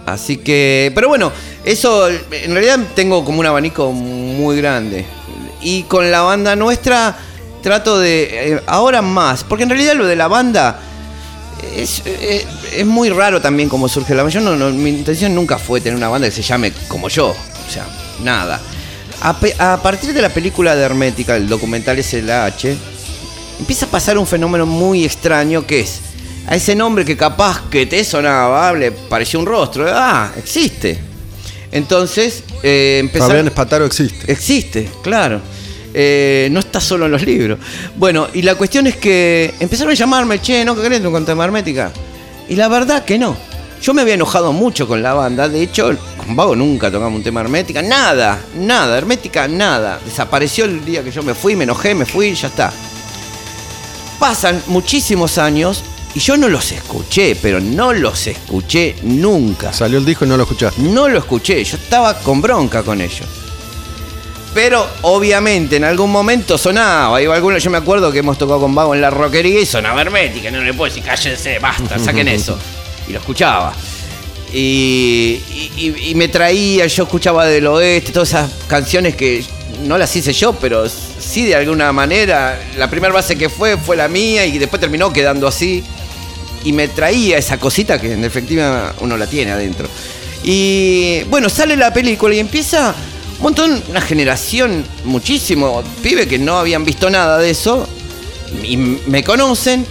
[0.05, 1.31] Así que, pero bueno,
[1.63, 5.05] eso en realidad tengo como un abanico muy grande.
[5.63, 7.17] Y con la banda nuestra
[7.65, 10.79] trato de, eh, ahora más, porque en realidad lo de la banda
[11.75, 12.45] es, eh,
[12.77, 14.39] es muy raro también como surge la banda.
[14.39, 17.29] Yo no, no- mi intención nunca fue tener una banda que se llame como yo,
[17.29, 17.87] o sea,
[18.23, 18.61] nada.
[19.21, 22.77] A, partir de la película de Hermética, el documental SLH,
[23.59, 26.01] empieza a pasar un fenómeno muy extraño que es
[26.47, 30.99] a ese nombre que capaz que te sonaba, le pareció un rostro, ah, existe.
[31.71, 34.31] Entonces, eh, empezaron- Fabián Espataro existe.
[34.31, 35.41] Existe, claro.
[35.97, 37.57] Eh, no está solo en los libros.
[37.95, 41.89] Bueno, y la cuestión es que empezaron a llamarme, che, ¿no querés un tema hermética?
[42.49, 43.37] Y la verdad que no.
[43.81, 45.47] Yo me había enojado mucho con la banda.
[45.47, 47.81] De hecho, con Vago nunca tocamos un tema hermética.
[47.81, 49.97] Nada, nada, hermética, nada.
[50.03, 52.73] Desapareció el día que yo me fui, me enojé, me fui y ya está.
[54.19, 55.81] Pasan muchísimos años
[56.13, 59.71] y yo no los escuché, pero no los escuché nunca.
[59.71, 60.81] Salió el disco y no lo escuchaste.
[60.81, 63.44] No lo escuché, yo estaba con bronca con ellos.
[64.55, 68.73] Pero obviamente en algún momento sonaba, iba alguno, yo me acuerdo que hemos tocado con
[68.73, 72.57] Vago en la rockería y sonaba hermética, no le puedo decir cállense, basta, saquen eso.
[73.07, 73.73] Y lo escuchaba.
[74.53, 75.41] Y,
[75.77, 79.43] y- y me traía, yo escuchaba del oeste, todas esas canciones que
[79.83, 82.57] no las hice yo, pero sí de alguna manera.
[82.77, 85.83] La primera base que fue fue la mía y después terminó quedando así
[86.63, 89.89] y me traía esa cosita que en definitiva uno la tiene adentro.
[90.45, 92.95] Y bueno, sale la película y empieza
[93.37, 97.87] un montón, una generación, muchísimo, pibe que no habían visto nada de eso
[98.63, 99.85] y me conocen.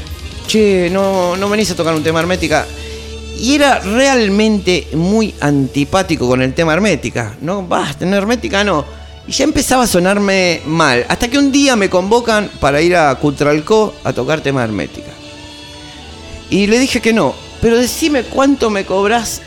[0.46, 2.66] Che, no, no venís a tocar un tema hermética.
[3.38, 7.36] Y era realmente muy antipático con el tema hermética.
[7.40, 8.84] No, basta, en hermética no.
[9.26, 11.04] Y ya empezaba a sonarme mal.
[11.08, 15.10] Hasta que un día me convocan para ir a Cutralcó a tocar tema hermética.
[16.50, 17.34] Y le dije que no.
[17.60, 19.40] Pero decime cuánto me cobras.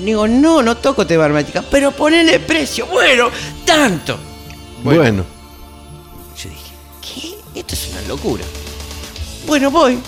[0.00, 1.62] Digo, no, no toco tema hermética.
[1.62, 2.86] Pero ponele precio.
[2.86, 3.28] Bueno,
[3.64, 4.18] tanto.
[4.82, 5.24] Bueno,
[6.42, 7.60] Yo dije, ¿qué?
[7.60, 8.44] Esto es una locura.
[9.46, 9.98] Bueno, voy.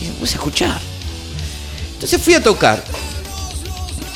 [0.00, 0.80] Y me puse a escuchar.
[1.94, 2.82] Entonces fui a tocar.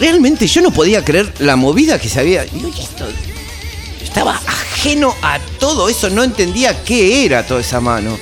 [0.01, 2.45] Realmente yo no podía creer la movida que se había.
[2.45, 3.07] Digo, "¿Y esto?".
[4.03, 8.19] Estaba ajeno a todo eso, no entendía qué era toda esa mano.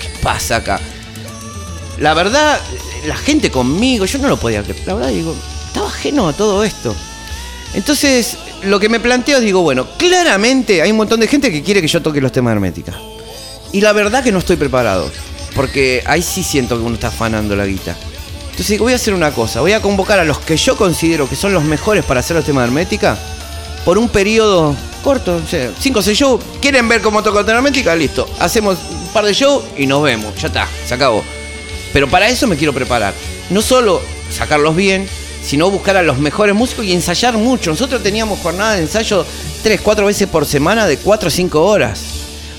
[0.00, 0.80] ¿Qué pasa acá?
[1.98, 2.60] La verdad,
[3.06, 4.82] la gente conmigo, yo no lo podía creer.
[4.86, 5.34] La verdad, digo,
[5.76, 6.96] estaba ajeno a todo esto.
[7.74, 11.82] Entonces, lo que me planteo, digo, bueno, claramente hay un montón de gente que quiere
[11.82, 12.98] que yo toque los temas de hermética.
[13.72, 15.10] Y la verdad que no estoy preparado.
[15.54, 17.94] Porque ahí sí siento que uno está afanando la guita.
[18.50, 19.60] Entonces voy a hacer una cosa.
[19.60, 22.44] Voy a convocar a los que yo considero que son los mejores para hacer los
[22.46, 23.18] temas de hermética.
[23.84, 24.74] Por un periodo
[25.04, 25.42] corto,
[25.78, 26.40] 5 o 6 shows.
[26.62, 27.94] ¿Quieren ver cómo toco hermética?
[27.94, 28.26] Listo.
[28.38, 30.34] Hacemos un par de shows y nos vemos.
[30.40, 31.22] Ya está, se acabó.
[31.92, 33.12] Pero para eso me quiero preparar.
[33.50, 34.00] No solo
[34.30, 35.06] sacarlos bien,
[35.46, 37.70] sino buscar a los mejores músicos y ensayar mucho.
[37.70, 39.24] Nosotros teníamos jornada de ensayo
[39.62, 42.00] 3, 4 veces por semana de 4 o 5 horas.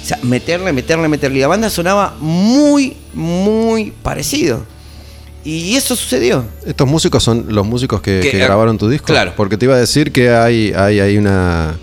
[0.01, 1.37] O sea, meterle, meterle, meterle.
[1.39, 4.63] Y la banda sonaba muy, muy parecido.
[5.43, 6.45] Y eso sucedió.
[6.65, 9.07] estos músicos son los músicos que, Que, que eh, grabaron tu disco.
[9.07, 9.33] claro.
[9.35, 11.77] Porque te iba a decir que hay, hay, hay una,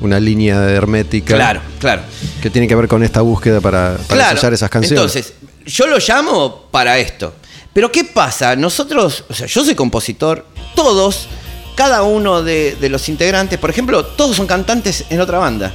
[0.00, 2.02] una línea de hermética Claro, claro.
[2.42, 4.54] que tiene que ver con esta búsqueda para, para Claro.
[4.54, 4.98] esas canciones.
[5.00, 5.32] Entonces,
[5.66, 7.32] yo lo llamo para esto.
[7.72, 8.56] Pero ¿qué pasa?
[8.56, 11.26] Nosotros, o sea, yo soy compositor, todos,
[11.76, 15.72] cada uno de, de los integrantes, por ejemplo, todos son cantantes en otra banda.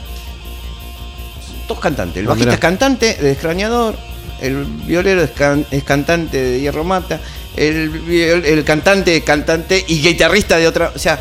[1.67, 2.17] Todos cantantes.
[2.17, 3.95] El Ah, bajista es cantante de Extrañador,
[4.41, 7.21] el violero es, can- es cantante de Hierro Mata,
[7.55, 10.91] el, viol- el cantante, cantante y guitarrista de otra.
[10.93, 11.19] O sea,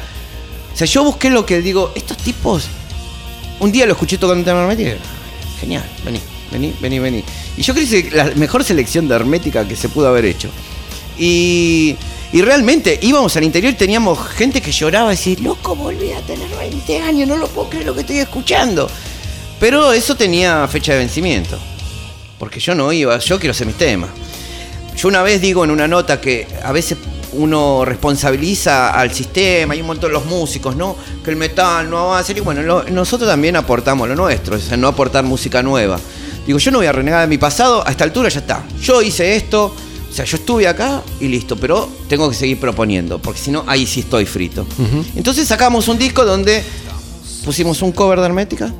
[0.73, 2.65] o sea, yo busqué lo que digo, estos tipos
[3.61, 4.67] un día lo escuché tocando un tema
[5.61, 6.21] Genial, vení,
[6.51, 7.25] vení, vení, vení.
[7.57, 10.49] Y yo creo que es la mejor selección de hermética que se pudo haber hecho.
[11.19, 11.97] Y,
[12.33, 16.21] y realmente íbamos al interior y teníamos gente que lloraba y decía, loco, volví a
[16.23, 18.89] tener 20 años, no lo puedo creer lo que estoy escuchando.
[19.61, 21.59] Pero eso tenía fecha de vencimiento.
[22.39, 24.11] Porque yo no iba, yo quiero hacer mis temas.
[24.97, 26.99] Yo una vez digo en una nota que a veces
[27.35, 30.97] uno responsabiliza al sistema, hay un montón de los músicos, ¿no?
[31.25, 32.33] Que el metal no avanza.
[32.33, 35.99] Y bueno, nosotros también aportamos lo nuestro, o no aportar música nueva.
[36.47, 38.65] Digo, yo no voy a renegar de mi pasado, a esta altura ya está.
[38.81, 39.75] Yo hice esto,
[40.11, 43.65] o sea, yo estuve acá y listo, pero tengo que seguir proponiendo, porque si no,
[43.67, 44.67] ahí sí estoy frito.
[45.15, 46.63] Entonces sacamos un disco donde
[47.45, 48.73] pusimos un cover de Hermética,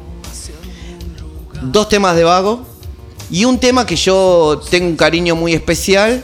[1.63, 2.67] dos temas de Vago
[3.31, 6.23] y un tema que yo tengo un cariño muy especial,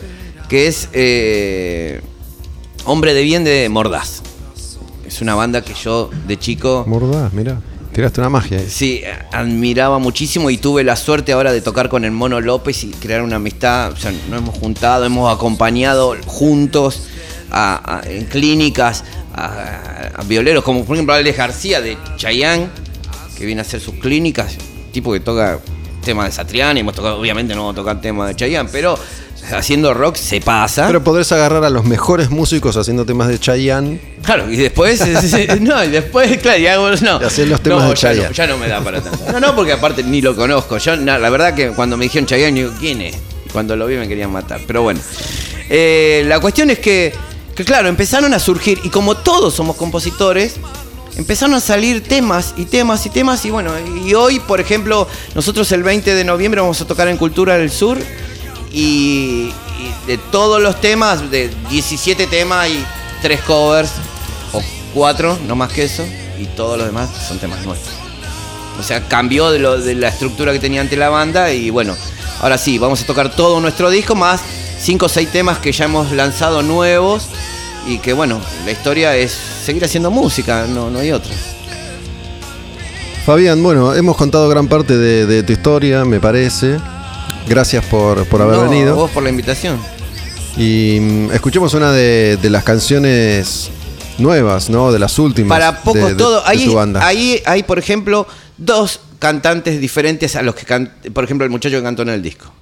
[0.48, 2.02] que es eh,
[2.84, 4.22] Hombre de Bien de Mordaz.
[5.06, 7.62] Es una banda que yo de chico Mordaz, mira,
[7.98, 9.02] tiraste una magia sí
[9.32, 13.22] admiraba muchísimo y tuve la suerte ahora de tocar con el Mono López y crear
[13.22, 13.90] una amistad.
[13.90, 17.08] O sea, nos hemos juntado, hemos acompañado juntos
[18.04, 19.02] en clínicas
[19.34, 22.68] a, violeros, como por ejemplo Alex García de Chayanne,
[23.36, 24.56] que viene a hacer sus clínicas,
[24.92, 25.58] tipo que toca
[26.04, 28.96] temas de Satriani, hemos tocado, obviamente no vamos a tocar temas de Chayanne, pero
[29.52, 30.86] haciendo rock se pasa.
[30.86, 34.00] Pero podrás agarrar a los mejores músicos haciendo temas de Chayanne.
[34.22, 35.00] Claro, y después,
[35.60, 37.20] no, y después, claro, ya, no.
[37.20, 39.32] Y hacer los temas no, de ya, no, ya no me da para tanto.
[39.32, 40.78] No, no, porque aparte ni lo conozco.
[40.78, 43.16] Yo, na- la verdad que cuando me dijeron Chayanne, digo, ¿quién es?
[43.46, 44.60] Y cuando lo vi me querían matar.
[44.66, 45.00] Pero bueno,
[45.70, 47.12] Eh, la cuestión es que,
[47.54, 50.54] que, claro, empezaron a surgir, y como todos somos compositores,
[51.16, 53.44] empezaron a salir temas y temas y temas.
[53.44, 53.72] Y bueno,
[54.04, 57.70] y hoy, por ejemplo, nosotros el 20 de noviembre vamos a tocar en Cultura del
[57.70, 57.98] Sur.
[58.72, 59.52] Y,
[60.06, 62.84] de todos los temas, de 17 temas y
[63.22, 63.90] 3 covers,
[64.52, 64.62] o
[64.94, 66.04] 4, no más que eso,
[66.38, 67.94] y todos los demás son temas nuestros.
[68.78, 71.96] O sea, cambió de, lo, de la estructura que tenía ante la banda y bueno,
[72.40, 74.40] ahora sí, vamos a tocar todo nuestro disco más
[74.80, 77.26] 5 o 6 temas que ya hemos lanzado nuevos
[77.86, 81.32] y que bueno, la historia es seguir haciendo música, no, no hay otra.
[83.26, 86.78] Fabián, bueno, hemos contado gran parte de tu historia, me parece.
[87.48, 88.94] Gracias por, por haber No, venido.
[88.96, 89.78] Vos por la invitación.
[90.56, 93.70] Y mm, escuchemos una de, de las canciones
[94.18, 94.92] nuevas, ¿no?
[94.92, 95.58] De las últimas.
[95.58, 96.46] Para poco de- de- todo.
[96.46, 97.06] Ahí, banda.
[97.06, 98.26] ahí hay, por ejemplo,
[98.56, 102.22] dos cantantes diferentes a los que can- por ejemplo, el muchacho que cantó en el
[102.22, 102.52] disco.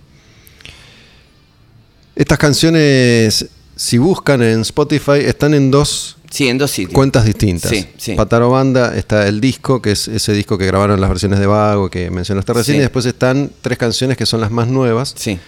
[2.15, 6.93] Estas canciones, si buscan en Spotify, están en dos Sí, en dos sitios.
[6.93, 7.71] cuentas distintas.
[7.71, 8.15] Sí, sí.
[8.15, 11.89] Pataro Banda está el disco, que es ese disco que grabaron las versiones de Vago,
[11.91, 12.79] que mencionaste recién, Sí.
[12.79, 15.15] y después están tres canciones que son las más nuevas.
[15.17, 15.39] Sí.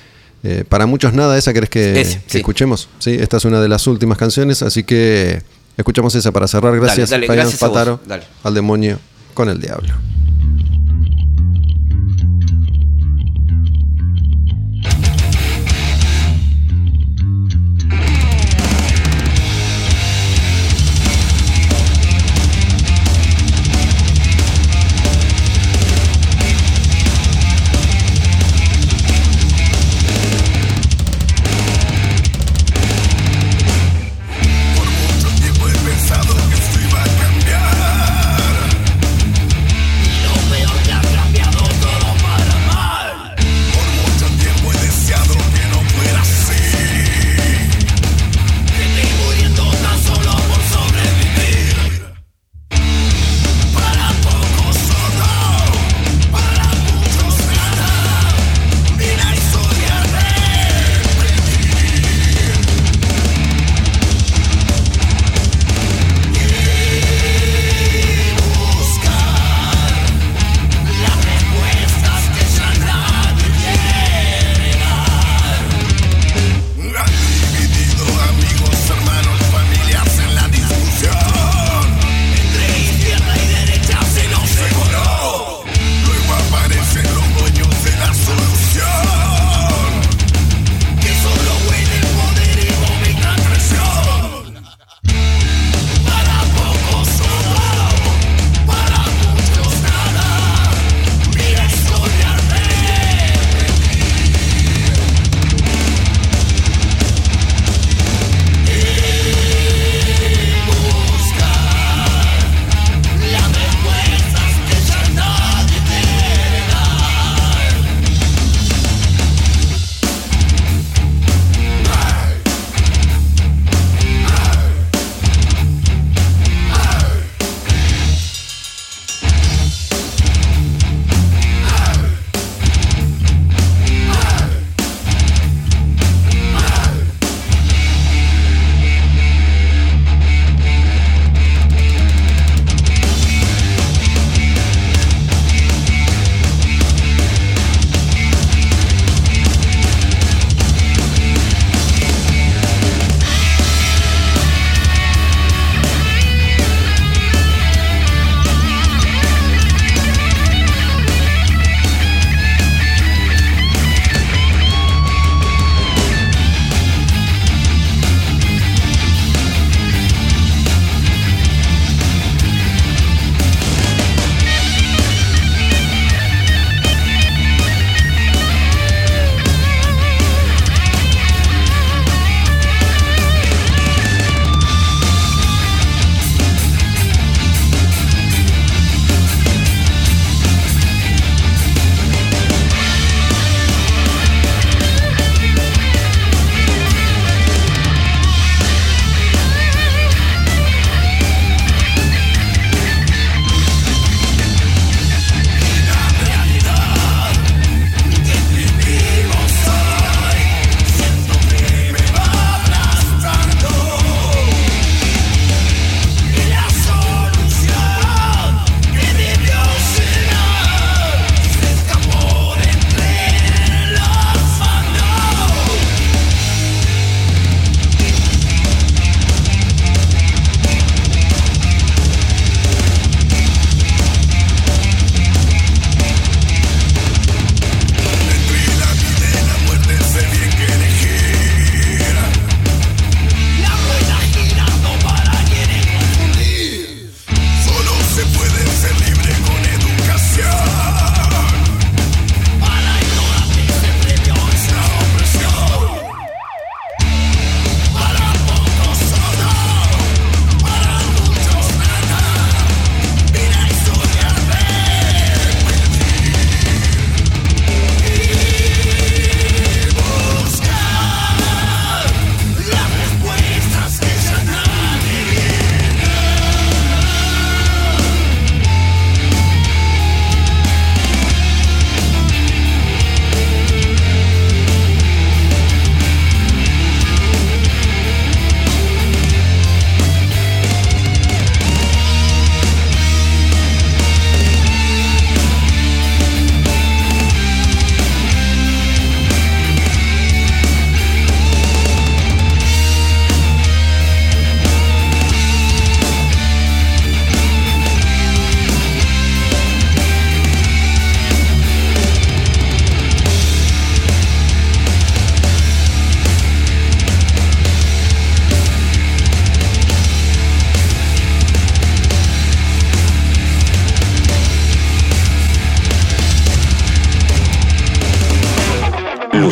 [0.45, 2.01] Eh, para muchos nada, esa querés que,
[2.33, 2.89] escuchemos.
[3.01, 5.43] Sí, esta es una de las últimas canciones, así que
[5.77, 6.79] escuchamos esa para cerrar.
[6.79, 7.59] Gracias, dale, gracias.
[7.59, 8.23] Pataro, Dale.
[8.45, 8.99] al demonio
[9.35, 9.95] con el diablo.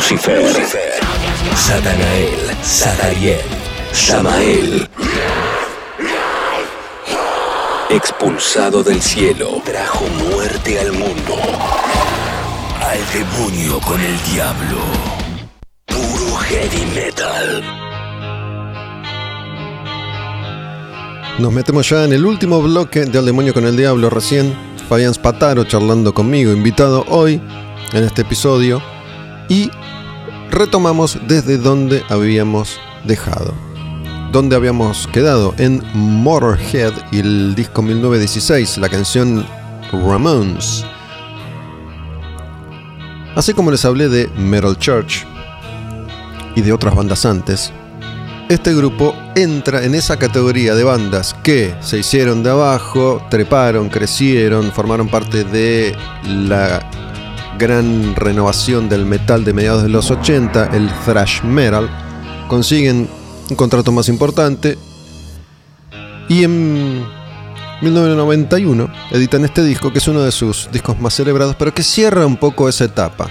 [0.09, 0.41] Lucifer,
[1.53, 3.41] Satanael, Satariel,
[3.91, 4.87] Samael.
[7.89, 11.35] Expulsado del cielo, trajo muerte al mundo.
[12.79, 14.77] Al demonio con el diablo.
[15.87, 17.63] Puro heavy metal.
[21.37, 24.09] Nos metemos ya en el último bloque de Al Demonio con el Diablo.
[24.09, 24.55] Recién
[24.87, 27.41] Fabián Spataro charlando conmigo, invitado hoy
[27.91, 28.81] en este episodio.
[29.49, 29.69] Y
[30.51, 33.53] retomamos desde donde habíamos dejado.
[34.31, 39.45] Donde habíamos quedado en Motorhead y el disco 1916, la canción
[39.91, 40.83] Ramones.
[43.35, 45.25] Así como les hablé de Metal Church
[46.55, 47.71] y de otras bandas antes,
[48.49, 54.71] este grupo entra en esa categoría de bandas que se hicieron de abajo, treparon, crecieron,
[54.71, 55.95] formaron parte de
[56.25, 56.79] la
[57.57, 61.89] gran renovación del metal de mediados de los 80, el thrash metal,
[62.47, 63.09] consiguen
[63.49, 64.77] un contrato más importante
[66.29, 67.05] y en
[67.81, 72.25] 1991 editan este disco que es uno de sus discos más celebrados pero que cierra
[72.25, 73.27] un poco esa etapa.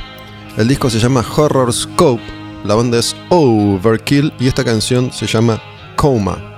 [0.56, 2.22] El disco se llama Horror Scope,
[2.64, 5.60] la banda es Overkill y esta canción se llama
[5.96, 6.56] Coma.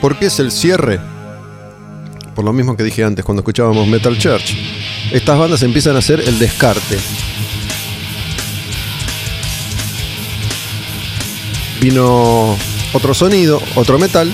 [0.00, 0.98] ¿Por qué es el cierre?
[2.34, 4.56] Por lo mismo que dije antes cuando escuchábamos Metal Church.
[5.12, 6.98] Estas bandas empiezan a hacer el descarte.
[11.80, 12.56] Vino
[12.92, 14.32] otro sonido, otro metal.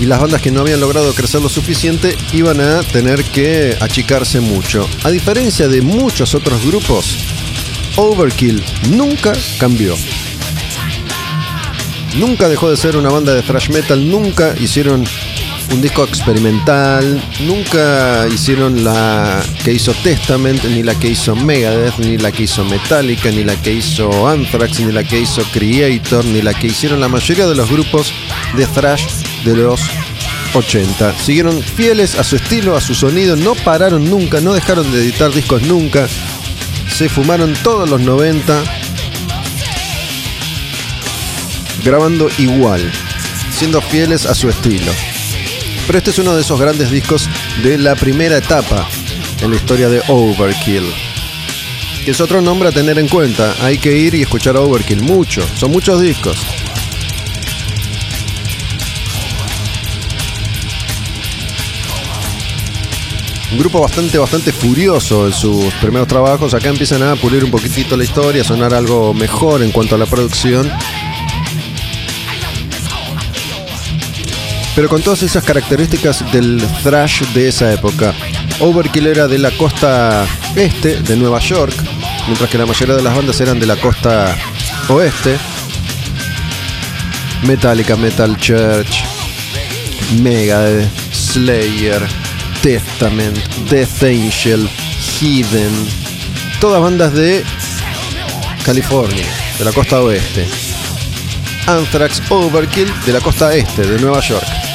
[0.00, 4.40] Y las bandas que no habían logrado crecer lo suficiente iban a tener que achicarse
[4.40, 4.88] mucho.
[5.04, 7.16] A diferencia de muchos otros grupos,
[7.96, 9.96] Overkill nunca cambió.
[12.16, 15.04] Nunca dejó de ser una banda de thrash metal, nunca hicieron
[15.72, 22.16] un disco experimental, nunca hicieron la que hizo Testament, ni la que hizo Megadeth, ni
[22.16, 26.42] la que hizo Metallica, ni la que hizo Anthrax, ni la que hizo Creator, ni
[26.42, 28.12] la que hicieron la mayoría de los grupos
[28.56, 29.04] de thrash
[29.44, 29.80] de los
[30.54, 31.14] 80.
[31.18, 35.32] Siguieron fieles a su estilo, a su sonido, no pararon nunca, no dejaron de editar
[35.32, 36.08] discos nunca.
[36.96, 38.62] Se fumaron todos los 90
[41.84, 42.90] grabando igual,
[43.56, 44.92] siendo fieles a su estilo.
[45.88, 47.30] Pero este es uno de esos grandes discos
[47.62, 48.86] de la primera etapa
[49.40, 50.84] en la historia de Overkill.
[52.04, 53.54] Que es otro nombre a tener en cuenta.
[53.62, 55.40] Hay que ir y escuchar a Overkill mucho.
[55.56, 56.36] Son muchos discos.
[63.50, 66.52] Un grupo bastante, bastante furioso en sus primeros trabajos.
[66.52, 69.98] Acá empiezan a pulir un poquitito la historia, a sonar algo mejor en cuanto a
[69.98, 70.70] la producción.
[74.78, 78.14] Pero con todas esas características del thrash de esa época.
[78.60, 80.24] Overkill era de la costa
[80.54, 81.74] este de Nueva York,
[82.26, 84.38] mientras que la mayoría de las bandas eran de la costa
[84.88, 85.36] oeste.
[87.42, 89.02] Metallica, Metal Church,
[90.22, 92.00] Megadeth, Slayer,
[92.62, 93.36] Testament,
[93.68, 94.70] Death Angel,
[95.20, 95.72] Hidden,
[96.60, 97.42] todas bandas de
[98.64, 99.26] California,
[99.58, 100.46] de la costa oeste.
[101.66, 104.67] Anthrax, Overkill de la costa este de Nueva York.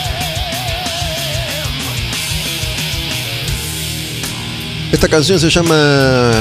[5.04, 6.32] Esta canción se llama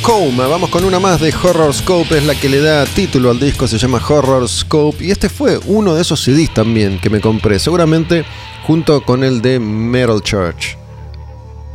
[0.00, 0.46] Coma.
[0.46, 2.16] Vamos con una más de Horror Scope.
[2.16, 3.68] Es la que le da título al disco.
[3.68, 5.04] Se llama Horror Scope.
[5.04, 7.58] Y este fue uno de esos CDs también que me compré.
[7.58, 8.24] Seguramente
[8.66, 10.78] junto con el de Metal Church.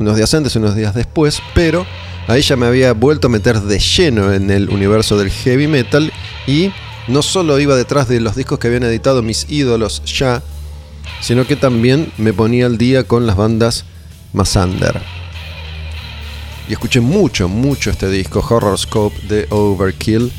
[0.00, 1.40] Unos días antes, unos días después.
[1.54, 1.86] Pero
[2.26, 6.12] ahí ya me había vuelto a meter de lleno en el universo del heavy metal.
[6.48, 6.72] Y
[7.06, 10.42] no solo iba detrás de los discos que habían editado mis ídolos ya.
[11.20, 13.84] Sino que también me ponía al día con las bandas
[14.32, 14.56] más
[16.68, 20.30] y escuché mucho, mucho este disco, Horror Scope de Overkill,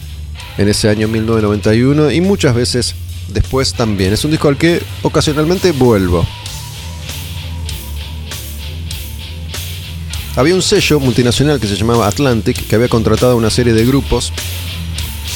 [0.58, 2.96] en ese año 1991 y muchas veces
[3.30, 4.14] después también.
[4.14, 6.26] Es un disco al que ocasionalmente vuelvo.
[10.36, 13.86] Había un sello multinacional que se llamaba Atlantic que había contratado a una serie de
[13.86, 14.34] grupos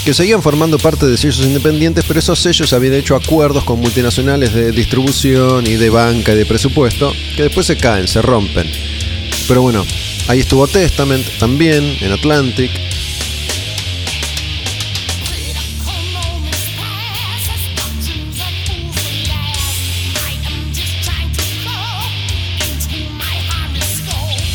[0.03, 4.53] que seguían formando parte de sellos independientes, pero esos sellos habían hecho acuerdos con multinacionales
[4.53, 8.69] de distribución y de banca y de presupuesto que después se caen, se rompen.
[9.47, 9.85] Pero bueno,
[10.29, 12.69] Ahí estuvo Testament también, en Atlantic.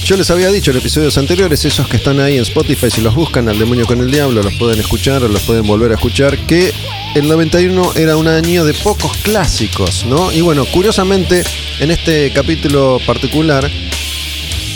[0.04, 3.16] Yo les había dicho en episodios anteriores, esos que están ahí en Spotify, si los
[3.16, 6.38] buscan al demonio con el diablo, los pueden escuchar o los pueden volver a escuchar,
[6.46, 6.72] que
[7.16, 10.30] el 91 era un año de pocos clásicos, ¿no?
[10.30, 11.42] Y bueno, curiosamente,
[11.80, 13.68] en este capítulo particular,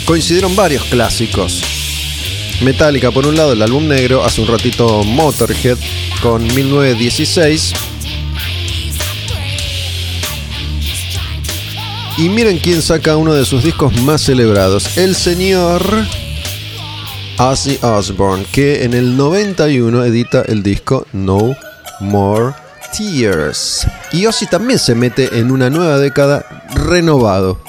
[0.09, 1.61] coincidieron varios clásicos.
[2.63, 5.77] Metallica por un lado, el álbum negro, hace un ratito Motorhead
[6.23, 7.73] con 1916.
[12.17, 15.83] Y miren quién saca uno de sus discos más celebrados, el señor
[17.37, 21.55] Ozzy Osbourne, que en el 91 edita el disco No
[21.99, 22.55] More
[22.97, 23.85] Tears.
[24.11, 27.61] Y Ozzy también se mete en una nueva década renovado.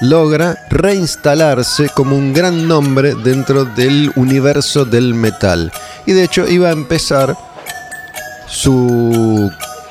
[0.00, 5.72] Logra reinstalarse como un gran nombre dentro del universo del metal.
[6.04, 7.36] Y de hecho iba a empezar
[8.46, 9.50] su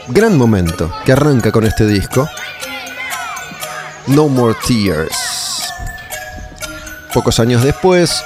[0.10, 2.30] gran momento, que arranca con este disco.
[4.08, 5.16] No More Tears.
[7.14, 8.24] Pocos años después,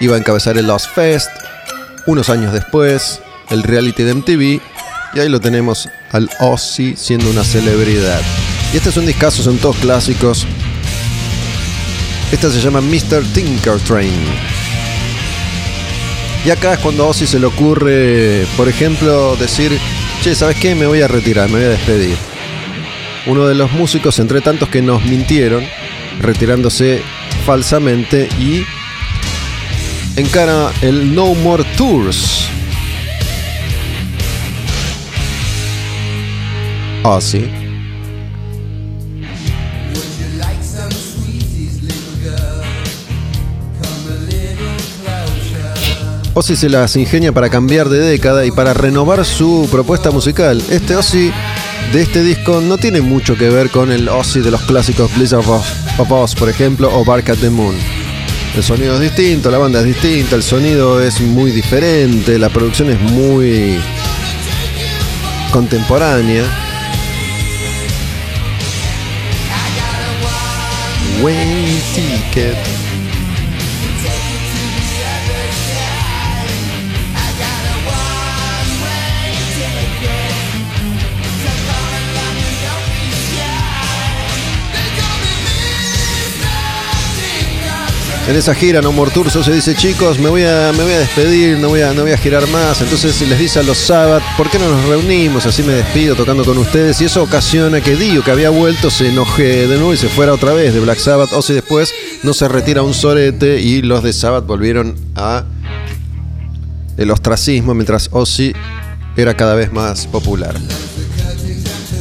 [0.00, 1.30] iba a encabezar el Lost Fest.
[2.06, 3.20] Unos años después,
[3.50, 4.62] el reality de MTV.
[5.14, 8.20] Y ahí lo tenemos al Ozzy siendo una celebridad.
[8.72, 10.46] Y este es un discazo, son todos clásicos.
[12.32, 13.22] Esta se llama Mr.
[13.32, 14.12] Tinker Train.
[16.44, 19.78] Y acá es cuando a Ozzy se le ocurre, por ejemplo, decir,
[20.22, 20.74] che, ¿sabes qué?
[20.74, 22.16] Me voy a retirar, me voy a despedir.
[23.26, 25.64] Uno de los músicos, entre tantos que nos mintieron,
[26.20, 27.02] retirándose
[27.46, 28.64] falsamente y
[30.16, 32.48] encara el No More Tours.
[37.04, 37.63] Ozzy.
[46.36, 50.60] Ozzy se las ingenia para cambiar de década y para renovar su propuesta musical.
[50.68, 51.30] Este Ozzy
[51.92, 55.48] de este disco no tiene mucho que ver con el Ozzy de los clásicos Blizzard
[55.48, 57.76] of, Oz, por ejemplo, o Bark at the Moon.
[58.56, 62.90] El sonido es distinto, la banda es distinta, el sonido es muy diferente, la producción
[62.90, 63.78] es muy
[65.52, 66.42] contemporánea.
[71.22, 72.83] Wayne Ticket.
[88.26, 91.00] En esa gira No More Tours se dice chicos me voy a, me voy a
[91.00, 92.80] despedir, no voy a, no voy a girar más.
[92.80, 95.44] Entonces les dice a los Sabbath, ¿por qué no nos reunimos?
[95.44, 96.98] Así me despido tocando con ustedes.
[97.02, 100.32] Y eso ocasiona que Dio, que había vuelto, se enoje de nuevo y se fuera
[100.32, 101.34] otra vez de Black Sabbath.
[101.34, 101.92] Ozzy después
[102.22, 105.44] no se retira un sorete y los de Sabbath volvieron a
[106.96, 108.54] el ostracismo mientras Ozzy
[109.18, 110.54] era cada vez más popular.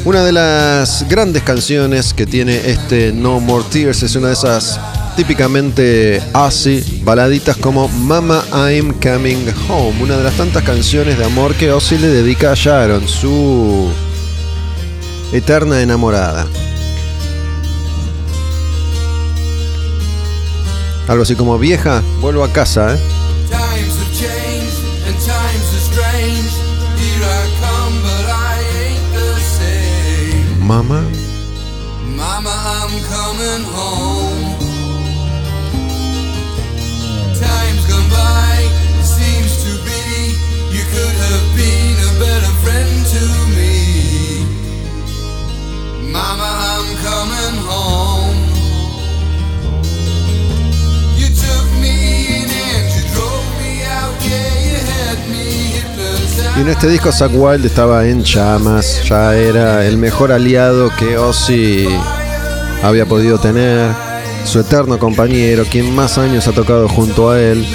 [0.05, 4.79] Una de las grandes canciones que tiene este No More Tears es una de esas
[5.15, 11.53] típicamente Ozzy, baladitas como Mama I'm Coming Home, una de las tantas canciones de amor
[11.55, 13.89] que Ozzy le dedica a Sharon, su
[15.31, 16.47] eterna enamorada.
[21.07, 22.99] Algo así como vieja, vuelvo a casa, ¿eh?
[23.49, 24.03] Times
[46.13, 48.43] Mama, I'm coming home.
[56.55, 61.17] Y en este disco Zack Wild estaba en llamas, ya era el mejor aliado que
[61.17, 61.87] Ozzy
[62.83, 63.89] había podido tener,
[64.43, 67.65] su eterno compañero, quien más años ha tocado junto a él.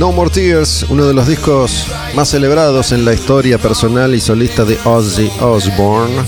[0.00, 4.64] No More Tears, uno de los discos más celebrados en la historia personal y solista
[4.64, 6.22] de Ozzy Osbourne,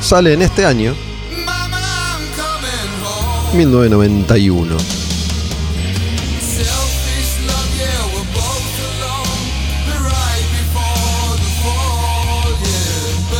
[0.00, 0.96] sale en este año,
[1.46, 3.56] Mama, I'm coming home.
[3.56, 5.03] 1991.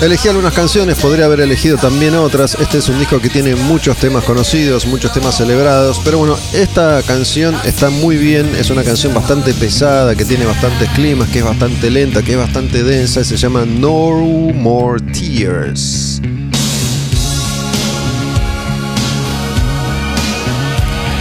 [0.04, 2.58] Elegí algunas canciones, podría haber elegido también otras.
[2.60, 5.98] Este es un disco que tiene muchos temas conocidos, muchos temas celebrados.
[6.04, 8.54] Pero bueno, esta canción está muy bien.
[8.54, 12.36] Es una canción bastante pesada, que tiene bastantes climas, que es bastante lenta, que es
[12.36, 13.22] bastante densa.
[13.22, 14.10] y Se llama No
[14.52, 16.20] More Tears.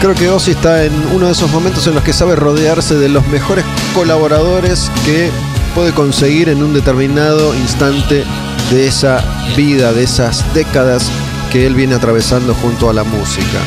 [0.02, 3.08] Creo que Ozzy está en uno de esos momentos en los que sabe rodearse de
[3.08, 3.64] los mejores
[3.96, 5.30] colaboradores que
[5.74, 8.26] puede conseguir en un determinado instante
[8.72, 9.24] de esa
[9.56, 11.12] vida, de esas décadas
[11.52, 13.60] que él viene atravesando junto a la música.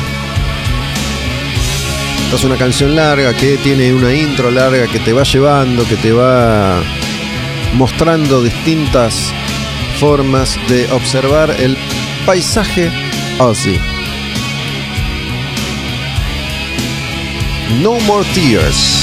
[2.25, 5.95] Esta es una canción larga que tiene una intro larga que te va llevando, que
[5.95, 6.81] te va
[7.73, 9.31] mostrando distintas
[9.99, 11.77] formas de observar el
[12.25, 12.91] paisaje
[13.39, 13.79] Aussie.
[17.81, 18.96] No More Tears.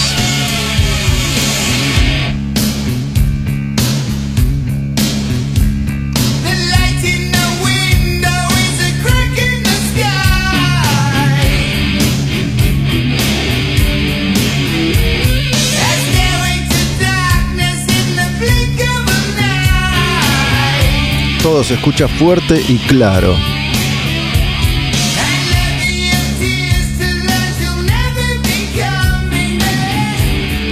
[21.45, 23.37] Todo se escucha fuerte y claro.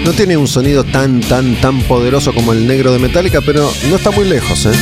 [0.03, 3.97] No tiene un sonido tan, tan, tan poderoso como el negro de Metallica, pero no
[3.97, 4.73] está muy lejos, ¿eh?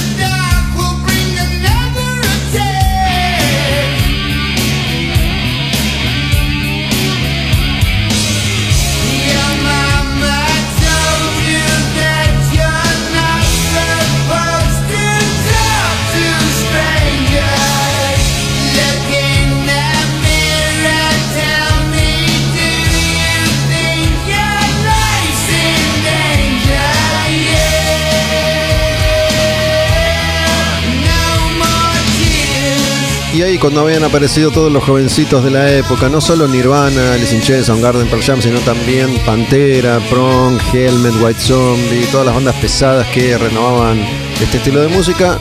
[33.61, 37.67] Cuando habían aparecido todos los jovencitos de la época, no solo Nirvana, Alice in Chains,
[37.67, 43.37] Soundgarden, Pearl Jam, sino también Pantera, Prong, Helmet, White Zombie, todas las bandas pesadas que
[43.37, 44.01] renovaban
[44.41, 45.39] este estilo de música,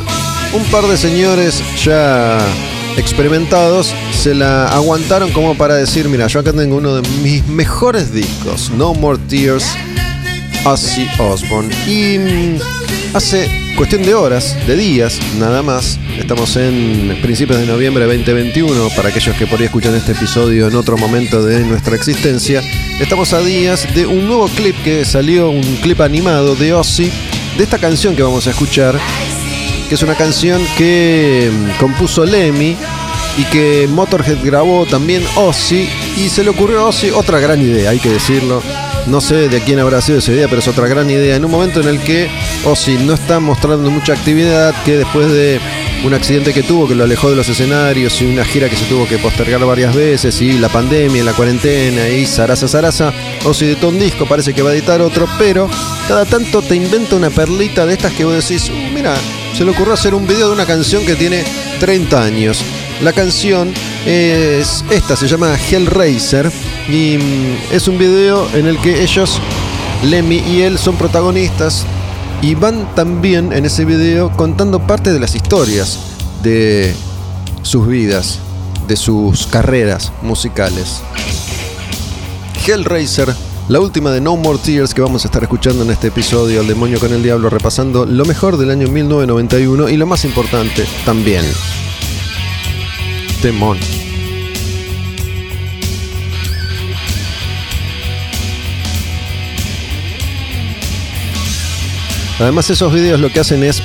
[0.54, 2.38] un par de señores ya
[2.98, 8.14] experimentados se la aguantaron como para decir, mira, yo acá tengo uno de mis mejores
[8.14, 9.66] discos, No More Tears,
[10.66, 11.74] Ozzy Osbourne.
[11.88, 12.60] Y mm,
[13.16, 16.00] hace cuestión de horas, de días, nada más.
[16.18, 18.90] Estamos en principios de noviembre de 2021.
[18.96, 22.62] Para aquellos que por ahí escuchan este episodio en otro momento de nuestra existencia,
[23.00, 27.12] estamos a días de un nuevo clip que salió, un clip animado de Ozzy,
[27.58, 29.00] de esta canción que vamos a escuchar,
[29.88, 32.76] que es una canción que mm, compuso Lemmy
[33.38, 37.92] y que Motorhead grabó también Ozzy y se le ocurrió a Ozzy otra gran idea,
[37.92, 38.62] hay que decirlo.
[39.08, 41.36] No sé de quién habrá sido esa idea, pero es otra gran idea.
[41.36, 42.30] En un momento en el que
[42.64, 45.60] Ozzy no está mostrando mucha actividad, que después de
[46.06, 48.86] un accidente que tuvo que lo alejó de los escenarios y una gira que se
[48.86, 53.12] tuvo que postergar varias veces y la pandemia, la cuarentena y zaraza zaraza,
[53.44, 55.70] Ozzy editó un disco, parece que va a editar otro, pero
[56.08, 59.16] cada tanto te inventa una perlita de estas que vos decís, "Uh, mira,
[59.58, 61.44] se le ocurrió hacer un video de una canción que tiene
[61.80, 62.64] 30 años.
[63.02, 63.74] La canción
[64.06, 66.52] es esta, se llama Hellraiser
[66.88, 69.40] y mm, es un video en el que ellos,
[70.04, 71.86] Lemmy y él, son protagonistas
[72.42, 76.00] y van también en ese video contando parte de las historias
[76.44, 76.94] de
[77.62, 78.40] sus vidas,
[78.88, 81.02] de sus carreras musicales.
[82.66, 83.34] Hellraiser,
[83.68, 86.68] la última de No More Tears que vamos a estar escuchando en este episodio, El
[86.68, 91.44] demonio con el diablo, repasando lo mejor del año 1991 y lo más importante también.
[93.42, 93.78] Temón.
[102.40, 103.84] Además esos videos lo que hacen es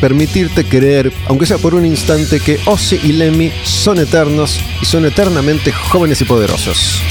[0.00, 5.06] permitirte creer, aunque sea por un instante, que Ozzy y Lemmy son eternos y son
[5.06, 7.02] eternamente jóvenes y poderosos.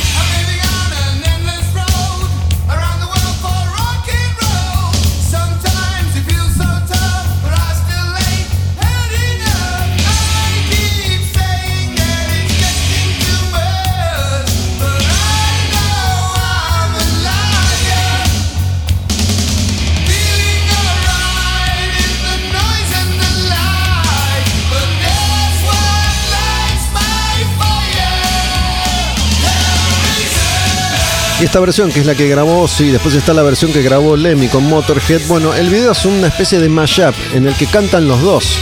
[31.46, 34.48] Esta versión, que es la que grabó Ozzy, después está la versión que grabó Lemmy
[34.48, 35.22] con Motorhead.
[35.28, 38.58] Bueno, el video es una especie de mashup en el que cantan los dos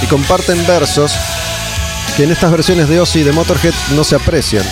[0.00, 1.16] y comparten versos
[2.16, 4.64] que en estas versiones de Ozzy y de Motorhead no se aprecian.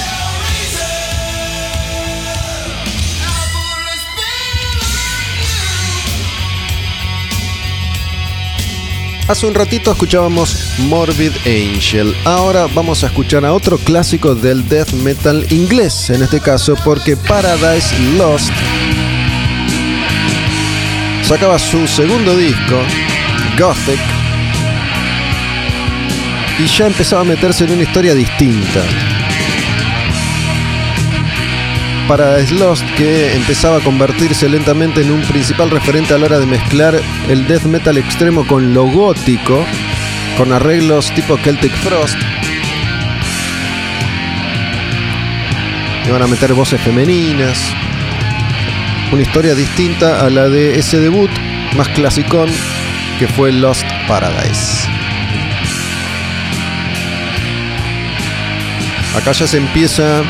[9.32, 12.14] Hace un ratito escuchábamos Morbid Angel.
[12.26, 17.16] Ahora vamos a escuchar a otro clásico del death metal inglés, en este caso porque
[17.16, 18.52] Paradise Lost
[21.22, 22.76] sacaba su segundo disco,
[23.59, 24.00] Gothic,
[26.59, 28.84] y ya empezaba a meterse en una historia distinta.
[32.08, 36.46] Paradise Lost, que empezaba a convertirse lentamente en un principal referente a la hora de
[36.46, 39.64] mezclar el death metal extremo con lo gótico,
[40.36, 42.16] con arreglos tipo Celtic Frost.
[46.10, 47.58] Van a meter voces femeninas.
[49.12, 51.30] Una historia distinta a la de ese debut
[51.76, 52.50] más clasicón
[53.18, 54.88] que fue Lost Paradise.
[59.16, 60.22] Acá ya se empieza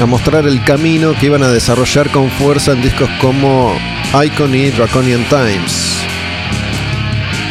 [0.00, 3.76] a mostrar el camino que iban a desarrollar con fuerza en discos como
[4.24, 5.98] Icon y Draconian Times.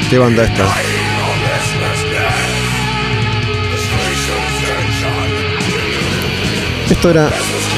[0.10, 0.68] ¿Qué banda esta?
[6.90, 7.30] Esto era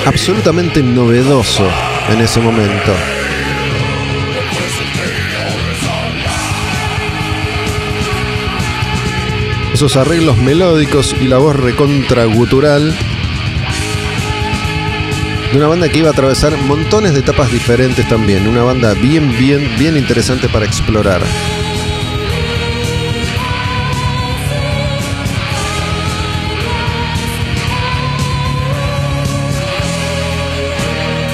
[0.05, 1.67] absolutamente novedoso
[2.09, 2.93] en ese momento.
[9.73, 12.95] Esos arreglos melódicos y la voz recontragutural
[15.55, 18.45] de una banda que iba a atravesar montones de etapas diferentes también.
[18.45, 21.21] Una banda bien, bien, bien interesante para explorar.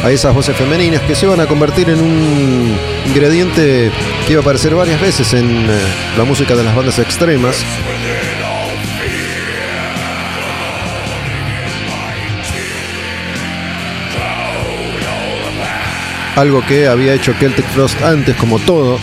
[0.03, 2.75] a esas voces femeninas que se van a convertir en un
[3.05, 3.91] ingrediente
[4.25, 5.79] que iba a aparecer varias veces en eh,
[6.17, 7.63] la música de las bandas extremas.
[16.41, 18.99] Algo que había hecho Celtic Frost antes, como todo.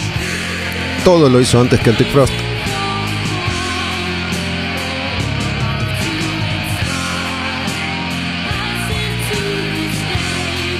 [1.05, 2.33] Todo lo hizo antes Celtic Frost.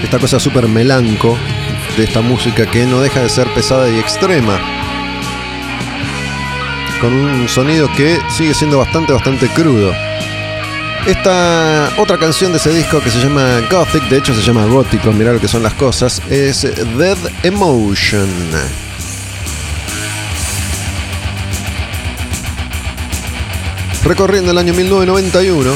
[0.03, 1.39] esta cosa súper melanco
[1.97, 4.59] de esta música que no deja de ser pesada y extrema.
[7.01, 10.08] Con un sonido que sigue siendo bastante, bastante crudo.
[11.09, 15.11] Esta otra canción de ese disco que se llama Gothic, de hecho se llama Gótico,
[15.11, 16.63] mirá lo que son las cosas, es
[16.99, 18.29] Dead Emotion.
[24.05, 25.71] Recorriendo el año 1991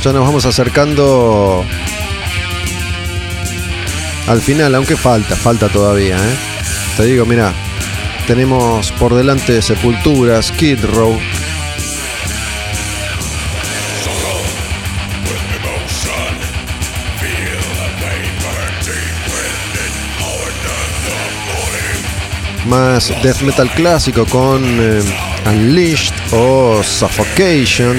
[0.00, 1.64] ya nos vamos acercando
[4.28, 6.18] al final, aunque falta, falta todavía.
[6.18, 6.36] ¿eh?
[6.96, 7.52] Te digo, mira,
[8.28, 11.18] tenemos por delante Sepulturas, Kid Row.
[22.72, 25.02] Más death metal clásico con eh,
[25.46, 27.94] Unleashed o Suffocation.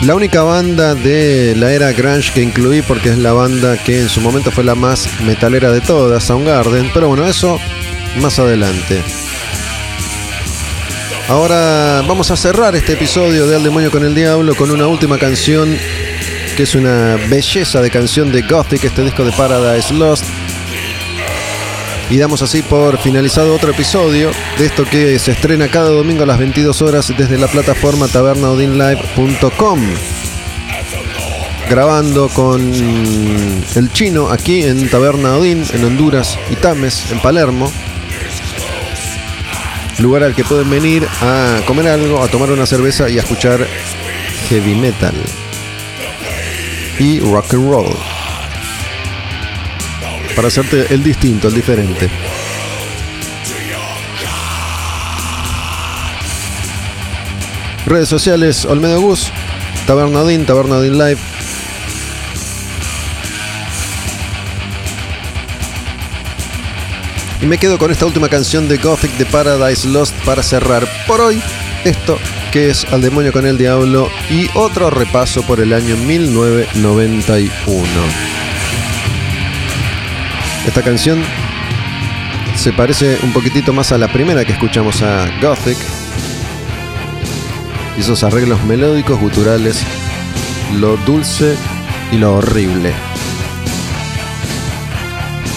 [0.00, 4.08] La única banda de la era grunge que incluí porque es la banda que en
[4.08, 7.60] su momento fue la más metalera de todas, Soundgarden, pero bueno, eso
[8.18, 9.02] más adelante.
[11.28, 15.18] Ahora vamos a cerrar este episodio de Al Demonio con el Diablo con una última
[15.18, 15.76] canción
[16.54, 20.24] que es una belleza de canción de Gothic, este disco de Paradise Lost.
[22.10, 26.26] Y damos así por finalizado otro episodio de esto que se estrena cada domingo a
[26.26, 29.80] las 22 horas desde la plataforma tabernaodinlive.com.
[31.68, 32.60] Grabando con
[33.74, 37.72] el chino aquí en Taberna Odin, en Honduras y Tames, en Palermo.
[39.98, 43.66] Lugar al que pueden venir a comer algo, a tomar una cerveza y a escuchar
[44.48, 45.14] heavy metal
[46.98, 47.96] y rock and roll
[50.34, 52.10] para hacerte el distinto, el diferente.
[57.86, 59.30] Redes sociales, Olmedo Gus,
[59.86, 61.18] Tabernadín, Tabernadín Live.
[67.42, 71.20] Y me quedo con esta última canción de Gothic de Paradise Lost para cerrar por
[71.20, 71.42] hoy
[71.84, 72.18] esto
[72.54, 77.84] que es Al demonio con el diablo y otro repaso por el año 1991.
[80.64, 81.20] Esta canción
[82.54, 85.76] se parece un poquitito más a la primera que escuchamos a Gothic.
[87.96, 89.82] Y esos arreglos melódicos, guturales,
[90.78, 91.56] lo dulce
[92.12, 92.92] y lo horrible.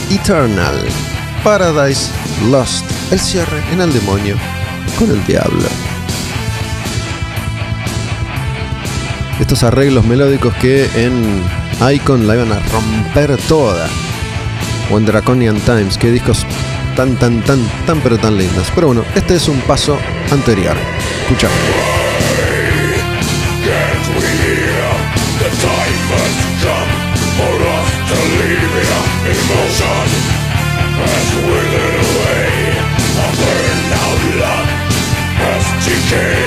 [0.10, 0.84] Eternal,
[1.44, 2.10] Paradise
[2.50, 4.36] Lost, el cierre en el demonio
[4.98, 5.97] con el diablo.
[9.48, 11.42] Estos arreglos melódicos que en
[11.94, 13.88] Icon la iban a romper toda
[14.92, 15.98] o en Draconian Times.
[15.98, 16.46] Qué discos
[16.98, 18.70] tan, tan, tan, tan, pero tan lindos.
[18.76, 19.98] Pero bueno, este es un paso
[20.32, 20.76] anterior.
[21.22, 21.48] Escucha.
[35.40, 36.47] Has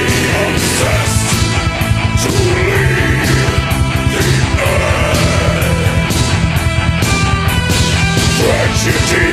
[8.82, 9.29] 血之。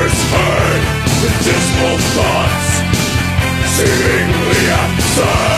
[0.00, 0.82] whispers heard
[1.22, 2.68] with dismal thoughts,
[3.76, 5.49] seemingly absurd.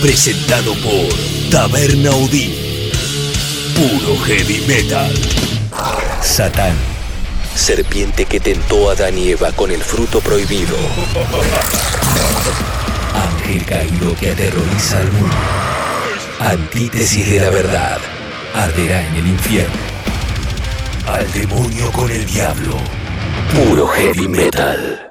[0.00, 2.54] Presentado por Taberna Odín.
[3.74, 5.12] Puro heavy metal.
[6.22, 6.74] Satán.
[7.54, 10.74] Serpiente que tentó a Adán y Eva con el fruto prohibido.
[13.14, 15.36] Ángel caído que aterroriza al mundo.
[16.40, 17.98] Antítesis de la verdad.
[18.54, 19.74] Arderá en el infierno.
[21.06, 22.76] Al demonio con el diablo.
[23.54, 25.09] Puro heavy metal.